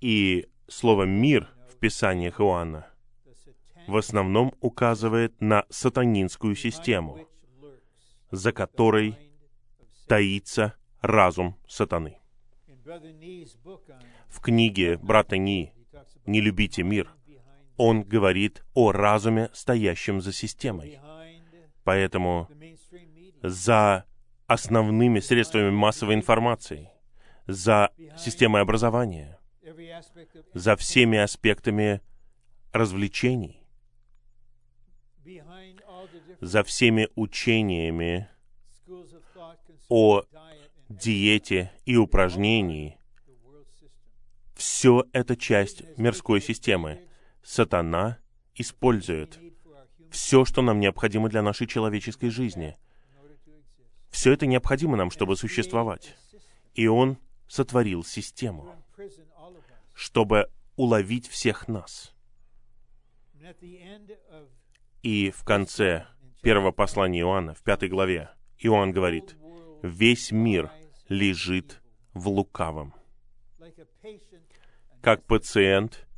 И 0.00 0.48
слово 0.70 1.02
«мир» 1.02 1.50
в 1.68 1.76
Писаниях 1.76 2.40
Иоанна 2.40 2.86
в 3.86 3.96
основном 3.96 4.54
указывает 4.60 5.40
на 5.40 5.64
сатанинскую 5.68 6.54
систему, 6.54 7.26
за 8.30 8.52
которой 8.52 9.16
таится 10.06 10.74
разум 11.00 11.56
сатаны. 11.66 12.18
В 14.28 14.40
книге 14.40 14.96
брата 14.98 15.36
Ни 15.38 15.72
«Не 16.26 16.40
любите 16.40 16.82
мир» 16.82 17.12
он 17.76 18.02
говорит 18.02 18.62
о 18.74 18.92
разуме, 18.92 19.48
стоящем 19.54 20.20
за 20.20 20.32
системой. 20.32 21.00
Поэтому 21.82 22.46
за 23.42 24.04
основными 24.46 25.20
средствами 25.20 25.70
массовой 25.70 26.14
информации, 26.14 26.90
за 27.46 27.90
системой 28.18 28.60
образования, 28.60 29.39
за 30.54 30.76
всеми 30.76 31.18
аспектами 31.18 32.00
развлечений, 32.72 33.62
за 36.40 36.62
всеми 36.62 37.08
учениями 37.14 38.28
о 39.88 40.22
диете 40.88 41.72
и 41.84 41.96
упражнении. 41.96 42.98
Все 44.54 45.06
это 45.12 45.36
часть 45.36 45.82
мирской 45.96 46.40
системы. 46.40 47.06
Сатана 47.42 48.18
использует 48.54 49.40
все, 50.10 50.44
что 50.44 50.60
нам 50.60 50.80
необходимо 50.80 51.28
для 51.28 51.42
нашей 51.42 51.66
человеческой 51.66 52.30
жизни— 52.30 52.76
все 54.10 54.32
это 54.32 54.46
необходимо 54.46 54.96
нам, 54.96 55.10
чтобы 55.10 55.36
существовать. 55.36 56.16
И 56.74 56.86
Он 56.86 57.18
сотворил 57.46 58.04
систему, 58.04 58.74
чтобы 60.00 60.50
уловить 60.76 61.28
всех 61.28 61.68
нас. 61.68 62.14
И 65.02 65.30
в 65.30 65.44
конце 65.44 66.06
первого 66.40 66.72
послания 66.72 67.20
Иоанна, 67.20 67.52
в 67.52 67.62
пятой 67.62 67.90
главе, 67.90 68.30
Иоанн 68.58 68.92
говорит, 68.92 69.36
«Весь 69.82 70.32
мир 70.32 70.70
лежит 71.10 71.82
в 72.14 72.28
лукавом, 72.28 72.94
как 75.02 75.22
пациент 75.26 76.08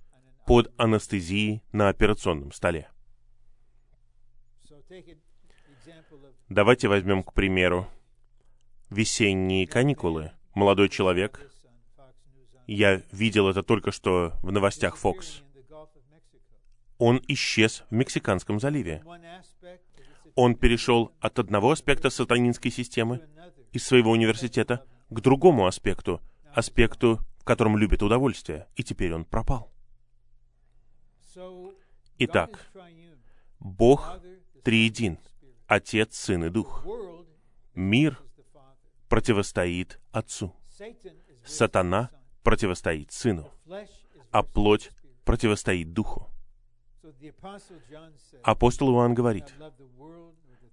под 0.46 0.72
анестезией 0.76 1.64
на 1.72 1.88
операционном 1.88 2.52
столе». 2.52 2.88
Давайте 6.48 6.86
возьмем, 6.86 7.24
к 7.24 7.34
примеру, 7.34 7.88
весенние 8.90 9.66
каникулы. 9.66 10.30
Молодой 10.54 10.88
человек, 10.88 11.52
я 12.66 13.02
видел 13.12 13.48
это 13.48 13.62
только 13.62 13.92
что 13.92 14.32
в 14.42 14.52
новостях 14.52 14.96
Fox, 14.96 15.42
он 16.98 17.20
исчез 17.28 17.84
в 17.90 17.94
Мексиканском 17.94 18.60
заливе. 18.60 19.02
Он 20.34 20.54
перешел 20.54 21.12
от 21.20 21.38
одного 21.38 21.72
аспекта 21.72 22.10
сатанинской 22.10 22.70
системы 22.70 23.20
из 23.72 23.84
своего 23.84 24.12
университета 24.12 24.86
к 25.10 25.20
другому 25.20 25.66
аспекту, 25.66 26.20
аспекту, 26.54 27.18
в 27.38 27.44
котором 27.44 27.76
любит 27.76 28.02
удовольствие, 28.02 28.68
и 28.76 28.84
теперь 28.84 29.12
он 29.14 29.24
пропал. 29.24 29.72
Итак, 32.18 32.70
Бог 33.58 34.20
триедин— 34.62 35.18
Отец, 35.66 36.16
Сын 36.16 36.44
и 36.44 36.50
Дух. 36.50 36.86
Мир 37.74 38.22
противостоит 39.08 39.98
Отцу. 40.10 40.54
Сатана 41.44 42.10
противостоит 42.42 43.12
Сыну. 43.12 43.50
А 44.30 44.42
плоть 44.42 44.90
противостоит 45.24 45.92
Духу. 45.92 46.28
Апостол 48.42 48.94
Иоанн 48.94 49.14
говорит, 49.14 49.54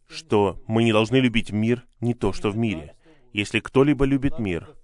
что 0.08 0.62
мы 0.68 0.84
не 0.84 0.92
должны 0.92 1.18
любить 1.18 1.52
мир 1.52 1.86
не 2.00 2.14
то, 2.14 2.34
что 2.34 2.50
в 2.50 2.58
мире. 2.58 2.96
Если 3.34 3.60
кто-либо 3.60 4.06
любит 4.06 4.40
мир, 4.40 4.76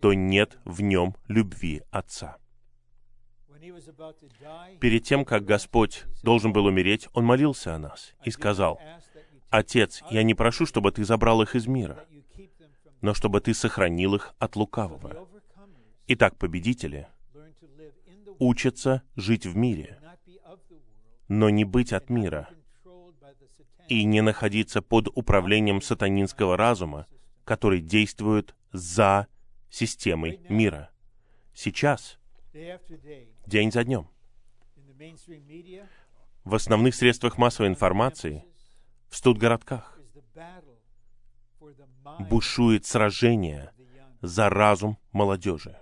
то 0.00 0.12
нет 0.14 0.58
в 0.64 0.80
нем 0.80 1.14
любви 1.28 1.82
Отца. 1.90 2.38
Перед 4.80 5.04
тем, 5.04 5.24
как 5.24 5.44
Господь 5.44 6.04
должен 6.22 6.52
был 6.52 6.66
умереть, 6.66 7.08
Он 7.12 7.24
молился 7.24 7.74
о 7.74 7.78
нас 7.78 8.14
и 8.24 8.30
сказал, 8.30 8.80
Отец, 9.50 10.02
я 10.10 10.22
не 10.22 10.34
прошу, 10.34 10.66
чтобы 10.66 10.90
Ты 10.92 11.04
забрал 11.04 11.42
их 11.42 11.54
из 11.54 11.66
мира, 11.66 12.04
но 13.00 13.14
чтобы 13.14 13.40
Ты 13.40 13.54
сохранил 13.54 14.14
их 14.14 14.34
от 14.38 14.56
лукавого. 14.56 15.28
Итак, 16.14 16.36
победители 16.36 17.08
учатся 18.38 19.02
жить 19.16 19.46
в 19.46 19.56
мире, 19.56 19.98
но 21.26 21.48
не 21.48 21.64
быть 21.64 21.94
от 21.94 22.10
мира 22.10 22.50
и 23.88 24.04
не 24.04 24.20
находиться 24.20 24.82
под 24.82 25.08
управлением 25.08 25.80
сатанинского 25.80 26.58
разума, 26.58 27.06
который 27.44 27.80
действует 27.80 28.54
за 28.72 29.26
системой 29.70 30.42
мира. 30.50 30.90
Сейчас, 31.54 32.18
день 33.46 33.72
за 33.72 33.82
днем, 33.82 34.06
в 36.44 36.54
основных 36.54 36.94
средствах 36.94 37.38
массовой 37.38 37.70
информации 37.70 38.44
в 39.08 39.16
студгородках. 39.16 39.98
Бушует 42.28 42.84
сражение 42.84 43.72
за 44.20 44.50
разум 44.50 44.98
молодежи. 45.12 45.78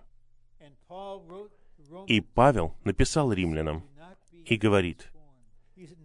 И 2.07 2.20
Павел 2.20 2.76
написал 2.84 3.32
римлянам 3.32 3.84
и 4.45 4.57
говорит, 4.57 5.11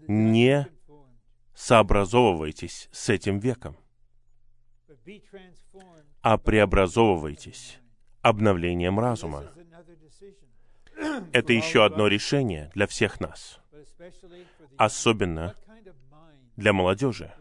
не 0.08 0.68
сообразовывайтесь 1.54 2.90
с 2.92 3.10
этим 3.10 3.40
веком, 3.40 3.78
а 6.22 6.38
преобразовывайтесь 6.38 7.80
обновлением 8.22 9.00
разума. 9.00 9.46
Это 11.32 11.54
еще 11.54 11.86
одно 11.86 12.08
решение 12.08 12.72
для 12.74 12.88
всех 12.88 13.20
нас, 13.20 13.60
особенно 14.78 15.56
для 16.56 16.74
молодежи. 16.74 17.34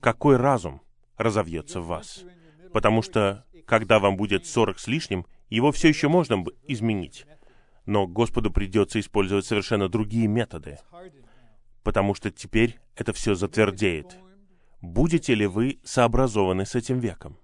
Какой 0.00 0.36
разум 0.36 0.80
разовьется 1.16 1.80
в 1.80 1.86
вас? 1.86 2.24
Потому 2.72 3.02
что, 3.02 3.44
когда 3.66 3.98
вам 3.98 4.16
будет 4.16 4.46
сорок 4.46 4.78
с 4.78 4.86
лишним, 4.86 5.26
его 5.48 5.72
все 5.72 5.88
еще 5.88 6.08
можно 6.08 6.44
изменить. 6.66 7.26
Но 7.88 8.06
Господу 8.06 8.50
придется 8.50 9.00
использовать 9.00 9.46
совершенно 9.46 9.88
другие 9.88 10.28
методы, 10.28 10.78
потому 11.82 12.14
что 12.14 12.30
теперь 12.30 12.78
это 12.94 13.12
все 13.12 13.34
затвердеет. 13.34 14.18
Будете 14.80 15.34
ли 15.34 15.46
вы 15.46 15.80
сообразованы 15.82 16.66
с 16.66 16.74
этим 16.74 17.00
веком? 17.00 17.38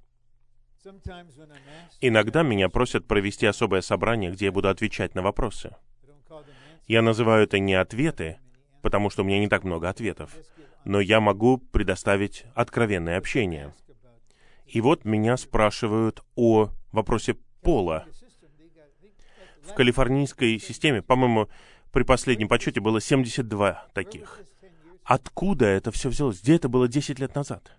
Иногда 2.00 2.42
меня 2.42 2.68
просят 2.68 3.06
провести 3.06 3.46
особое 3.46 3.80
собрание, 3.80 4.30
где 4.30 4.44
я 4.44 4.52
буду 4.52 4.68
отвечать 4.68 5.14
на 5.14 5.22
вопросы. 5.22 5.74
Я 6.86 7.02
называю 7.02 7.44
это 7.44 7.58
не 7.58 7.74
ответы, 7.74 8.38
потому 8.82 9.10
что 9.10 9.22
у 9.22 9.24
меня 9.24 9.40
не 9.40 9.48
так 9.48 9.64
много 9.64 9.88
ответов 9.88 10.36
но 10.84 11.00
я 11.00 11.20
могу 11.20 11.58
предоставить 11.58 12.44
откровенное 12.54 13.18
общение. 13.18 13.74
И 14.66 14.80
вот 14.80 15.04
меня 15.04 15.36
спрашивают 15.36 16.22
о 16.36 16.70
вопросе 16.92 17.36
пола. 17.62 18.06
В 19.64 19.74
калифорнийской 19.74 20.58
системе, 20.58 21.02
по-моему, 21.02 21.48
при 21.90 22.02
последнем 22.02 22.48
подсчете 22.48 22.80
было 22.80 23.00
72 23.00 23.88
таких. 23.94 24.40
Откуда 25.04 25.66
это 25.66 25.90
все 25.90 26.08
взялось? 26.08 26.40
Где 26.40 26.56
это 26.56 26.68
было 26.68 26.88
10 26.88 27.18
лет 27.18 27.34
назад? 27.34 27.72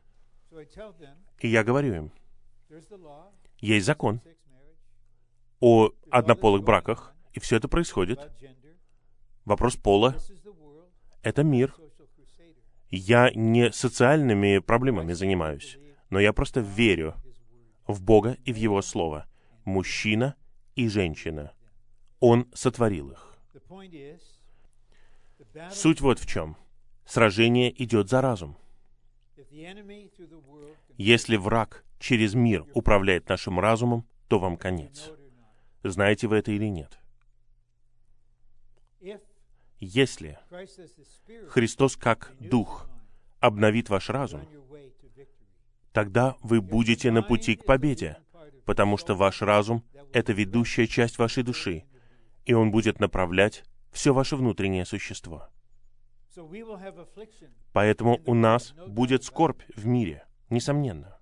И 1.39 1.47
я 1.47 1.63
говорю 1.63 1.93
им, 1.93 2.11
есть 3.59 3.85
закон 3.85 4.21
о 5.59 5.91
однополых 6.09 6.63
браках, 6.63 7.13
и 7.33 7.39
все 7.39 7.57
это 7.57 7.67
происходит. 7.67 8.19
Вопрос 9.43 9.75
пола— 9.75 10.15
это 11.23 11.43
мир. 11.43 11.75
Я 12.89 13.31
не 13.33 13.71
социальными 13.71 14.59
проблемами 14.59 15.13
занимаюсь, 15.13 15.77
но 16.09 16.19
я 16.19 16.33
просто 16.33 16.61
верю 16.61 17.15
в 17.87 18.01
Бога 18.01 18.37
и 18.45 18.53
в 18.53 18.55
Его 18.55 18.81
Слово. 18.81 19.27
Мужчина 19.65 20.35
и 20.75 20.87
женщина. 20.87 21.51
Он 22.19 22.47
сотворил 22.53 23.11
их. 23.11 23.35
Суть 25.71 26.01
вот 26.01 26.19
в 26.19 26.27
чем. 26.27 26.57
Сражение 27.05 27.71
идет 27.83 28.09
за 28.09 28.21
разум. 28.21 28.57
Если 30.97 31.35
враг 31.35 31.85
через 31.99 32.33
мир 32.33 32.65
управляет 32.73 33.29
нашим 33.29 33.59
разумом, 33.59 34.05
то 34.27 34.39
вам 34.39 34.57
конец. 34.57 35.11
Знаете 35.83 36.27
вы 36.27 36.37
это 36.37 36.51
или 36.51 36.65
нет? 36.65 36.97
Если 39.79 40.39
Христос 41.49 41.95
как 41.95 42.33
Дух 42.39 42.89
обновит 43.39 43.89
ваш 43.89 44.09
разум, 44.09 44.47
тогда 45.91 46.35
вы 46.41 46.61
будете 46.61 47.11
на 47.11 47.21
пути 47.21 47.55
к 47.55 47.65
победе, 47.65 48.17
потому 48.65 48.97
что 48.97 49.15
ваш 49.15 49.41
разум— 49.41 49.83
это 50.13 50.33
ведущая 50.33 50.87
часть 50.87 51.17
вашей 51.17 51.43
души, 51.43 51.83
и 52.45 52.53
он 52.53 52.71
будет 52.71 52.99
направлять 52.99 53.63
все 53.91 54.13
ваше 54.13 54.35
внутреннее 54.35 54.85
существо. 54.85 55.47
Поэтому 57.73 58.21
у 58.25 58.33
нас 58.33 58.73
будет 58.87 59.23
скорбь 59.23 59.61
в 59.75 59.85
мире, 59.85 60.25
несомненно. 60.49 61.17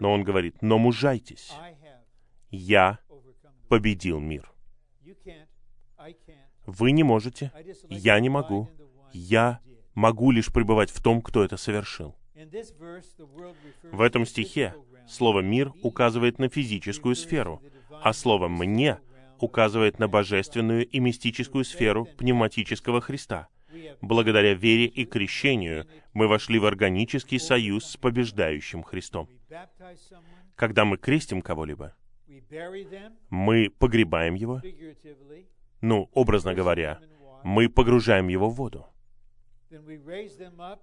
Но 0.00 0.12
он 0.12 0.24
говорит, 0.24 0.62
но 0.62 0.78
мужайтесь. 0.78 1.52
Я 2.50 2.98
победил 3.68 4.18
мир. 4.18 4.50
Вы 6.66 6.92
не 6.92 7.02
можете, 7.02 7.52
я 7.88 8.18
не 8.20 8.28
могу, 8.28 8.68
я 9.12 9.60
могу 9.94 10.30
лишь 10.30 10.52
пребывать 10.52 10.90
в 10.90 11.02
том, 11.02 11.20
кто 11.22 11.44
это 11.44 11.56
совершил. 11.56 12.14
В 13.82 14.00
этом 14.00 14.24
стихе 14.24 14.74
слово 15.08 15.40
«мир» 15.40 15.72
указывает 15.82 16.38
на 16.38 16.48
физическую 16.48 17.16
сферу, 17.16 17.62
а 17.90 18.12
слово 18.12 18.48
«мне» 18.48 19.00
указывает 19.40 19.98
на 19.98 20.08
божественную 20.08 20.86
и 20.86 20.98
мистическую 21.00 21.64
сферу 21.64 22.04
пневматического 22.04 23.00
Христа. 23.00 23.48
Благодаря 24.00 24.54
вере 24.54 24.86
и 24.86 25.04
крещению 25.04 25.86
мы 26.14 26.26
вошли 26.26 26.58
в 26.58 26.66
органический 26.66 27.38
союз 27.38 27.84
с 27.84 27.96
побеждающим 27.96 28.82
Христом. 28.82 29.28
Когда 30.54 30.84
мы 30.84 30.96
крестим 30.96 31.42
кого-либо, 31.42 31.94
мы 33.30 33.70
погребаем 33.78 34.34
его, 34.34 34.62
ну, 35.80 36.10
образно 36.12 36.54
говоря, 36.54 36.98
мы 37.44 37.68
погружаем 37.68 38.28
его 38.28 38.48
в 38.48 38.54
воду. 38.54 38.86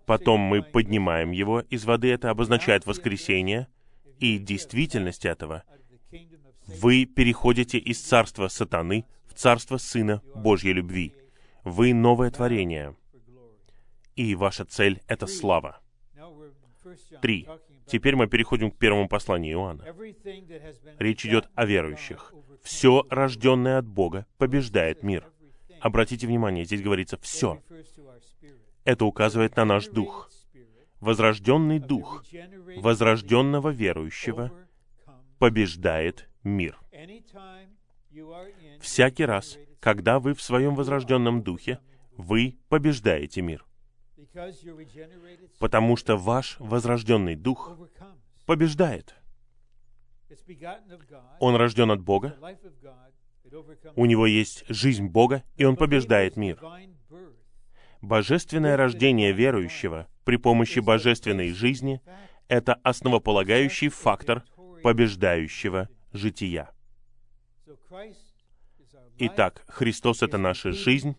Потом 0.05 0.39
мы 0.41 0.61
поднимаем 0.61 1.31
его 1.31 1.61
из 1.61 1.85
воды, 1.85 2.11
это 2.11 2.29
обозначает 2.29 2.85
воскресение, 2.85 3.67
и 4.19 4.37
действительность 4.37 5.25
этого 5.25 5.63
вы 6.67 7.05
переходите 7.05 7.77
из 7.77 7.99
царства 8.01 8.47
сатаны 8.47 9.05
в 9.25 9.33
царство 9.33 9.77
Сына 9.77 10.21
Божьей 10.35 10.73
любви. 10.73 11.13
Вы 11.63 11.93
новое 11.93 12.31
творение. 12.31 12.95
И 14.15 14.35
ваша 14.35 14.65
цель— 14.65 15.01
это 15.07 15.27
слава. 15.27 15.81
Три. 17.21 17.47
Теперь 17.87 18.15
мы 18.15 18.27
переходим 18.27 18.71
к 18.71 18.77
первому 18.77 19.07
посланию 19.07 19.57
Иоанна. 19.57 19.85
Речь 20.99 21.25
идет 21.25 21.49
о 21.55 21.65
верующих. 21.65 22.33
Все, 22.63 23.05
рожденное 23.09 23.77
от 23.77 23.87
Бога, 23.87 24.25
побеждает 24.37 25.03
мир. 25.03 25.27
Обратите 25.81 26.25
внимание, 26.25 26.65
здесь 26.65 26.81
говорится 26.81 27.17
«все». 27.17 27.61
Это 28.85 29.05
указывает 29.05 29.55
на 29.55 29.65
наш 29.65 29.87
дух. 29.87 30.31
Возрожденный 30.99 31.79
дух 31.79 32.23
возрожденного 32.77 33.69
верующего 33.69 34.51
побеждает 35.37 36.29
мир. 36.45 36.79
Всякий 38.79 39.25
раз, 39.25 39.57
когда 39.79 40.19
вы 40.19 40.33
в 40.33 40.41
своем 40.41 40.75
возрожденном 40.75 41.43
духе, 41.43 41.79
вы 42.15 42.57
побеждаете 42.69 43.41
мир. 43.41 43.65
Потому 45.59 45.97
что 45.97 46.15
ваш 46.15 46.57
возрожденный 46.59 47.35
дух 47.35 47.77
побеждает. 48.45 49.15
Он 51.39 51.55
рожден 51.55 51.91
от 51.91 52.01
Бога, 52.01 52.37
у 53.95 54.05
него 54.05 54.25
есть 54.25 54.65
жизнь 54.67 55.07
Бога, 55.07 55.43
и 55.55 55.65
он 55.65 55.75
побеждает 55.75 56.35
мир. 56.35 56.59
Божественное 58.01 58.77
рождение 58.77 59.31
верующего 59.31 60.07
при 60.23 60.37
помощи 60.37 60.79
божественной 60.79 61.51
жизни— 61.51 62.01
это 62.47 62.75
основополагающий 62.83 63.89
фактор 63.89 64.43
побеждающего 64.83 65.89
жития. 66.15 66.71
Итак, 69.17 69.63
Христос— 69.67 70.21
это 70.23 70.37
наша 70.37 70.71
жизнь. 70.71 71.15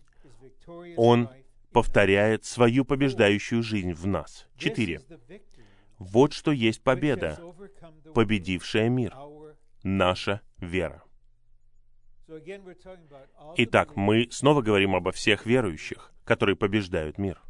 Он 0.95 1.29
повторяет 1.71 2.45
свою 2.45 2.85
побеждающую 2.85 3.63
жизнь 3.63 3.93
в 3.93 4.07
нас. 4.07 4.47
Четыре. 4.57 5.01
Вот 5.97 6.33
что 6.33 6.51
есть 6.51 6.81
победа, 6.83 7.39
победившая 8.13 8.89
мир. 8.89 9.15
Наша 9.83 10.41
вера. 10.57 11.03
Итак, 13.55 13.95
мы 13.95 14.27
снова 14.31 14.61
говорим 14.61 14.95
обо 14.95 15.11
всех 15.11 15.45
верующих, 15.45 16.11
которые 16.25 16.55
побеждают 16.55 17.17
мир. 17.17 17.41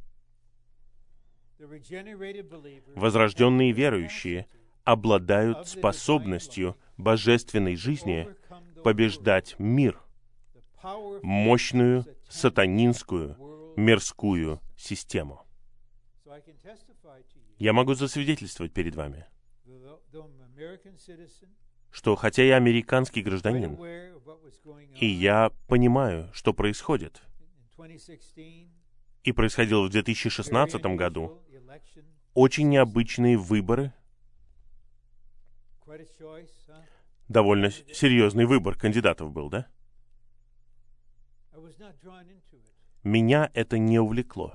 Возрожденные 2.96 3.72
верующие 3.72 4.48
обладают 4.88 5.68
способностью 5.68 6.78
божественной 6.96 7.76
жизни 7.76 8.30
побеждать 8.86 9.60
мир, 9.60 10.02
мощную 11.22 12.06
сатанинскую 12.30 13.74
мирскую 13.76 14.62
систему. 14.78 15.46
Я 17.58 17.74
могу 17.74 17.96
засвидетельствовать 17.96 18.72
перед 18.72 18.96
вами, 18.96 19.26
что 21.92 22.16
хотя 22.16 22.44
я 22.44 22.56
американский 22.56 23.22
гражданин, 23.22 23.78
и 24.96 25.06
я 25.06 25.52
понимаю, 25.68 26.32
что 26.32 26.54
происходит, 26.54 27.22
и 29.24 29.32
происходило 29.34 29.86
в 29.86 29.90
2016 29.90 30.82
году, 30.96 31.44
очень 32.34 32.70
необычные 32.70 33.36
выборы 33.36 33.92
Довольно 37.28 37.72
серьезный 37.72 38.46
выбор 38.46 38.78
кандидатов 38.78 39.32
был, 39.32 39.50
да? 39.50 39.68
Меня 43.04 43.50
это 43.54 43.78
не 43.78 44.00
увлекло. 44.00 44.54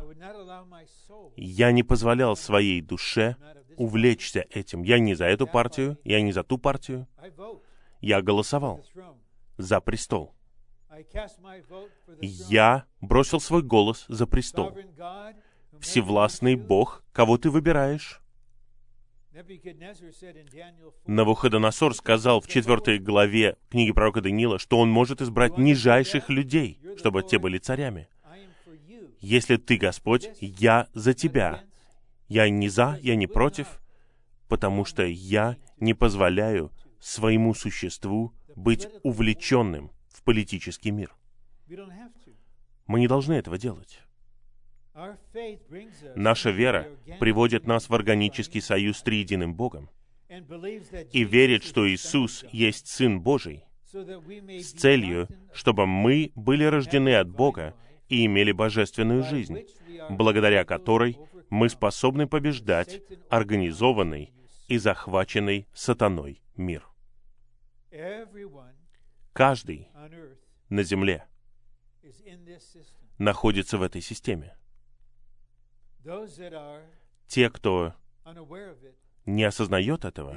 Я 1.36 1.72
не 1.72 1.82
позволял 1.82 2.36
своей 2.36 2.80
душе 2.80 3.36
увлечься 3.76 4.46
этим. 4.50 4.82
Я 4.82 4.98
не 4.98 5.14
за 5.14 5.26
эту 5.26 5.46
партию, 5.46 5.98
я 6.04 6.20
не 6.20 6.32
за 6.32 6.44
ту 6.44 6.58
партию. 6.58 7.08
Я 8.00 8.20
голосовал 8.20 8.84
за 9.56 9.80
престол. 9.80 10.34
Я 12.20 12.84
бросил 13.00 13.40
свой 13.40 13.62
голос 13.62 14.04
за 14.08 14.26
престол. 14.26 14.76
Всевластный 15.80 16.56
Бог, 16.56 17.02
кого 17.12 17.38
ты 17.38 17.50
выбираешь? 17.50 18.21
Навуходоносор 21.06 21.94
сказал 21.94 22.40
в 22.40 22.48
четвертой 22.48 22.98
главе 22.98 23.56
книги 23.70 23.92
пророка 23.92 24.20
Даниила, 24.20 24.58
что 24.58 24.78
он 24.78 24.90
может 24.90 25.22
избрать 25.22 25.56
нижайших 25.56 26.28
людей, 26.28 26.78
чтобы 26.98 27.22
те 27.22 27.38
были 27.38 27.58
царями. 27.58 28.08
Если 29.20 29.56
ты 29.56 29.76
Господь, 29.76 30.30
я 30.40 30.88
за 30.94 31.14
тебя. 31.14 31.64
Я 32.28 32.48
не 32.50 32.68
за, 32.68 32.98
я 33.02 33.14
не 33.16 33.26
против, 33.26 33.80
потому 34.48 34.84
что 34.84 35.04
я 35.04 35.56
не 35.78 35.94
позволяю 35.94 36.70
своему 37.00 37.54
существу 37.54 38.32
быть 38.54 38.88
увлеченным 39.02 39.90
в 40.08 40.22
политический 40.22 40.90
мир. 40.90 41.14
Мы 42.86 43.00
не 43.00 43.08
должны 43.08 43.34
этого 43.34 43.58
делать. 43.58 44.00
Наша 46.16 46.51
вера 46.51 46.86
приводит 47.18 47.66
нас 47.66 47.88
в 47.88 47.95
органический 47.95 48.61
союз 48.61 48.99
с 48.99 49.03
триединым 49.03 49.55
Богом 49.55 49.90
и 51.12 51.24
верит, 51.24 51.64
что 51.64 51.88
Иисус 51.88 52.45
есть 52.53 52.88
Сын 52.88 53.20
Божий, 53.20 53.64
с 53.93 54.72
целью, 54.72 55.28
чтобы 55.53 55.86
мы 55.86 56.32
были 56.34 56.64
рождены 56.64 57.16
от 57.16 57.28
Бога 57.28 57.74
и 58.09 58.26
имели 58.26 58.53
божественную 58.53 59.22
жизнь, 59.22 59.66
благодаря 60.11 60.64
которой 60.64 61.18
мы 61.51 61.68
способны 61.68 62.26
побеждать 62.26 63.03
организованный 63.28 64.32
и 64.68 64.78
захваченный 64.78 65.68
сатаной 65.74 66.43
мир. 66.57 66.86
Каждый 69.32 69.88
на 70.68 70.82
земле 70.82 71.26
находится 73.18 73.76
в 73.78 73.82
этой 73.82 74.01
системе. 74.01 74.57
Те, 77.26 77.50
кто 77.50 77.94
не 79.24 79.44
осознает 79.44 80.05
этого, 80.05 80.36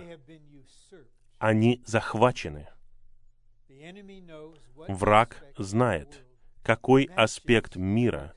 они 1.37 1.81
захвачены. 1.85 2.67
Враг 4.87 5.43
знает, 5.57 6.25
какой 6.63 7.05
аспект 7.15 7.75
мира 7.75 8.33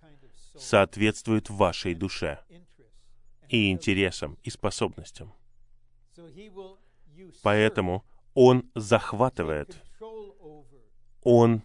соответствует 0.56 1.50
вашей 1.50 1.94
душе 1.94 2.40
и 3.48 3.70
интересам 3.70 4.38
и 4.42 4.50
способностям. 4.50 5.32
Поэтому 7.42 8.04
он 8.34 8.70
захватывает, 8.74 9.82
он 11.22 11.62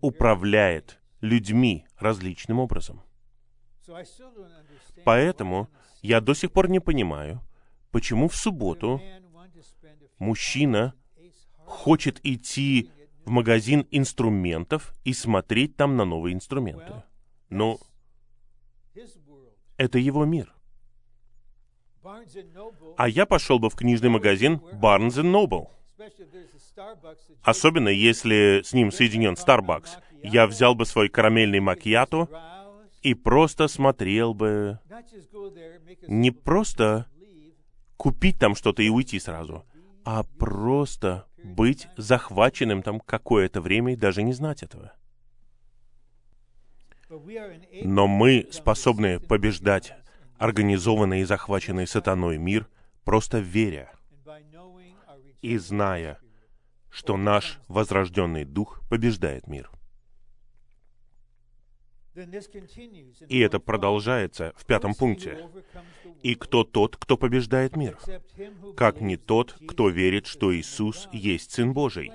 управляет 0.00 0.98
людьми 1.20 1.86
различным 1.96 2.58
образом. 2.60 3.02
Поэтому 5.04 5.68
я 6.02 6.20
до 6.20 6.34
сих 6.34 6.52
пор 6.52 6.68
не 6.68 6.80
понимаю, 6.80 7.40
почему 7.90 8.28
в 8.28 8.36
субботу 8.36 9.00
мужчина 10.18 10.94
хочет 11.64 12.20
идти 12.24 12.90
в 13.24 13.30
магазин 13.30 13.86
инструментов 13.90 14.94
и 15.04 15.12
смотреть 15.12 15.76
там 15.76 15.96
на 15.96 16.04
новые 16.04 16.34
инструменты. 16.34 17.02
Но 17.50 17.78
это 19.76 19.98
его 19.98 20.24
мир. 20.24 20.54
А 22.96 23.08
я 23.08 23.26
пошел 23.26 23.58
бы 23.58 23.68
в 23.70 23.74
книжный 23.74 24.08
магазин 24.08 24.56
Barnes 24.72 25.22
Noble. 25.22 25.68
Особенно 27.42 27.88
если 27.88 28.62
с 28.64 28.72
ним 28.72 28.90
соединен 28.92 29.34
Starbucks. 29.34 29.90
Я 30.22 30.46
взял 30.46 30.74
бы 30.74 30.84
свой 30.86 31.08
карамельный 31.08 31.60
макьято 31.60 32.28
и 33.02 33.14
просто 33.14 33.68
смотрел 33.68 34.34
бы. 34.34 34.78
Не 36.06 36.30
просто 36.30 37.06
купить 37.96 38.38
там 38.38 38.54
что-то 38.54 38.82
и 38.82 38.88
уйти 38.88 39.18
сразу, 39.18 39.64
а 40.04 40.22
просто 40.22 41.26
быть 41.42 41.88
захваченным 41.96 42.82
там 42.82 43.00
какое-то 43.00 43.60
время 43.60 43.92
и 43.92 43.96
даже 43.96 44.22
не 44.22 44.32
знать 44.32 44.62
этого. 44.62 44.92
Но 47.82 48.06
мы 48.06 48.48
способны 48.50 49.18
побеждать 49.18 49.94
организованный 50.38 51.20
и 51.20 51.24
захваченный 51.24 51.86
сатаной 51.86 52.38
мир, 52.38 52.68
просто 53.04 53.38
веря 53.38 53.92
и 55.40 55.56
зная, 55.56 56.18
что 56.90 57.16
наш 57.16 57.58
возрожденный 57.68 58.44
дух 58.44 58.80
побеждает 58.88 59.46
мир. 59.46 59.70
И 63.28 63.38
это 63.38 63.60
продолжается 63.60 64.52
в 64.56 64.66
пятом 64.66 64.94
пункте. 64.94 65.48
«И 66.22 66.34
кто 66.34 66.64
тот, 66.64 66.96
кто 66.96 67.16
побеждает 67.16 67.76
мир? 67.76 67.98
Как 68.76 69.00
не 69.00 69.16
тот, 69.16 69.54
кто 69.68 69.88
верит, 69.88 70.26
что 70.26 70.54
Иисус 70.54 71.08
есть 71.12 71.52
Сын 71.52 71.72
Божий?» 71.72 72.12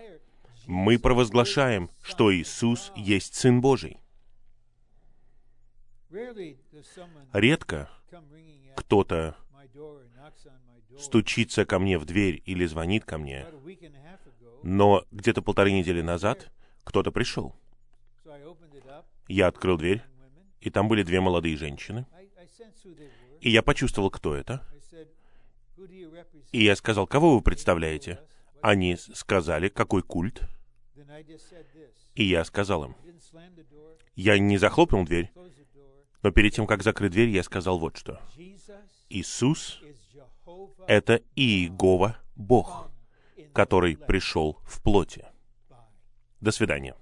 Мы 0.65 0.97
провозглашаем, 0.97 1.89
что 2.01 2.33
Иисус 2.33 2.91
есть 2.95 3.35
Сын 3.35 3.59
Божий. 3.59 3.97
Редко 7.33 7.89
кто-то 8.75 9.35
стучится 10.97 11.65
ко 11.65 11.79
мне 11.79 11.97
в 11.97 12.05
дверь 12.05 12.41
или 12.45 12.65
звонит 12.65 13.03
ко 13.03 13.17
мне, 13.17 13.45
но 14.61 15.03
где-то 15.11 15.41
полторы 15.41 15.71
недели 15.71 16.01
назад 16.01 16.51
кто-то 16.83 17.11
пришел. 17.11 17.55
Я 19.27 19.47
открыл 19.47 19.77
дверь, 19.77 20.01
и 20.59 20.69
там 20.69 20.87
были 20.87 21.03
две 21.03 21.19
молодые 21.21 21.57
женщины. 21.57 22.05
И 23.41 23.49
я 23.49 23.61
почувствовал, 23.61 24.09
кто 24.09 24.35
это. 24.35 24.65
И 26.51 26.63
я 26.63 26.75
сказал, 26.75 27.07
кого 27.07 27.35
вы 27.35 27.41
представляете? 27.41 28.19
Они 28.61 28.95
сказали, 28.95 29.69
какой 29.69 30.03
культ. 30.03 30.41
И 32.15 32.23
я 32.23 32.45
сказал 32.45 32.85
им, 32.85 32.95
я 34.15 34.37
не 34.37 34.57
захлопнул 34.57 35.03
дверь, 35.05 35.31
но 36.21 36.31
перед 36.31 36.53
тем, 36.53 36.67
как 36.67 36.83
закрыть 36.83 37.11
дверь, 37.11 37.29
я 37.29 37.43
сказал 37.43 37.79
вот 37.79 37.97
что. 37.97 38.21
Иисус— 39.09 39.81
это 40.87 41.21
Иегова 41.35 42.17
Бог, 42.35 42.89
который 43.53 43.97
пришел 43.97 44.59
в 44.63 44.81
плоти. 44.81 45.25
До 46.39 46.51
свидания. 46.51 46.95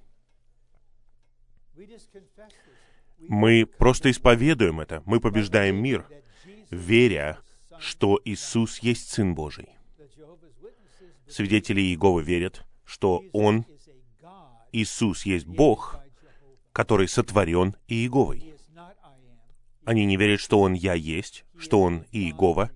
Мы 3.19 3.65
просто 3.65 4.09
исповедуем 4.09 4.79
это. 4.79 5.03
Мы 5.05 5.19
побеждаем 5.19 5.81
мир, 5.81 6.07
веря, 6.69 7.39
что 7.79 8.19
Иисус 8.25 8.79
есть 8.79 9.09
Сын 9.09 9.35
Божий. 9.35 9.69
Свидетели 11.27 11.81
Иеговы 11.81 12.23
верят, 12.23 12.65
что 12.83 13.23
Он, 13.31 13.65
Иисус, 14.71 15.25
есть 15.25 15.45
Бог, 15.45 15.99
который 16.73 17.07
сотворен 17.07 17.75
Иеговой. 17.87 18.53
Они 19.85 20.05
не 20.05 20.17
верят, 20.17 20.39
что 20.39 20.59
Он 20.59 20.73
Я 20.73 20.93
есть, 20.93 21.45
что 21.57 21.81
Он 21.81 22.05
Иегова. 22.11 22.69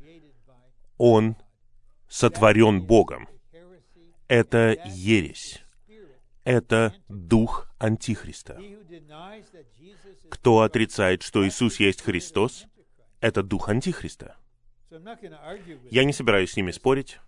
Он 0.98 1.36
сотворен 2.08 2.82
Богом. 2.82 3.28
Это 4.28 4.78
ересь. 4.86 5.65
Это 6.46 6.94
дух 7.10 7.68
Антихриста. 7.80 8.58
Кто 10.30 10.62
отрицает, 10.62 11.24
что 11.24 11.46
Иисус 11.46 11.80
есть 11.80 12.04
Христос, 12.04 12.68
это 13.20 13.42
дух 13.42 13.68
Антихриста. 13.68 14.38
Я 15.90 16.04
не 16.04 16.14
собираюсь 16.14 16.52
с 16.52 16.56
ними 16.56 16.72
спорить. 16.72 17.20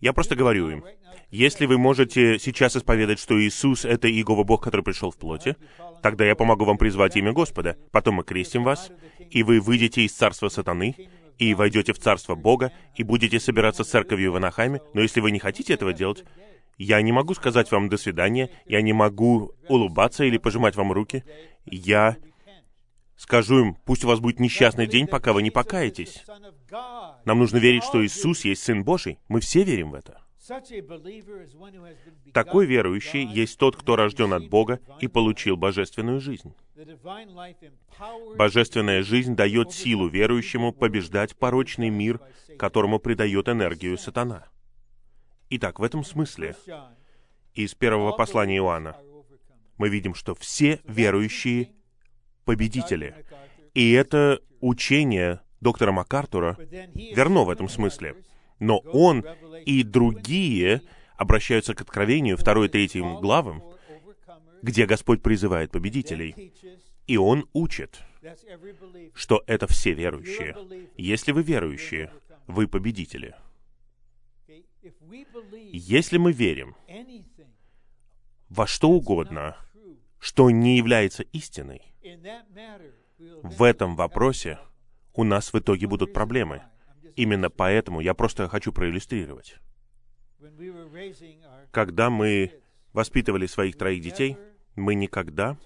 Я 0.00 0.14
просто 0.14 0.34
говорю 0.34 0.70
им, 0.70 0.84
если 1.28 1.66
вы 1.66 1.76
можете 1.76 2.38
сейчас 2.38 2.74
исповедать, 2.76 3.18
что 3.18 3.38
Иисус— 3.40 3.84
это 3.84 4.08
Иегова 4.10 4.42
Бог, 4.42 4.64
который 4.64 4.80
пришел 4.80 5.10
в 5.10 5.18
плоти, 5.18 5.56
тогда 6.02 6.24
я 6.24 6.34
помогу 6.34 6.64
вам 6.64 6.78
призвать 6.78 7.16
имя 7.16 7.32
Господа. 7.32 7.76
Потом 7.92 8.14
мы 8.16 8.24
крестим 8.24 8.64
вас, 8.64 8.90
и 9.30 9.42
вы 9.42 9.60
выйдете 9.60 10.02
из 10.02 10.12
царства 10.14 10.48
сатаны, 10.48 10.96
и 11.36 11.54
войдете 11.54 11.92
в 11.92 11.98
царство 11.98 12.34
Бога, 12.34 12.72
и 12.96 13.02
будете 13.02 13.38
собираться 13.38 13.84
с 13.84 13.90
церковью 13.90 14.32
в 14.32 14.36
Анахайме. 14.36 14.80
Но 14.94 15.02
если 15.02 15.20
вы 15.20 15.30
не 15.30 15.38
хотите 15.38 15.74
этого 15.74 15.92
делать, 15.92 16.24
я 16.84 17.02
не 17.02 17.12
могу 17.12 17.34
сказать 17.34 17.70
вам 17.70 17.90
«до 17.90 17.98
свидания», 17.98 18.48
я 18.64 18.80
не 18.80 18.94
могу 18.94 19.52
улыбаться 19.68 20.24
или 20.24 20.38
пожимать 20.38 20.76
вам 20.76 20.92
руки. 20.92 21.24
Я 21.66 22.16
скажу 23.18 23.60
им, 23.60 23.74
пусть 23.84 24.02
у 24.04 24.08
вас 24.08 24.18
будет 24.18 24.40
несчастный 24.40 24.86
день, 24.86 25.06
пока 25.06 25.34
вы 25.34 25.42
не 25.42 25.50
покаетесь. 25.50 26.24
Нам 27.26 27.38
нужно 27.38 27.58
верить, 27.58 27.84
что 27.84 28.02
Иисус 28.02 28.46
есть 28.46 28.62
Сын 28.62 28.82
Божий. 28.82 29.18
Мы 29.28 29.40
все 29.40 29.62
верим 29.62 29.90
в 29.90 29.94
это. 29.94 30.22
Такой 32.32 32.64
верующий 32.64 33.26
есть 33.26 33.58
тот, 33.58 33.76
кто 33.76 33.94
рожден 33.96 34.32
от 34.32 34.48
Бога 34.48 34.80
и 35.00 35.06
получил 35.06 35.58
божественную 35.58 36.18
жизнь. 36.18 36.54
Божественная 38.36 39.02
жизнь 39.02 39.36
дает 39.36 39.72
силу 39.72 40.08
верующему 40.08 40.72
побеждать 40.72 41.36
порочный 41.36 41.90
мир, 41.90 42.20
которому 42.58 42.98
придает 43.00 43.50
энергию 43.50 43.98
сатана. 43.98 44.46
Итак, 45.50 45.80
в 45.80 45.82
этом 45.82 46.04
смысле, 46.04 46.54
из 47.54 47.74
первого 47.74 48.12
послания 48.12 48.58
Иоанна, 48.58 48.96
мы 49.76 49.88
видим, 49.88 50.14
что 50.14 50.34
все 50.34 50.80
верующие 50.84 51.72
победители. 52.44 53.26
И 53.74 53.92
это 53.92 54.40
учение 54.60 55.40
доктора 55.60 55.90
МакАртура 55.92 56.56
верно 56.94 57.42
в 57.42 57.50
этом 57.50 57.68
смысле. 57.68 58.14
Но 58.60 58.78
он 58.78 59.24
и 59.66 59.82
другие 59.82 60.82
обращаются 61.16 61.74
к 61.74 61.80
откровению 61.80 62.36
2 62.36 62.66
и 62.66 62.68
3 62.68 63.00
главам, 63.20 63.62
где 64.62 64.86
Господь 64.86 65.22
призывает 65.22 65.72
победителей. 65.72 66.52
И 67.06 67.16
Он 67.16 67.48
учит, 67.52 68.00
что 69.14 69.42
это 69.46 69.66
все 69.66 69.94
верующие. 69.94 70.54
Если 70.96 71.32
вы 71.32 71.42
верующие, 71.42 72.12
вы 72.46 72.68
победители. 72.68 73.34
Если 75.72 76.18
мы 76.18 76.32
верим 76.32 76.76
во 78.48 78.66
что 78.66 78.90
угодно, 78.90 79.56
что 80.18 80.50
не 80.50 80.76
является 80.76 81.22
истиной, 81.22 81.82
в 83.42 83.62
этом 83.62 83.96
вопросе 83.96 84.58
у 85.14 85.24
нас 85.24 85.52
в 85.52 85.58
итоге 85.58 85.86
будут 85.86 86.12
проблемы. 86.12 86.62
Именно 87.16 87.50
поэтому 87.50 88.00
я 88.00 88.14
просто 88.14 88.48
хочу 88.48 88.72
проиллюстрировать. 88.72 89.56
Когда 91.70 92.10
мы 92.10 92.60
воспитывали 92.92 93.46
своих 93.46 93.76
троих 93.76 94.02
детей, 94.02 94.36
мы 94.76 94.94
никогда 94.94 95.58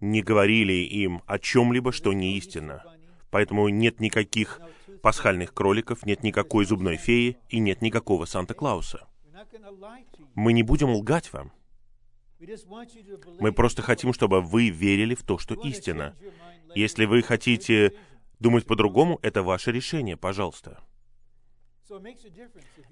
не 0.00 0.22
говорили 0.22 0.72
им 0.72 1.22
о 1.26 1.38
чем-либо, 1.38 1.92
что 1.92 2.12
не 2.12 2.36
истинно. 2.36 2.82
Поэтому 3.30 3.68
нет 3.68 4.00
никаких 4.00 4.60
пасхальных 5.06 5.54
кроликов, 5.54 6.04
нет 6.04 6.24
никакой 6.24 6.64
зубной 6.64 6.96
феи 6.96 7.36
и 7.48 7.60
нет 7.60 7.80
никакого 7.80 8.24
Санта-Клауса. 8.24 9.06
Мы 10.34 10.52
не 10.52 10.64
будем 10.64 10.90
лгать 10.90 11.32
вам. 11.32 11.52
Мы 13.38 13.52
просто 13.52 13.82
хотим, 13.82 14.12
чтобы 14.12 14.40
вы 14.40 14.70
верили 14.70 15.14
в 15.14 15.22
то, 15.22 15.38
что 15.38 15.54
истина. 15.54 16.16
Если 16.74 17.04
вы 17.04 17.22
хотите 17.22 17.92
думать 18.40 18.66
по-другому, 18.66 19.20
это 19.22 19.44
ваше 19.44 19.70
решение, 19.70 20.16
пожалуйста. 20.16 20.80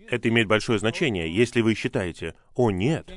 Это 0.08 0.28
имеет 0.28 0.46
большое 0.46 0.78
значение, 0.78 1.34
если 1.34 1.62
вы 1.62 1.74
считаете, 1.74 2.36
«О, 2.54 2.70
нет, 2.70 3.12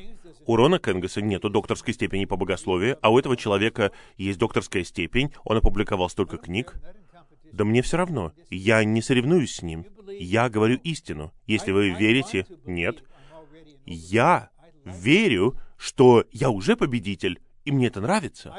у 0.47 0.55
Рона 0.55 0.79
Кенгаса 0.79 1.21
нету 1.21 1.51
докторской 1.51 1.93
степени 1.93 2.25
по 2.25 2.35
богословию, 2.35 2.97
а 3.03 3.11
у 3.11 3.19
этого 3.19 3.37
человека 3.37 3.91
есть 4.17 4.39
докторская 4.39 4.83
степень, 4.83 5.31
он 5.43 5.57
опубликовал 5.57 6.09
столько 6.09 6.37
книг». 6.37 6.73
Да 7.51 7.65
мне 7.65 7.81
все 7.81 7.97
равно, 7.97 8.33
я 8.49 8.83
не 8.83 9.01
соревнуюсь 9.01 9.55
с 9.55 9.61
ним. 9.61 9.85
Я 10.19 10.49
говорю 10.49 10.77
истину. 10.83 11.33
Если 11.45 11.71
вы 11.71 11.89
верите, 11.89 12.45
нет. 12.65 13.03
Я 13.85 14.49
верю, 14.85 15.55
что 15.77 16.25
я 16.31 16.49
уже 16.49 16.75
победитель, 16.75 17.39
и 17.65 17.71
мне 17.71 17.87
это 17.87 18.01
нравится. 18.01 18.53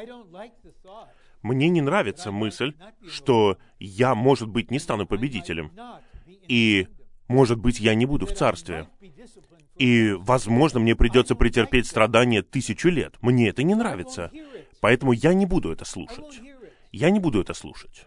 Мне 1.43 1.69
не 1.69 1.81
нравится 1.81 2.33
мысль, 2.33 2.75
что 3.09 3.59
я, 3.79 4.15
может 4.15 4.49
быть, 4.49 4.71
не 4.71 4.79
стану 4.79 5.07
победителем. 5.07 5.73
И, 6.49 6.89
может 7.29 7.59
быть, 7.59 7.81
я 7.81 7.95
не 7.95 8.07
буду 8.07 8.27
в 8.27 8.33
царстве. 8.33 8.89
И, 9.77 10.13
возможно, 10.13 10.81
мне 10.81 10.97
придется 10.97 11.37
претерпеть 11.37 11.87
страдания 11.87 12.43
тысячу 12.43 12.89
лет. 12.89 13.15
Мне 13.21 13.49
это 13.49 13.63
не 13.63 13.75
нравится. 13.75 14.31
Поэтому 14.81 15.13
я 15.13 15.35
не 15.35 15.47
буду 15.47 15.71
это 15.71 15.85
слушать. 15.85 16.41
Я 16.91 17.11
не 17.11 17.21
буду 17.21 17.41
это 17.41 17.55
слушать. 17.55 18.07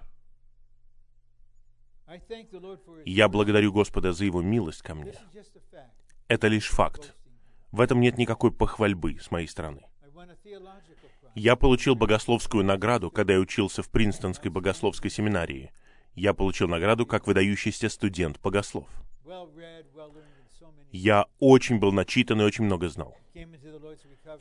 Я 3.06 3.30
благодарю 3.30 3.72
Господа 3.72 4.14
за 4.14 4.26
Его 4.26 4.42
милость 4.42 4.82
ко 4.82 4.96
мне. 4.96 5.14
Это 6.28 6.48
лишь 6.48 6.68
факт. 6.68 7.16
В 7.72 7.80
этом 7.80 8.02
нет 8.02 8.18
никакой 8.18 8.52
похвальбы 8.52 9.18
с 9.20 9.32
моей 9.32 9.48
стороны. 9.48 9.82
Я 11.36 11.56
получил 11.56 11.96
богословскую 11.96 12.64
награду, 12.66 13.10
когда 13.10 13.34
я 13.34 13.40
учился 13.40 13.82
в 13.82 13.90
Принстонской 13.90 14.52
богословской 14.52 15.10
семинарии. 15.10 15.72
Я 16.14 16.34
получил 16.34 16.68
награду 16.68 17.06
как 17.06 17.28
выдающийся 17.28 17.88
студент-богослов. 17.88 18.90
Я 20.92 21.26
очень 21.40 21.80
был 21.80 21.94
начитан 21.94 22.42
и 22.42 22.44
очень 22.44 22.66
много 22.66 22.90
знал. 22.90 23.18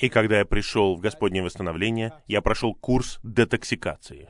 И 0.01 0.09
когда 0.09 0.39
я 0.39 0.45
пришел 0.45 0.97
в 0.97 1.01
Господнее 1.01 1.45
восстановление, 1.45 2.13
я 2.27 2.43
прошел 2.43 2.75
курс 2.75 3.21
детоксикации. 3.23 4.29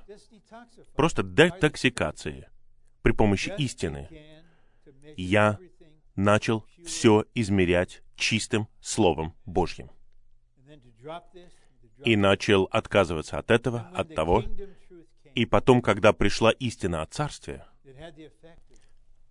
Просто 0.95 1.23
детоксикации 1.23 2.47
при 3.03 3.13
помощи 3.13 3.53
истины. 3.59 4.09
Я 5.17 5.59
начал 6.17 6.65
все 6.85 7.25
измерять 7.35 8.03
чистым 8.17 8.69
Словом 8.81 9.35
Божьим. 9.47 9.91
И 12.05 12.17
начал 12.17 12.65
отказываться 12.71 13.39
от 13.39 13.51
этого, 13.51 13.91
от 13.95 14.15
того. 14.15 14.45
И 15.35 15.47
потом, 15.47 15.83
когда 15.83 16.13
пришла 16.13 16.51
истина 16.51 17.03
о 17.03 17.07
Царстве, 17.07 17.65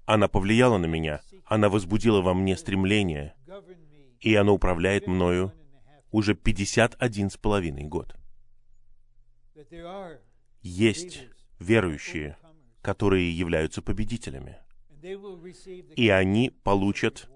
она 0.06 0.28
повлияла 0.28 0.78
на 0.78 0.86
меня, 0.86 1.22
она 1.46 1.70
возбудила 1.70 2.22
во 2.22 2.34
мне 2.34 2.58
стремление, 2.58 3.36
и 4.20 4.34
оно 4.36 4.54
управляет 4.54 5.08
мною 5.08 5.54
уже 6.12 6.34
51 6.34 7.30
с 7.30 7.38
половиной 7.38 7.84
год. 7.84 8.16
Есть 10.62 11.26
верующие, 11.60 12.38
которые 12.82 13.38
являются 13.38 13.82
победителями. 13.82 14.58
И 15.96 16.10
они 16.10 16.52
получат 16.64 17.30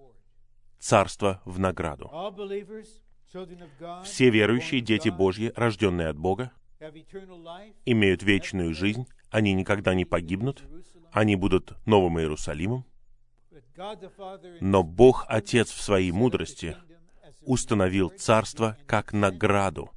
царство 0.80 1.41
в 1.45 1.60
награду. 1.60 2.11
Все 4.03 4.30
верующие 4.30 4.82
дети 4.82 5.10
Божьи, 5.10 5.52
рожденные 5.56 6.10
от 6.10 6.18
Бога, 6.18 6.52
имеют 7.86 8.24
вечную 8.24 8.74
жизнь, 8.74 9.07
они 9.30 9.53
никогда 9.53 9.94
не 9.94 10.06
погибнут, 10.06 10.64
они 11.11 11.36
будут 11.36 11.74
Новым 11.86 12.20
Иерусалимом, 12.20 12.86
но 14.61 14.84
Бог 14.84 15.26
Отец 15.28 15.72
в 15.72 15.82
своей 15.82 16.11
мудрости 16.11 16.78
установил 17.41 18.10
царство 18.10 18.78
как 18.86 19.14
награду, 19.14 19.91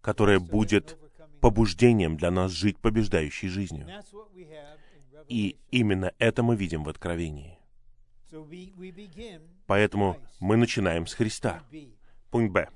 которая 0.00 0.40
будет 0.40 0.98
побуждением 1.40 2.16
для 2.16 2.30
нас 2.30 2.52
жить 2.52 2.78
побеждающей 2.78 3.48
жизнью. 3.48 3.86
И 5.28 5.58
именно 5.70 6.12
это 6.18 6.42
мы 6.42 6.56
видим 6.56 6.84
в 6.84 6.88
Откровении. 6.88 7.58
Поэтому 9.66 10.16
мы 10.38 10.56
начинаем 10.56 11.06
с 11.06 11.14
Христа. 11.14 11.62
Пункт 12.30 12.52
Б. 12.52 12.68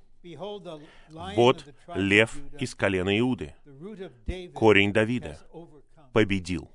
Вот 1.36 1.74
лев 1.94 2.38
из 2.58 2.74
колена 2.74 3.18
Иуды, 3.18 3.54
корень 4.54 4.92
Давида, 4.92 5.38
победил. 6.12 6.70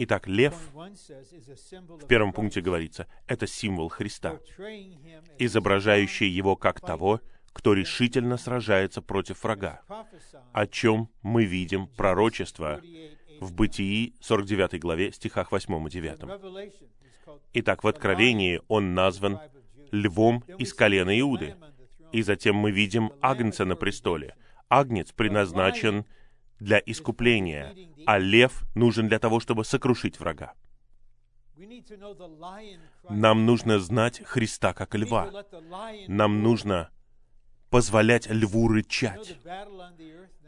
Итак, 0.00 0.26
лев, 0.28 0.54
в 0.72 2.06
первом 2.06 2.32
пункте 2.32 2.60
говорится, 2.60 3.08
это 3.26 3.46
символ 3.46 3.88
Христа, 3.88 4.40
изображающий 5.38 6.28
его 6.28 6.56
как 6.56 6.80
того, 6.80 7.20
кто 7.58 7.74
решительно 7.74 8.36
сражается 8.36 9.02
против 9.02 9.42
врага, 9.42 9.82
о 10.52 10.66
чем 10.68 11.10
мы 11.22 11.44
видим 11.44 11.88
пророчество 11.88 12.80
в 13.40 13.52
Бытии 13.52 14.14
49 14.20 14.78
главе, 14.80 15.10
стихах 15.10 15.50
8 15.50 15.88
и 15.88 15.90
9. 15.90 16.20
Итак, 17.54 17.82
в 17.82 17.88
Откровении 17.88 18.62
он 18.68 18.94
назван 18.94 19.40
львом 19.90 20.44
из 20.56 20.72
колена 20.72 21.18
Иуды. 21.18 21.56
И 22.12 22.22
затем 22.22 22.54
мы 22.54 22.70
видим 22.70 23.10
Агнца 23.20 23.64
на 23.64 23.74
престоле. 23.74 24.36
Агнец 24.68 25.10
предназначен 25.10 26.04
для 26.60 26.80
искупления, 26.86 27.74
а 28.06 28.18
лев 28.18 28.62
нужен 28.76 29.08
для 29.08 29.18
того, 29.18 29.40
чтобы 29.40 29.64
сокрушить 29.64 30.20
врага. 30.20 30.54
Нам 33.10 33.46
нужно 33.46 33.80
знать 33.80 34.22
Христа 34.24 34.72
как 34.72 34.94
льва. 34.94 35.28
Нам 36.06 36.42
нужно 36.44 36.90
позволять 37.70 38.28
льву 38.28 38.68
рычать. 38.68 39.36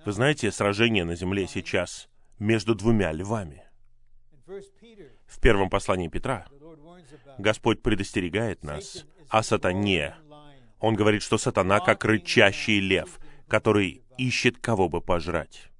Вы 0.05 0.12
знаете, 0.12 0.51
сражение 0.51 1.05
на 1.05 1.14
земле 1.14 1.47
сейчас 1.47 2.09
между 2.38 2.74
двумя 2.74 3.12
львами. 3.12 3.64
В 5.26 5.40
первом 5.40 5.70
послании 5.70 6.09
Петра 6.09 6.47
Господь 7.38 7.82
предостерегает 7.82 8.64
нас 8.64 9.05
о 9.28 9.42
сатане. 9.42 10.14
Он 10.78 10.94
говорит, 10.94 11.22
что 11.22 11.38
сатана 11.38 11.80
как 11.80 12.05
рычащий 12.05 12.80
лев, 12.80 13.20
который 13.48 14.02
ищет 14.16 14.59
кого 14.59 14.88
бы 14.88 15.01
пожрать. 15.01 15.70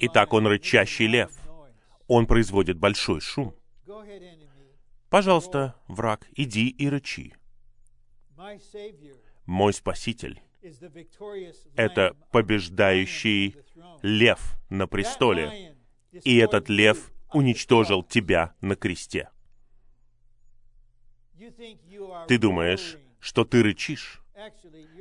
Итак, 0.00 0.32
он 0.32 0.46
рычащий 0.46 1.06
лев. 1.06 1.32
Он 2.06 2.26
производит 2.26 2.78
большой 2.78 3.20
шум. 3.20 3.54
Пожалуйста, 5.10 5.74
враг, 5.88 6.26
иди 6.36 6.68
и 6.68 6.88
рычи. 6.88 7.34
Мой 9.48 9.72
Спаситель— 9.72 10.42
это 11.74 12.14
побеждающий 12.32 13.56
лев 14.02 14.58
на 14.68 14.86
престоле. 14.86 15.74
И 16.22 16.36
этот 16.36 16.68
лев 16.68 17.10
уничтожил 17.32 18.02
тебя 18.02 18.54
на 18.60 18.76
кресте. 18.76 19.30
Ты 22.28 22.38
думаешь, 22.38 22.98
что 23.20 23.46
ты 23.46 23.62
рычишь? 23.62 24.20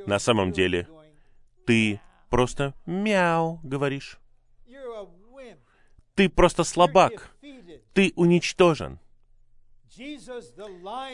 На 0.06 0.18
самом 0.18 0.53
деле, 0.53 0.88
ты 1.65 1.99
просто 2.30 2.74
мяу 2.86 3.60
говоришь. 3.64 4.18
Ты 6.15 6.30
просто 6.30 6.64
слабак. 6.64 7.36
Ты 7.94 8.14
уничтожен. 8.15 9.02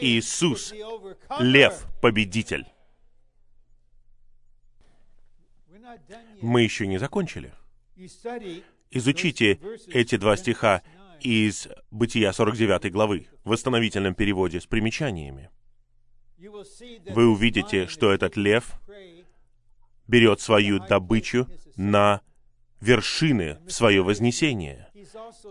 Иисус, 0.00 0.72
лев, 1.40 1.86
победитель. 2.00 2.68
Мы 6.40 6.62
еще 6.62 6.86
не 6.86 6.98
закончили. 6.98 7.52
Изучите 8.90 9.60
эти 9.88 10.16
два 10.16 10.36
стиха 10.36 10.82
из 11.20 11.68
Бытия 11.90 12.32
49 12.32 12.92
главы 12.92 13.28
в 13.44 13.50
восстановительном 13.50 14.14
переводе 14.14 14.60
с 14.60 14.66
примечаниями. 14.66 15.50
Вы 16.38 17.28
увидите, 17.28 17.86
что 17.86 18.12
этот 18.12 18.36
лев 18.36 18.80
берет 20.06 20.40
свою 20.40 20.78
добычу 20.80 21.48
на 21.76 22.20
вершины 22.80 23.58
в 23.66 23.70
свое 23.70 24.02
вознесение. 24.02 24.88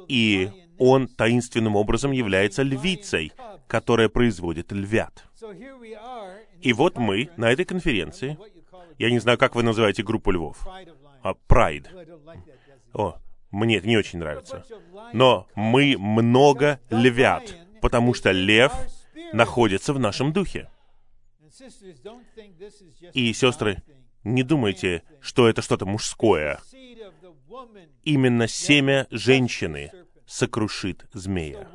И 0.07 0.51
он 0.77 1.07
таинственным 1.07 1.76
образом 1.76 2.11
является 2.11 2.64
львицей, 2.64 3.31
которая 3.68 4.10
производит 4.10 4.72
львят. 4.72 5.26
И 6.61 6.73
вот 6.73 6.97
мы 6.97 7.30
на 7.38 7.51
этой 7.51 7.65
конференции, 7.65 8.38
я 8.97 9.09
не 9.09 9.19
знаю, 9.19 9.37
как 9.37 9.55
вы 9.55 9.63
называете 9.63 10.03
группу 10.03 10.31
львов, 10.31 10.67
а, 11.21 11.33
прайд. 11.33 11.89
О, 12.93 13.17
мне 13.51 13.77
это 13.77 13.87
не 13.87 13.97
очень 13.97 14.19
нравится. 14.19 14.63
Но 15.13 15.47
мы 15.55 15.95
много 15.97 16.79
львят, 16.89 17.55
потому 17.81 18.13
что 18.13 18.31
лев 18.31 18.73
находится 19.31 19.93
в 19.93 19.99
нашем 19.99 20.33
духе. 20.33 20.69
И, 23.13 23.31
сестры, 23.33 23.83
не 24.23 24.43
думайте, 24.43 25.03
что 25.19 25.47
это 25.47 25.61
что-то 25.61 25.85
мужское. 25.85 26.59
Именно 28.03 28.47
семя 28.47 29.07
женщины 29.11 29.91
сокрушит 30.25 31.05
змея. 31.13 31.67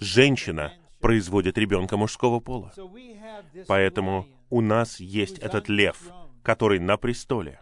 Женщина 0.00 0.72
производит 1.00 1.58
ребенка 1.58 1.96
мужского 1.96 2.40
пола. 2.40 2.72
Поэтому 3.66 4.26
у 4.50 4.60
нас 4.60 5.00
есть 5.00 5.38
этот 5.38 5.68
лев, 5.68 6.10
который 6.42 6.78
на 6.78 6.96
престоле, 6.96 7.60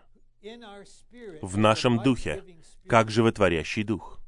в 1.43 1.57
нашем 1.57 2.03
духе, 2.03 2.43
как 2.89 3.11
животворящий 3.11 3.83
дух. 3.83 4.21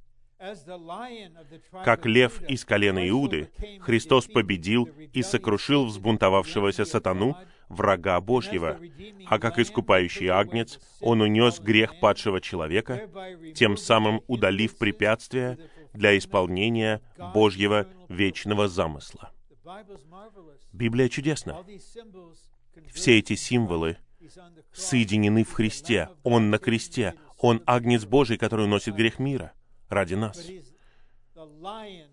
Как 1.84 2.06
лев 2.06 2.42
из 2.48 2.64
колена 2.64 3.08
Иуды, 3.08 3.50
Христос 3.80 4.26
победил 4.26 4.84
и 5.12 5.22
сокрушил 5.22 5.86
взбунтовавшегося 5.86 6.84
сатану, 6.84 7.36
врага 7.68 8.20
Божьего, 8.20 8.78
а 9.26 9.38
как 9.38 9.58
искупающий 9.58 10.28
агнец, 10.28 10.78
Он 11.00 11.20
унес 11.20 11.58
грех 11.58 11.98
падшего 11.98 12.40
человека, 12.40 13.08
тем 13.54 13.76
самым 13.76 14.22
удалив 14.28 14.78
препятствия 14.78 15.58
для 15.92 16.16
исполнения 16.16 17.02
Божьего 17.34 17.88
вечного 18.08 18.68
замысла. 18.68 19.32
Библия 20.72 21.08
чудесна. 21.08 21.64
Все 22.92 23.18
эти 23.18 23.34
символы 23.34 23.98
соединены 24.72 25.44
в 25.44 25.52
Христе. 25.52 26.08
Он 26.22 26.50
на 26.50 26.58
кресте. 26.58 27.14
Он 27.38 27.62
агнец 27.66 28.04
Божий, 28.04 28.36
который 28.36 28.64
уносит 28.64 28.94
грех 28.94 29.18
мира 29.18 29.52
ради 29.88 30.14
нас. 30.14 30.44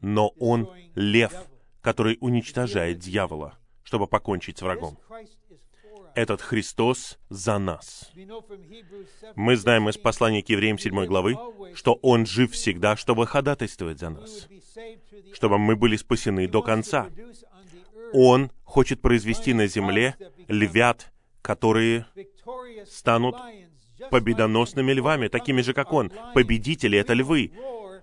Но 0.02 0.30
Он 0.40 0.70
лев, 0.96 1.34
который 1.82 2.18
уничтожает 2.22 3.00
дьявола, 3.00 3.58
чтобы 3.84 4.08
покончить 4.08 4.58
с 4.58 4.62
врагом. 4.62 4.98
Этот 6.16 6.42
Христос 6.42 7.18
за 7.30 7.58
нас. 7.60 8.12
Мы 9.36 9.58
знаем 9.58 9.90
из 9.90 9.98
послания 9.98 10.42
к 10.42 10.50
евреям 10.50 10.78
7 10.78 11.06
главы, 11.06 11.38
что 11.74 12.00
Он 12.02 12.26
жив 12.26 12.52
всегда, 12.54 12.96
чтобы 12.96 13.28
ходатайствовать 13.28 14.00
за 14.00 14.10
нас, 14.10 14.48
чтобы 15.34 15.58
мы 15.58 15.76
были 15.76 15.98
спасены 15.98 16.48
до 16.48 16.62
конца. 16.62 17.10
Он 18.14 18.50
хочет 18.64 19.02
произвести 19.02 19.54
на 19.54 19.68
земле 19.68 20.16
львят, 20.48 21.12
которые 21.42 22.06
станут 22.86 23.36
победоносными 24.10 24.94
львами, 24.94 25.28
такими 25.28 25.62
же, 25.62 25.74
как 25.74 25.92
Он. 25.92 26.12
Победители— 26.34 26.98
это 27.00 27.14
львы. 27.14 27.52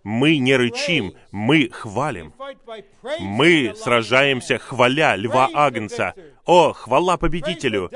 Мы 0.05 0.39
не 0.39 0.57
рычим, 0.57 1.15
мы 1.31 1.69
хвалим. 1.71 2.35
Мы 3.21 3.75
сражаемся, 3.77 4.59
хваля 4.59 5.17
льва 5.17 5.49
Агнца. 5.55 6.15
О, 6.45 6.73
хвала 6.73 7.17
победителю! 7.17 7.91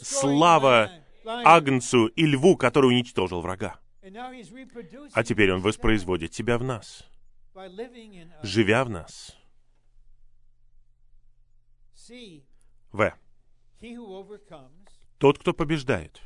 Слава 0.00 0.90
Агнцу 1.24 2.06
и 2.06 2.26
льву, 2.26 2.56
который 2.56 2.86
уничтожил 2.86 3.40
врага. 3.40 3.80
А 5.12 5.24
теперь 5.24 5.52
он 5.52 5.60
воспроизводит 5.60 6.32
себя 6.32 6.58
в 6.58 6.64
нас, 6.64 7.04
живя 8.42 8.84
в 8.84 8.90
нас. 8.90 9.36
В. 12.92 13.12
Тот, 15.18 15.38
кто 15.38 15.52
побеждает, 15.52 16.22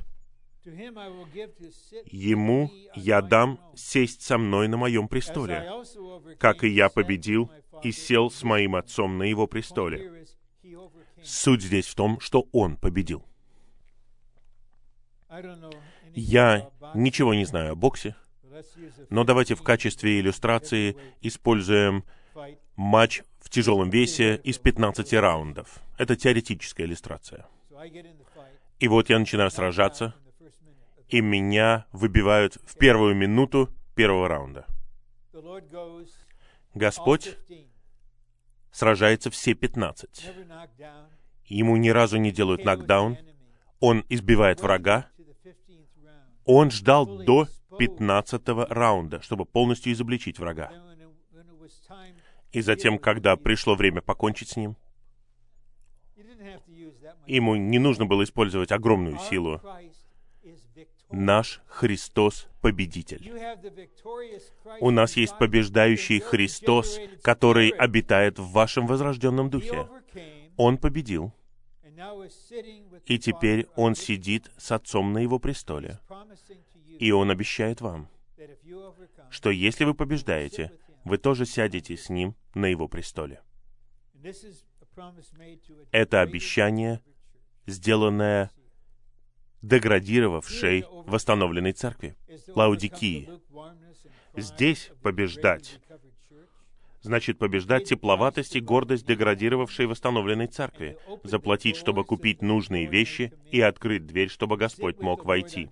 Ему 0.64 2.70
я 2.94 3.20
дам 3.20 3.59
сесть 3.74 4.22
со 4.22 4.39
мной 4.39 4.68
на 4.68 4.76
моем 4.76 5.09
престоле, 5.09 5.68
как 6.39 6.62
и 6.62 6.68
я 6.68 6.89
победил 6.89 7.51
и 7.82 7.90
сел 7.90 8.30
с 8.30 8.44
моим 8.44 8.76
отцом 8.76 9.18
на 9.18 9.24
его 9.24 9.47
престоле. 9.47 10.26
Суть 11.22 11.62
здесь 11.62 11.86
в 11.86 11.94
том, 11.94 12.20
что 12.20 12.48
он 12.52 12.76
победил. 12.76 13.24
Я 16.14 16.70
ничего 16.94 17.34
не 17.34 17.44
знаю 17.44 17.72
о 17.72 17.74
боксе, 17.74 18.14
но 19.10 19.24
давайте 19.24 19.55
в 19.55 19.62
качестве 19.62 20.20
иллюстрации 20.20 20.97
используем 21.20 22.05
матч 22.76 23.22
в 23.40 23.51
тяжелом 23.51 23.90
весе 23.90 24.36
из 24.44 24.59
15 24.59 25.12
раундов. 25.14 25.80
Это 25.98 26.16
теоретическая 26.16 26.84
иллюстрация. 26.84 27.47
И 28.78 28.89
вот 28.89 29.10
я 29.10 29.18
начинаю 29.18 29.51
сражаться, 29.51 30.14
и 31.12 31.20
меня 31.20 31.86
выбивают 31.93 32.56
в 32.64 32.76
первую 32.78 33.14
минуту 33.14 33.68
первого 33.94 34.28
раунда. 34.28 34.66
Господь 36.74 37.36
сражается 38.70 39.30
все 39.30 39.52
15. 39.52 40.30
Ему 41.44 41.76
ни 41.76 41.90
разу 41.90 42.16
не 42.16 42.32
делают 42.32 42.64
нокдаун. 42.64 43.18
Он 43.78 44.06
избивает 44.09 44.62
врага. 44.62 45.10
Он 46.47 46.70
ждал 46.70 47.05
до 47.05 47.47
15 47.78 48.43
раунда, 48.70 49.20
чтобы 49.20 49.44
полностью 49.44 49.93
изобличить 49.93 50.39
врага. 50.39 50.72
И 52.52 52.62
затем, 52.62 52.98
когда 52.98 53.36
пришло 53.36 53.74
время 53.74 54.01
покончить 54.01 54.48
с 54.48 54.56
ним, 54.56 54.76
ему 57.26 57.56
не 57.56 57.78
нужно 57.78 58.06
было 58.06 58.24
использовать 58.24 58.72
огромную 58.72 59.18
силу 59.18 59.60
наш 61.12 61.60
Христос 61.66 62.48
победитель. 62.60 63.32
У 64.80 64.90
нас 64.90 65.16
есть 65.16 65.36
побеждающий 65.39 66.20
Христос, 66.20 66.98
который 67.22 67.70
обитает 67.70 68.39
в 68.39 68.51
вашем 68.51 68.86
возрожденном 68.86 69.51
духе. 69.51 69.86
Он 70.56 70.78
победил. 70.78 71.32
И 73.06 73.18
теперь 73.18 73.66
Он 73.76 73.94
сидит 73.94 74.51
с 74.56 74.72
Отцом 74.72 75.12
на 75.12 75.18
Его 75.18 75.39
престоле. 75.39 76.01
И 76.98 77.12
Он 77.12 77.30
обещает 77.30 77.80
вам, 77.80 78.09
что 79.30 79.51
если 79.51 79.84
вы 79.84 79.94
побеждаете, 79.94 80.72
вы 81.05 81.18
тоже 81.18 81.47
сядете 81.47 81.97
с 81.97 82.09
Ним 82.09 82.34
на 82.55 82.66
Его 82.66 82.89
престоле. 82.89 83.40
Это 85.90 86.20
обещание, 86.20 87.01
сделанное 87.66 88.51
деградировавшей 89.62 90.84
восстановленной 91.06 91.72
церкви, 91.72 92.16
Лаудикии. 92.48 93.30
Здесь 94.36 94.90
побеждать 95.02 95.80
значит 97.02 97.39
побеждать 97.39 97.84
тепловатость 97.84 98.56
и 98.56 98.60
гордость 98.60 99.06
деградировавшей 99.06 99.86
восстановленной 99.86 100.47
церкви, 100.47 100.97
заплатить, 101.24 101.76
чтобы 101.76 102.05
купить 102.05 102.43
нужные 102.43 102.86
вещи 102.86 103.32
и 103.51 103.60
открыть 103.60 104.06
дверь, 104.06 104.28
чтобы 104.28 104.56
Господь 104.56 105.01
мог 105.01 105.24
войти. 105.24 105.68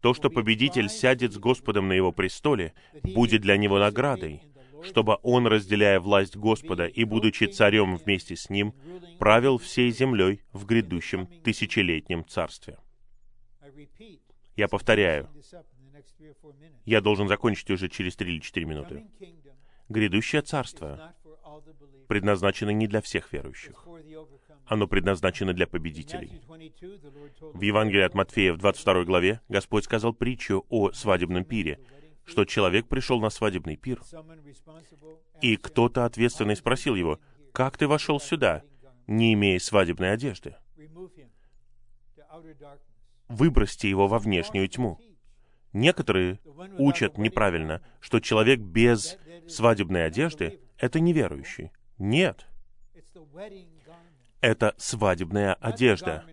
То, 0.00 0.14
что 0.14 0.30
победитель 0.30 0.88
сядет 0.88 1.34
с 1.34 1.38
Господом 1.38 1.88
на 1.88 1.92
его 1.92 2.12
престоле, 2.12 2.72
будет 3.02 3.42
для 3.42 3.58
него 3.58 3.78
наградой, 3.78 4.42
чтобы 4.84 5.18
он, 5.22 5.46
разделяя 5.46 6.00
власть 6.00 6.36
Господа 6.36 6.86
и 6.86 7.04
будучи 7.04 7.44
царем 7.44 7.96
вместе 7.96 8.36
с 8.36 8.50
ним, 8.50 8.74
правил 9.18 9.58
всей 9.58 9.90
землей 9.90 10.42
в 10.52 10.66
грядущем 10.66 11.26
тысячелетнем 11.42 12.24
царстве. 12.26 12.78
Я 14.56 14.68
повторяю, 14.68 15.28
я 16.84 17.00
должен 17.00 17.28
закончить 17.28 17.70
уже 17.70 17.88
через 17.88 18.16
три 18.16 18.34
или 18.34 18.40
четыре 18.40 18.66
минуты. 18.66 19.06
Грядущее 19.88 20.42
царство 20.42 21.14
предназначено 22.08 22.70
не 22.70 22.86
для 22.86 23.00
всех 23.00 23.32
верующих. 23.32 23.86
Оно 24.66 24.86
предназначено 24.86 25.52
для 25.52 25.66
победителей. 25.66 26.40
В 27.40 27.60
Евангелии 27.60 28.02
от 28.02 28.14
Матфея 28.14 28.52
в 28.52 28.58
22 28.58 29.04
главе 29.04 29.40
Господь 29.48 29.84
сказал 29.84 30.12
притчу 30.12 30.64
о 30.68 30.92
свадебном 30.92 31.44
пире, 31.44 31.80
что 32.30 32.44
человек 32.44 32.86
пришел 32.86 33.20
на 33.20 33.28
свадебный 33.28 33.76
пир, 33.76 34.00
и 35.40 35.56
кто-то 35.56 36.04
ответственный 36.04 36.56
спросил 36.56 36.94
его, 36.94 37.18
«Как 37.52 37.76
ты 37.76 37.88
вошел 37.88 38.20
сюда, 38.20 38.62
не 39.06 39.34
имея 39.34 39.58
свадебной 39.58 40.12
одежды?» 40.12 40.54
Выбросьте 43.28 43.88
его 43.88 44.06
во 44.06 44.18
внешнюю 44.18 44.68
тьму. 44.68 44.98
Некоторые 45.72 46.40
учат 46.78 47.18
неправильно, 47.18 47.82
что 48.00 48.20
человек 48.20 48.60
без 48.60 49.18
свадебной 49.48 50.06
одежды— 50.06 50.60
это 50.78 51.00
неверующий. 51.00 51.70
Нет. 51.98 52.46
Это 54.40 54.74
свадебная 54.78 55.54
одежда. 55.54 56.24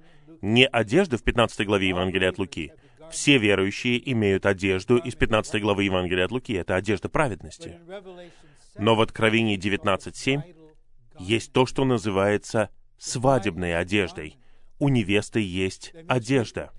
Не 0.42 0.68
одежда 0.68 1.18
в 1.18 1.24
15 1.24 1.66
главе 1.66 1.90
Евангелия 1.90 2.30
от 2.30 2.38
Луки, 2.38 2.72
все 3.12 3.38
верующие 3.38 4.12
имеют 4.12 4.46
одежду 4.46 4.98
из 4.98 5.16
15 5.16 5.62
главы 5.62 5.84
Евангелия 5.84 6.26
от 6.26 6.32
Луки. 6.32 6.54
Это 6.54 6.76
одежда 6.76 7.10
праведности. 7.10 7.80
Но 8.78 8.96
в 8.96 9.02
Откровении 9.02 9.58
19.7 9.58 10.42
есть 11.20 11.52
то, 11.52 11.66
что 11.66 11.86
называется 11.86 12.70
свадебной 12.98 13.78
одеждой. 13.78 14.38
у 14.80 14.90
невесты 14.90 15.40
есть 15.40 15.94
одежда. 16.08 16.72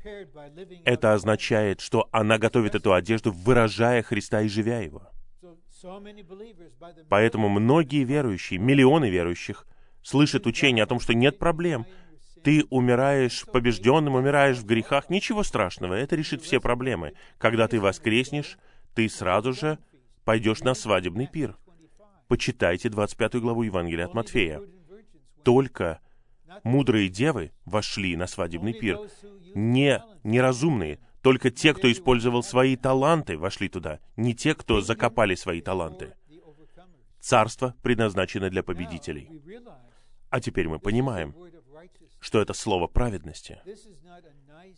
Это 0.85 1.15
означает, 1.15 1.81
что 1.81 2.09
она 2.13 2.39
готовит 2.39 2.77
эту 2.77 2.93
одежду, 2.93 3.33
выражая 3.33 4.03
Христа 4.03 4.43
и 4.43 4.49
живя 4.49 4.81
Его. 4.81 5.09
Поэтому 7.09 7.49
многие 7.49 8.05
верующие, 8.05 8.59
миллионы 8.59 9.11
верующих, 9.11 9.67
слышат 10.03 10.47
учение 10.47 10.85
о 10.85 10.87
том, 10.87 11.01
что 11.01 11.15
нет 11.15 11.39
проблем. 11.39 11.87
Ты 12.44 12.65
умираешь 12.70 13.44
побежденным, 13.47 14.15
умираешь 14.15 14.59
в 14.59 14.66
грехах. 14.66 15.10
Ничего 15.10 15.43
страшного, 15.43 15.94
это 15.94 16.16
решит 16.16 16.43
все 16.43 16.60
проблемы. 16.60 17.15
Когда 17.39 17.69
ты 17.69 17.81
воскреснешь, 17.81 18.59
ты 18.94 19.09
сразу 19.09 19.52
же 19.52 19.78
пойдешь 20.24 20.60
на 20.60 20.74
свадебный 20.74 21.27
пир. 21.27 21.56
Почитайте 22.27 22.89
25 22.89 23.36
главу 23.36 23.62
Евангелия 23.62 24.06
от 24.06 24.15
Матфея. 24.15 24.60
Только 25.43 26.01
мудрые 26.65 27.09
девы 27.09 27.52
вошли 27.65 28.16
на 28.16 28.27
свадебный 28.27 28.74
пир. 28.74 28.98
Не 29.55 30.02
неразумные, 30.24 30.98
только 31.23 31.51
те, 31.51 31.74
кто 31.74 31.90
использовал 31.90 32.43
свои 32.43 32.77
таланты, 32.77 33.39
вошли 33.39 33.69
туда, 33.69 34.01
не 34.16 34.35
те, 34.35 34.55
кто 34.55 34.81
закопали 34.81 35.35
свои 35.35 35.60
таланты. 35.60 36.15
Царство 37.20 37.74
предназначено 37.82 38.51
для 38.51 38.62
победителей. 38.62 39.31
А 40.31 40.40
теперь 40.40 40.69
мы 40.69 40.78
понимаем, 40.78 41.35
что 42.20 42.40
это 42.40 42.53
слово 42.55 42.86
праведности. 42.86 43.61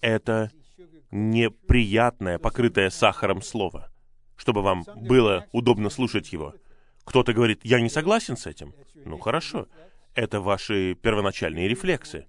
Это 0.01 0.51
неприятное, 1.11 2.39
покрытое 2.39 2.91
сахаром 2.91 3.43
слово, 3.43 3.91
чтобы 4.37 4.63
вам 4.63 4.85
было 4.97 5.47
удобно 5.53 5.91
слушать 5.91 6.33
его. 6.33 6.55
Кто-то 7.05 7.33
говорит, 7.33 7.61
я 7.65 7.81
не 7.81 7.89
согласен 7.89 8.37
с 8.37 8.47
этим. 8.47 8.75
Ну 9.05 9.19
хорошо, 9.19 9.69
это 10.15 10.41
ваши 10.41 10.95
первоначальные 10.95 11.69
рефлексы. 11.69 12.27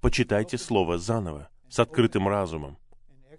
Почитайте 0.00 0.58
слово 0.58 0.98
заново, 0.98 1.48
с 1.68 1.78
открытым 1.78 2.28
разумом, 2.28 2.78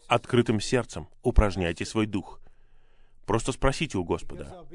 открытым 0.07 0.59
сердцем, 0.59 1.07
упражняйте 1.23 1.85
свой 1.85 2.05
дух. 2.05 2.41
Просто 3.25 3.51
спросите 3.51 3.97
у 3.97 4.03
Господа. 4.03 4.65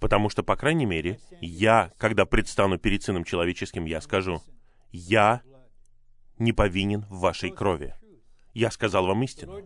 Потому 0.00 0.28
что, 0.28 0.42
по 0.42 0.56
крайней 0.56 0.84
мере, 0.84 1.18
я, 1.40 1.92
когда 1.96 2.26
предстану 2.26 2.78
перед 2.78 3.02
Сыном 3.02 3.24
Человеческим, 3.24 3.84
я 3.84 4.00
скажу, 4.00 4.42
я 4.94 5.42
не 6.38 6.52
повинен 6.52 7.04
в 7.10 7.18
вашей 7.18 7.50
крови. 7.50 7.94
Я 8.52 8.70
сказал 8.70 9.06
вам 9.06 9.24
истину. 9.24 9.60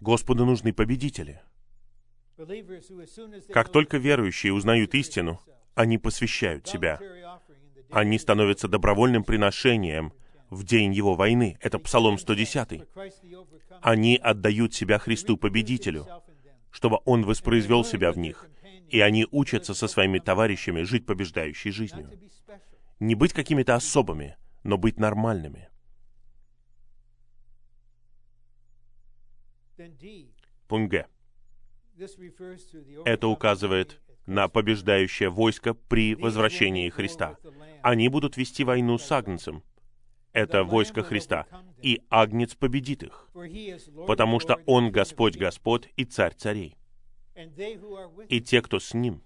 Господу 0.00 0.44
нужны 0.44 0.74
победители. 0.74 1.40
Как 3.50 3.70
только 3.70 3.96
верующие 3.96 4.52
узнают 4.52 4.94
истину, 4.94 5.40
они 5.74 5.96
посвящают 5.96 6.68
себя. 6.68 7.00
Они 7.90 8.18
становятся 8.18 8.68
добровольным 8.68 9.24
приношением 9.24 10.12
в 10.50 10.64
день 10.64 10.92
его 10.92 11.14
войны. 11.14 11.56
Это 11.62 11.78
Псалом 11.78 12.18
110. 12.18 12.82
Они 13.80 14.16
отдают 14.16 14.74
себя 14.74 14.98
Христу 14.98 15.38
Победителю, 15.38 16.06
чтобы 16.70 16.98
Он 17.06 17.24
воспроизвел 17.24 17.84
себя 17.84 18.12
в 18.12 18.18
них. 18.18 18.46
И 18.90 19.00
они 19.00 19.26
учатся 19.30 19.72
со 19.72 19.88
своими 19.88 20.18
товарищами 20.18 20.82
жить 20.82 21.06
побеждающей 21.06 21.70
жизнью. 21.70 22.10
Не 22.98 23.14
быть 23.14 23.32
какими-то 23.32 23.74
особыми, 23.74 24.36
но 24.62 24.78
быть 24.78 24.98
нормальными. 24.98 25.68
Пункт 30.66 30.90
Г. 30.90 31.06
Это 33.04 33.28
указывает 33.28 34.00
на 34.26 34.48
побеждающее 34.48 35.28
войско 35.30 35.74
при 35.74 36.14
возвращении 36.14 36.88
Христа. 36.88 37.36
Они 37.82 38.08
будут 38.08 38.36
вести 38.36 38.64
войну 38.64 38.98
с 38.98 39.10
Агнцем. 39.12 39.62
Это 40.32 40.64
войско 40.64 41.02
Христа. 41.02 41.46
И 41.82 42.02
Агнец 42.10 42.54
победит 42.54 43.02
их, 43.02 43.28
потому 44.06 44.40
что 44.40 44.60
Он 44.66 44.90
Господь 44.90 45.36
Господь 45.36 45.90
и 45.96 46.04
Царь 46.04 46.34
царей. 46.34 46.76
И 48.28 48.40
те, 48.40 48.62
кто 48.62 48.78
с 48.78 48.92
Ним, 48.94 49.22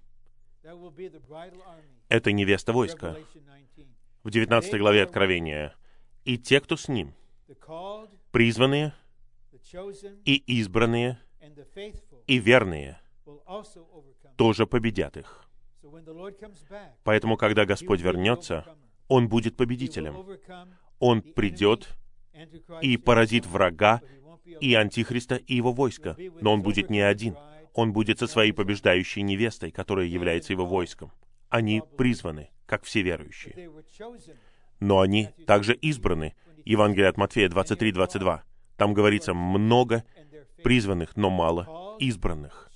это 2.09 2.33
невеста 2.33 2.73
войска. 2.73 3.17
В 4.23 4.31
19 4.31 4.79
главе 4.79 5.03
Откровения. 5.03 5.75
И 6.25 6.37
те, 6.37 6.61
кто 6.61 6.77
с 6.77 6.89
Ним, 6.89 7.15
призванные 8.31 8.93
и 10.25 10.37
избранные 10.59 11.19
и 12.27 12.39
верные, 12.39 13.01
тоже 14.37 14.67
победят 14.67 15.17
их. 15.17 15.45
Поэтому, 17.05 17.37
когда 17.37 17.65
Господь 17.65 18.01
вернется, 18.01 18.77
Он 19.09 19.29
будет 19.29 19.57
победителем. 19.57 20.27
Он 20.99 21.23
придет 21.23 21.89
и 22.83 22.97
поразит 22.99 23.47
врага 23.47 24.03
и 24.61 24.75
Антихриста, 24.75 25.37
и 25.37 25.55
его 25.55 25.73
войско. 25.73 26.17
Но 26.41 26.53
он 26.53 26.63
будет 26.63 26.91
не 26.91 27.01
один. 27.01 27.37
Он 27.75 27.93
будет 27.93 28.19
со 28.19 28.27
своей 28.27 28.53
побеждающей 28.53 29.23
невестой, 29.23 29.71
которая 29.71 30.07
является 30.07 30.53
его 30.53 30.67
войском. 30.67 31.13
Они 31.49 31.83
призваны, 31.97 32.51
как 32.67 32.85
все 32.85 33.03
верующие. 33.03 33.71
Но 34.81 35.01
они 35.01 35.31
также 35.47 35.75
избраны. 35.75 36.35
Евангелие 36.65 37.09
от 37.09 37.17
Матфея 37.17 37.49
23-22. 37.49 38.41
Там 38.77 38.95
говорится 38.95 39.35
много 39.35 40.05
призванных, 40.63 41.17
но 41.17 41.31
мало 41.31 41.97
избранных. 41.99 42.71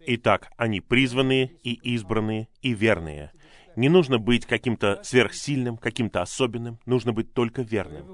Итак, 0.00 0.50
они 0.56 0.80
призванные 0.80 1.52
и 1.62 1.74
избранные 1.94 2.48
и 2.62 2.72
верные. 2.72 3.32
Не 3.76 3.88
нужно 3.88 4.18
быть 4.18 4.46
каким-то 4.46 5.00
сверхсильным, 5.04 5.76
каким-то 5.76 6.22
особенным, 6.22 6.78
нужно 6.86 7.12
быть 7.12 7.32
только 7.32 7.62
верным. 7.62 8.04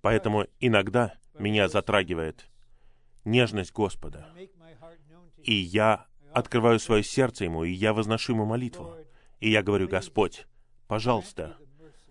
Поэтому 0.00 0.46
иногда 0.60 1.14
меня 1.38 1.68
затрагивает 1.68 2.48
нежность 3.24 3.72
Господа, 3.72 4.26
и 5.42 5.54
я 5.54 6.06
открываю 6.32 6.78
свое 6.78 7.02
сердце 7.02 7.44
Ему, 7.44 7.64
и 7.64 7.72
я 7.72 7.92
возношу 7.92 8.32
Ему 8.32 8.44
молитву. 8.44 8.94
И 9.40 9.50
я 9.50 9.62
говорю, 9.62 9.88
Господь, 9.88 10.46
пожалуйста, 10.86 11.56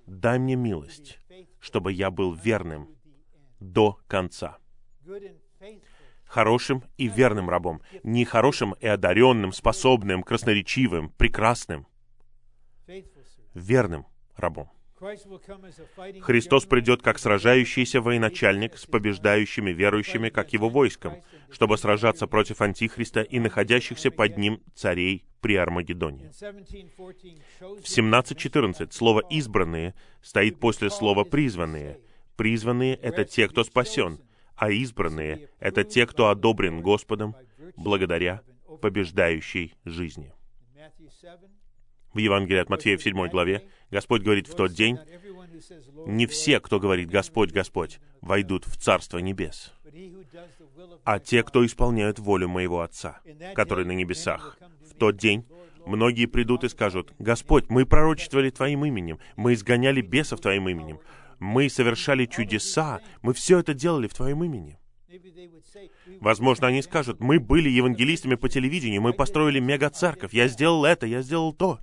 дай 0.06 0.40
мне 0.40 0.56
милость, 0.56 1.20
чтобы 1.60 1.92
я 1.92 2.12
был 2.12 2.34
верным 2.34 2.96
до 3.60 4.00
конца 4.08 4.58
хорошим 6.34 6.84
и 6.98 7.08
верным 7.08 7.48
рабом, 7.48 7.82
не 8.02 8.26
хорошим 8.26 8.74
и 8.80 8.88
одаренным, 8.88 9.52
способным, 9.52 10.24
красноречивым, 10.24 11.10
прекрасным, 11.10 11.86
верным 13.54 14.08
рабом. 14.36 14.72
Христос 16.22 16.66
придет 16.66 17.02
как 17.02 17.20
сражающийся 17.20 18.02
военачальник 18.02 18.78
с 18.78 18.86
побеждающими 18.86 19.72
верующими, 19.72 20.30
как 20.30 20.54
его 20.54 20.70
войском, 20.70 21.24
чтобы 21.52 21.78
сражаться 21.78 22.28
против 22.28 22.62
Антихриста 22.62 23.22
и 23.22 23.40
находящихся 23.40 24.12
под 24.12 24.38
ним 24.38 24.62
царей 24.76 25.26
при 25.42 25.56
Армагеддоне. 25.56 26.32
В 26.32 26.36
17.14 27.84 28.92
слово 28.92 29.22
«избранные» 29.30 29.94
стоит 30.22 30.60
после 30.60 30.90
слова 30.90 31.24
«призванные». 31.24 32.00
Призванные— 32.36 32.96
это 33.02 33.26
те, 33.26 33.48
кто 33.48 33.64
спасен— 33.64 34.20
а 34.56 34.70
избранные— 34.72 35.50
это 35.60 35.84
те, 35.84 36.06
кто 36.06 36.30
одобрен 36.30 36.82
Господом 36.82 37.36
благодаря 37.76 38.42
побеждающей 38.82 39.76
жизни. 39.86 40.32
В 42.14 42.20
Евангелии 42.20 42.60
от 42.60 42.70
Матфея 42.70 42.98
в 42.98 43.04
7 43.04 43.28
главе 43.28 43.64
Господь 43.90 44.22
говорит 44.22 44.48
в 44.48 44.56
тот 44.56 44.72
день, 44.72 44.98
«Не 46.06 46.28
все, 46.28 46.60
кто 46.60 46.80
говорит 46.80 47.10
«Господь, 47.10 47.52
Господь», 47.52 48.00
войдут 48.22 48.66
в 48.66 48.78
Царство 48.78 49.18
Небес, 49.18 49.74
а 51.04 51.20
те, 51.20 51.44
кто 51.44 51.66
исполняют 51.66 52.20
волю 52.20 52.50
Моего 52.50 52.82
Отца, 52.82 53.20
который 53.56 53.86
на 53.86 53.92
небесах. 53.92 54.58
В 54.90 54.96
тот 54.96 55.18
день 55.18 55.46
многие 55.86 56.28
придут 56.28 56.64
и 56.64 56.70
скажут, 56.70 57.14
«Господь, 57.18 57.70
мы 57.70 57.86
пророчествовали 57.86 58.50
Твоим 58.52 58.86
именем, 58.86 59.20
мы 59.36 59.54
изгоняли 59.54 60.02
бесов 60.02 60.40
Твоим 60.40 60.70
именем, 60.70 61.00
мы 61.40 61.70
совершали 61.70 62.26
чудеса, 62.26 63.02
мы 63.22 63.34
все 63.34 63.60
это 63.60 63.74
делали 63.74 64.08
в 64.08 64.14
Твоем 64.14 64.44
имени. 64.44 64.80
Возможно, 66.22 66.68
они 66.68 66.82
скажут, 66.82 67.20
мы 67.20 67.40
были 67.40 67.70
евангелистами 67.70 68.36
по 68.36 68.50
телевидению, 68.50 69.02
мы 69.02 69.14
построили 69.14 69.60
мега-церковь, 69.60 70.34
я 70.34 70.48
сделал 70.48 70.86
это, 70.86 71.06
я 71.06 71.22
сделал 71.22 71.54
то. 71.54 71.80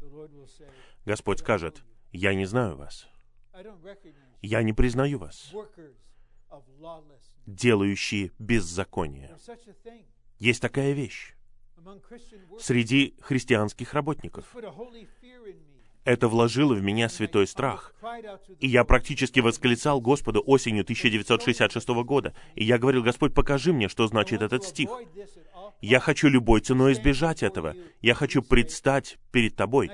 Господь 1.04 1.40
скажет, 1.40 1.82
я 2.12 2.34
не 2.34 2.46
знаю 2.46 2.76
вас. 2.76 3.08
Я 4.42 4.62
не 4.62 4.72
признаю 4.72 5.18
вас, 5.18 5.52
делающие 7.46 8.32
беззаконие. 8.38 9.36
Есть 10.38 10.62
такая 10.62 10.92
вещь 10.92 11.34
среди 12.58 13.14
христианских 13.20 13.94
работников 13.94 14.54
это 16.04 16.28
вложило 16.28 16.74
в 16.74 16.82
меня 16.82 17.08
святой 17.08 17.46
страх. 17.46 17.94
И 18.58 18.66
я 18.66 18.84
практически 18.84 19.40
восклицал 19.40 20.00
Господу 20.00 20.42
осенью 20.44 20.82
1966 20.82 21.88
года. 22.04 22.34
И 22.54 22.64
я 22.64 22.78
говорил, 22.78 23.02
Господь, 23.02 23.34
покажи 23.34 23.72
мне, 23.72 23.88
что 23.88 24.06
значит 24.06 24.42
этот 24.42 24.64
стих. 24.64 24.90
Я 25.80 26.00
хочу 26.00 26.28
любой 26.28 26.60
ценой 26.60 26.92
избежать 26.92 27.42
этого. 27.42 27.74
Я 28.00 28.14
хочу 28.14 28.42
предстать 28.42 29.18
перед 29.30 29.56
Тобой. 29.56 29.90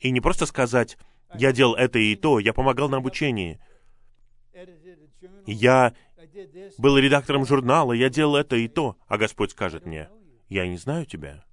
И 0.00 0.10
не 0.10 0.20
просто 0.20 0.46
сказать, 0.46 0.96
Я 1.34 1.52
делал 1.52 1.74
это 1.74 1.98
и 1.98 2.16
то, 2.16 2.38
я 2.38 2.52
помогал 2.52 2.88
на 2.88 2.98
обучении. 2.98 3.60
Я 5.46 5.94
был 6.78 6.96
редактором 6.98 7.44
журнала, 7.44 7.92
я 7.92 8.08
делал 8.08 8.36
это 8.36 8.56
и 8.56 8.68
то. 8.68 8.96
А 9.06 9.18
Господь 9.18 9.50
скажет 9.52 9.86
мне, 9.86 10.08
я 10.48 10.66
не 10.66 10.78
знаю 10.78 11.04
тебя. 11.06 11.44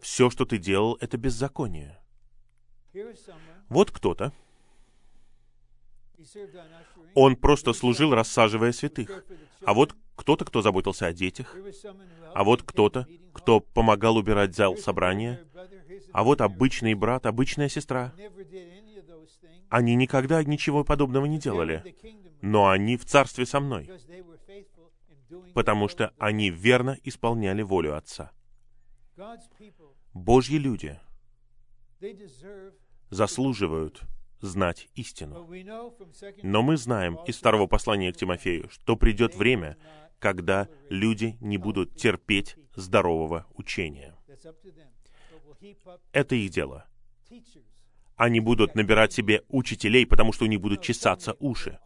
Все, 0.00 0.30
что 0.30 0.44
ты 0.44 0.58
делал, 0.58 0.96
это 1.00 1.16
беззаконие. 1.16 1.98
Вот 3.68 3.90
кто-то. 3.90 4.32
Он 7.14 7.36
просто 7.36 7.72
служил, 7.72 8.14
рассаживая 8.14 8.72
святых. 8.72 9.24
А 9.64 9.74
вот 9.74 9.94
кто-то, 10.16 10.44
кто 10.44 10.62
заботился 10.62 11.06
о 11.06 11.12
детях. 11.12 11.56
А 12.34 12.44
вот 12.44 12.62
кто-то, 12.62 13.06
кто 13.32 13.60
помогал 13.60 14.16
убирать 14.16 14.54
зал 14.54 14.76
собрания. 14.76 15.44
А 16.12 16.24
вот 16.24 16.40
обычный 16.40 16.94
брат, 16.94 17.26
обычная 17.26 17.68
сестра. 17.68 18.12
Они 19.68 19.94
никогда 19.94 20.42
ничего 20.44 20.84
подобного 20.84 21.26
не 21.26 21.38
делали. 21.38 21.96
Но 22.40 22.68
они 22.68 22.96
в 22.96 23.04
царстве 23.04 23.46
со 23.46 23.60
мной, 23.60 23.90
потому 25.54 25.88
что 25.88 26.12
они 26.18 26.50
верно 26.50 26.98
исполняли 27.04 27.62
волю 27.62 27.96
Отца. 27.96 28.32
Божьи 30.12 30.56
люди 30.56 30.98
заслуживают 33.10 34.02
знать 34.40 34.88
истину. 34.94 35.48
Но 36.42 36.62
мы 36.62 36.76
знаем 36.76 37.18
из 37.26 37.36
второго 37.36 37.66
послания 37.66 38.12
к 38.12 38.16
Тимофею, 38.16 38.68
что 38.70 38.96
придет 38.96 39.34
время, 39.36 39.76
когда 40.18 40.68
люди 40.88 41.36
не 41.40 41.58
будут 41.58 41.96
терпеть 41.96 42.56
здорового 42.74 43.46
учения. 43.54 44.14
Это 46.12 46.34
их 46.34 46.50
дело. 46.50 46.86
Они 48.16 48.40
будут 48.40 48.74
набирать 48.74 49.12
себе 49.12 49.42
учителей, 49.48 50.06
потому 50.06 50.32
что 50.32 50.44
у 50.44 50.48
них 50.48 50.60
будут 50.60 50.82
чесаться 50.82 51.36
уши. 51.40 51.78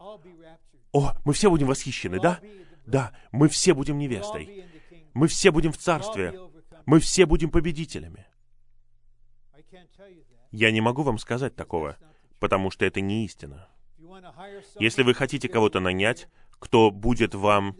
О, 0.91 1.13
мы 1.25 1.33
все 1.33 1.49
будем 1.49 1.67
восхищены, 1.67 2.19
да? 2.19 2.39
Да, 2.85 3.13
мы 3.31 3.47
все 3.49 3.73
будем 3.73 3.97
невестой. 3.97 4.65
Мы 5.13 5.27
все 5.27 5.51
будем 5.51 5.71
в 5.71 5.77
царстве. 5.77 6.39
Мы 6.85 6.99
все 6.99 7.25
будем 7.25 7.49
победителями. 7.49 8.25
Я 10.51 10.71
не 10.71 10.81
могу 10.81 11.03
вам 11.03 11.17
сказать 11.17 11.55
такого, 11.55 11.97
потому 12.39 12.71
что 12.71 12.85
это 12.85 13.01
не 13.01 13.25
истина. 13.25 13.67
Если 14.79 15.03
вы 15.03 15.13
хотите 15.13 15.49
кого-то 15.49 15.79
нанять, 15.79 16.29
кто 16.59 16.91
будет 16.91 17.35
вам 17.35 17.75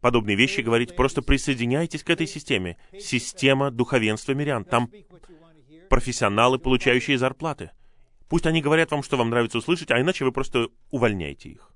подобные 0.00 0.36
вещи 0.36 0.60
говорить, 0.60 0.94
просто 0.96 1.22
присоединяйтесь 1.22 2.02
к 2.02 2.10
этой 2.10 2.26
системе. 2.26 2.76
Система 2.98 3.70
духовенства 3.70 4.32
мирян. 4.32 4.64
Там 4.64 4.90
профессионалы, 5.88 6.58
получающие 6.58 7.18
зарплаты. 7.18 7.70
Пусть 8.28 8.46
они 8.46 8.62
говорят 8.62 8.90
вам, 8.90 9.02
что 9.02 9.16
вам 9.16 9.30
нравится 9.30 9.58
услышать, 9.58 9.90
а 9.90 10.00
иначе 10.00 10.24
вы 10.24 10.32
просто 10.32 10.68
увольняете 10.90 11.50
их. 11.50 11.70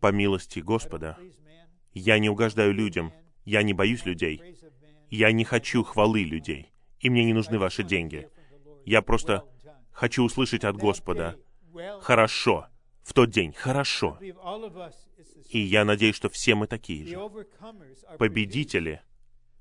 По 0.00 0.12
милости 0.12 0.60
Господа, 0.60 1.16
я 1.94 2.18
не 2.18 2.28
угождаю 2.28 2.72
людям, 2.74 3.12
я 3.44 3.62
не 3.62 3.72
боюсь 3.72 4.04
людей, 4.04 4.42
я 5.10 5.32
не 5.32 5.44
хочу 5.44 5.82
хвалы 5.84 6.24
людей, 6.24 6.70
и 7.00 7.08
мне 7.08 7.24
не 7.24 7.32
нужны 7.32 7.58
ваши 7.58 7.82
деньги. 7.82 8.28
Я 8.84 9.00
просто 9.00 9.44
хочу 9.90 10.24
услышать 10.24 10.64
от 10.64 10.76
Господа 10.76 11.36
«хорошо», 12.00 12.66
в 13.08 13.14
тот 13.14 13.30
день 13.30 13.54
«хорошо». 13.54 14.18
И 15.48 15.58
я 15.58 15.86
надеюсь, 15.86 16.14
что 16.14 16.28
все 16.28 16.54
мы 16.54 16.66
такие 16.66 17.06
же. 17.06 17.18
Победители 18.18 19.00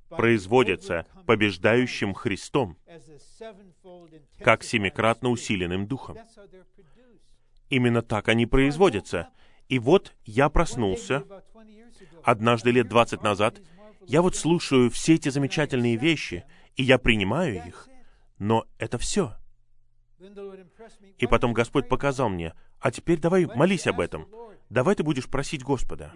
производятся 0.10 1.06
побеждающим 1.26 2.14
Христом, 2.14 2.78
как 4.40 4.64
семикратно 4.64 5.30
усиленным 5.30 5.88
Духом. 5.88 6.18
Именно 7.70 8.02
так 8.02 8.28
они 8.28 8.46
производятся. 8.46 9.30
И 9.70 9.80
вот 9.80 10.14
я 10.26 10.50
проснулся 10.50 11.24
однажды 12.24 12.72
лет 12.72 12.90
двадцать 12.90 13.24
назад, 13.24 13.62
я 14.06 14.22
вот 14.22 14.36
слушаю 14.36 14.90
все 14.90 15.16
эти 15.16 15.30
замечательные 15.30 15.96
вещи, 15.96 16.44
и 16.76 16.84
я 16.84 16.98
принимаю 16.98 17.66
их, 17.66 17.88
но 18.40 18.66
это 18.78 18.98
все. 18.98 19.37
И 21.18 21.28
потом 21.28 21.54
Господь 21.54 21.88
показал 21.88 22.30
мне, 22.30 22.54
а 22.80 22.92
теперь 22.92 23.20
давай 23.20 23.46
молись 23.46 23.88
об 23.88 24.00
этом. 24.00 24.28
Давай 24.70 24.96
ты 24.96 25.04
будешь 25.04 25.28
просить 25.28 25.64
Господа. 25.64 26.12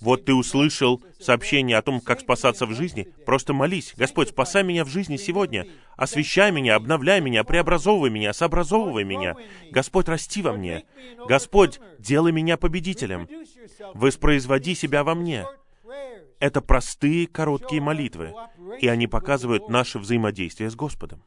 Вот 0.00 0.24
ты 0.24 0.34
услышал 0.34 1.02
сообщение 1.20 1.76
о 1.76 1.82
том, 1.82 2.00
как 2.00 2.20
спасаться 2.20 2.66
в 2.66 2.72
жизни. 2.72 3.12
Просто 3.24 3.52
молись. 3.52 3.94
Господь, 3.96 4.30
спасай 4.30 4.64
меня 4.64 4.84
в 4.84 4.88
жизни 4.88 5.16
сегодня. 5.16 5.66
Освещай 5.96 6.50
меня, 6.50 6.74
обновляй 6.74 7.20
меня, 7.20 7.44
преобразовывай 7.44 8.10
меня, 8.10 8.32
сообразовывай 8.32 9.04
меня. 9.04 9.36
Господь, 9.70 10.08
расти 10.08 10.42
во 10.42 10.52
мне. 10.52 10.84
Господь, 11.28 11.80
делай 11.98 12.32
меня 12.32 12.56
победителем. 12.56 13.28
Воспроизводи 13.94 14.74
себя 14.74 15.04
во 15.04 15.14
мне. 15.14 15.46
Это 16.40 16.60
простые, 16.60 17.26
короткие 17.26 17.80
молитвы, 17.80 18.32
и 18.80 18.88
они 18.88 19.06
показывают 19.06 19.68
наше 19.68 19.98
взаимодействие 19.98 20.70
с 20.70 20.76
Господом. 20.76 21.22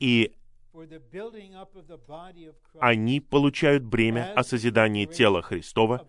И 0.00 0.32
они 2.80 3.20
получают 3.20 3.82
бремя 3.82 4.32
о 4.34 4.44
созидании 4.44 5.06
тела 5.06 5.42
Христова 5.42 6.06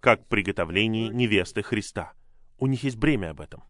как 0.00 0.26
приготовлении 0.26 1.08
невесты 1.08 1.62
Христа. 1.62 2.12
У 2.58 2.66
них 2.66 2.82
есть 2.84 2.96
бремя 2.96 3.30
об 3.30 3.40
этом. 3.40 3.64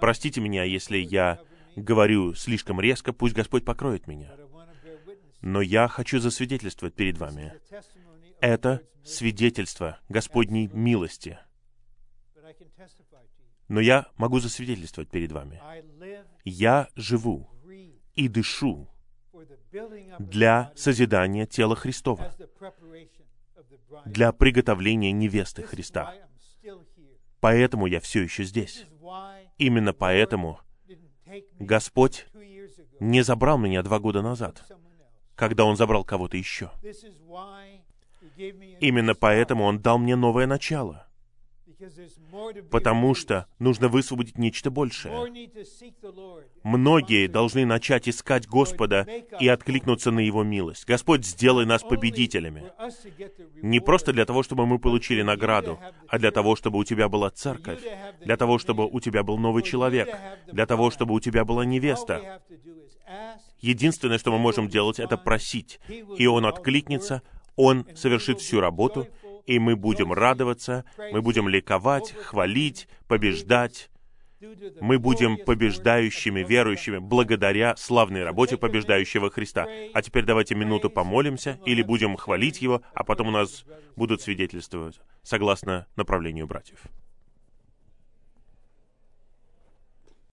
Простите 0.00 0.40
меня, 0.40 0.64
если 0.64 0.98
я 0.98 1.40
говорю 1.76 2.34
слишком 2.34 2.80
резко, 2.80 3.12
пусть 3.12 3.34
Господь 3.34 3.64
покроет 3.64 4.06
меня. 4.06 4.30
Но 5.40 5.60
я 5.60 5.88
хочу 5.88 6.18
засвидетельствовать 6.20 6.94
перед 6.94 7.18
вами. 7.18 7.54
Это 8.40 8.82
свидетельство 9.04 10.00
Господней 10.08 10.68
милости. 10.68 11.38
Но 13.68 13.80
я 13.80 14.06
могу 14.16 14.38
засвидетельствовать 14.38 15.10
перед 15.10 15.32
вами. 15.32 15.60
Я 16.44 16.88
живу 16.96 17.48
и 18.14 18.28
дышу 18.28 18.88
для 20.18 20.72
созидания 20.74 21.46
тела 21.46 21.76
Христова, 21.76 22.32
для 24.04 24.32
приготовления 24.32 25.12
невесты 25.12 25.62
Христа. 25.62 26.14
Поэтому 27.40 27.86
я 27.86 28.00
все 28.00 28.22
еще 28.22 28.44
здесь. 28.44 28.86
Именно 29.58 29.92
поэтому 29.92 30.60
Господь 31.58 32.26
не 33.00 33.22
забрал 33.22 33.58
меня 33.58 33.82
два 33.82 33.98
года 33.98 34.22
назад, 34.22 34.64
когда 35.34 35.64
Он 35.64 35.76
забрал 35.76 36.04
кого-то 36.04 36.36
еще. 36.36 36.70
Именно 38.80 39.14
поэтому 39.14 39.64
Он 39.64 39.80
дал 39.80 39.98
мне 39.98 40.16
новое 40.16 40.46
начало— 40.46 41.06
потому 42.70 43.14
что 43.14 43.46
нужно 43.58 43.88
высвободить 43.88 44.38
нечто 44.38 44.70
большее. 44.70 45.14
Многие 46.62 47.26
должны 47.26 47.66
начать 47.66 48.08
искать 48.08 48.46
Господа 48.46 49.06
и 49.40 49.48
откликнуться 49.48 50.10
на 50.10 50.20
Его 50.20 50.42
милость. 50.42 50.84
Господь, 50.86 51.24
сделай 51.24 51.66
нас 51.66 51.82
победителями. 51.82 52.72
Не 53.62 53.80
просто 53.80 54.12
для 54.12 54.24
того, 54.24 54.42
чтобы 54.42 54.66
мы 54.66 54.78
получили 54.78 55.22
награду, 55.22 55.78
а 56.08 56.18
для 56.18 56.30
того, 56.30 56.56
чтобы 56.56 56.78
у 56.78 56.84
Тебя 56.84 57.08
была 57.08 57.30
церковь, 57.30 57.80
для 58.20 58.36
того, 58.36 58.58
чтобы 58.58 58.86
у 58.86 59.00
Тебя 59.00 59.22
был 59.22 59.38
новый 59.38 59.62
человек, 59.62 60.08
для 60.46 60.66
того, 60.66 60.90
чтобы 60.90 61.14
у 61.14 61.20
Тебя 61.20 61.44
была 61.44 61.64
невеста. 61.64 62.42
Единственное, 63.60 64.18
что 64.18 64.32
мы 64.32 64.38
можем 64.38 64.68
делать, 64.68 64.98
это 64.98 65.16
просить. 65.16 65.78
И 66.18 66.26
Он 66.26 66.46
откликнется, 66.46 67.22
Он 67.56 67.86
совершит 67.94 68.40
всю 68.40 68.60
работу— 68.60 69.06
и 69.46 69.58
мы 69.58 69.76
будем 69.76 70.12
радоваться, 70.12 70.84
мы 71.12 71.22
будем 71.22 71.48
ликовать, 71.48 72.12
хвалить, 72.12 72.88
побеждать. 73.08 73.88
Мы 74.80 74.98
будем 74.98 75.36
побеждающими 75.36 76.40
верующими 76.40 76.98
благодаря 76.98 77.76
славной 77.76 78.24
работе 78.24 78.56
побеждающего 78.56 79.30
Христа. 79.30 79.68
А 79.94 80.02
теперь 80.02 80.24
давайте 80.24 80.56
минуту 80.56 80.90
помолимся 80.90 81.60
или 81.64 81.82
будем 81.82 82.16
хвалить 82.16 82.60
Его, 82.60 82.82
а 82.92 83.04
потом 83.04 83.28
у 83.28 83.30
нас 83.30 83.64
будут 83.94 84.20
свидетельствовать 84.20 85.00
согласно 85.22 85.86
направлению 85.94 86.48
братьев. 86.48 86.80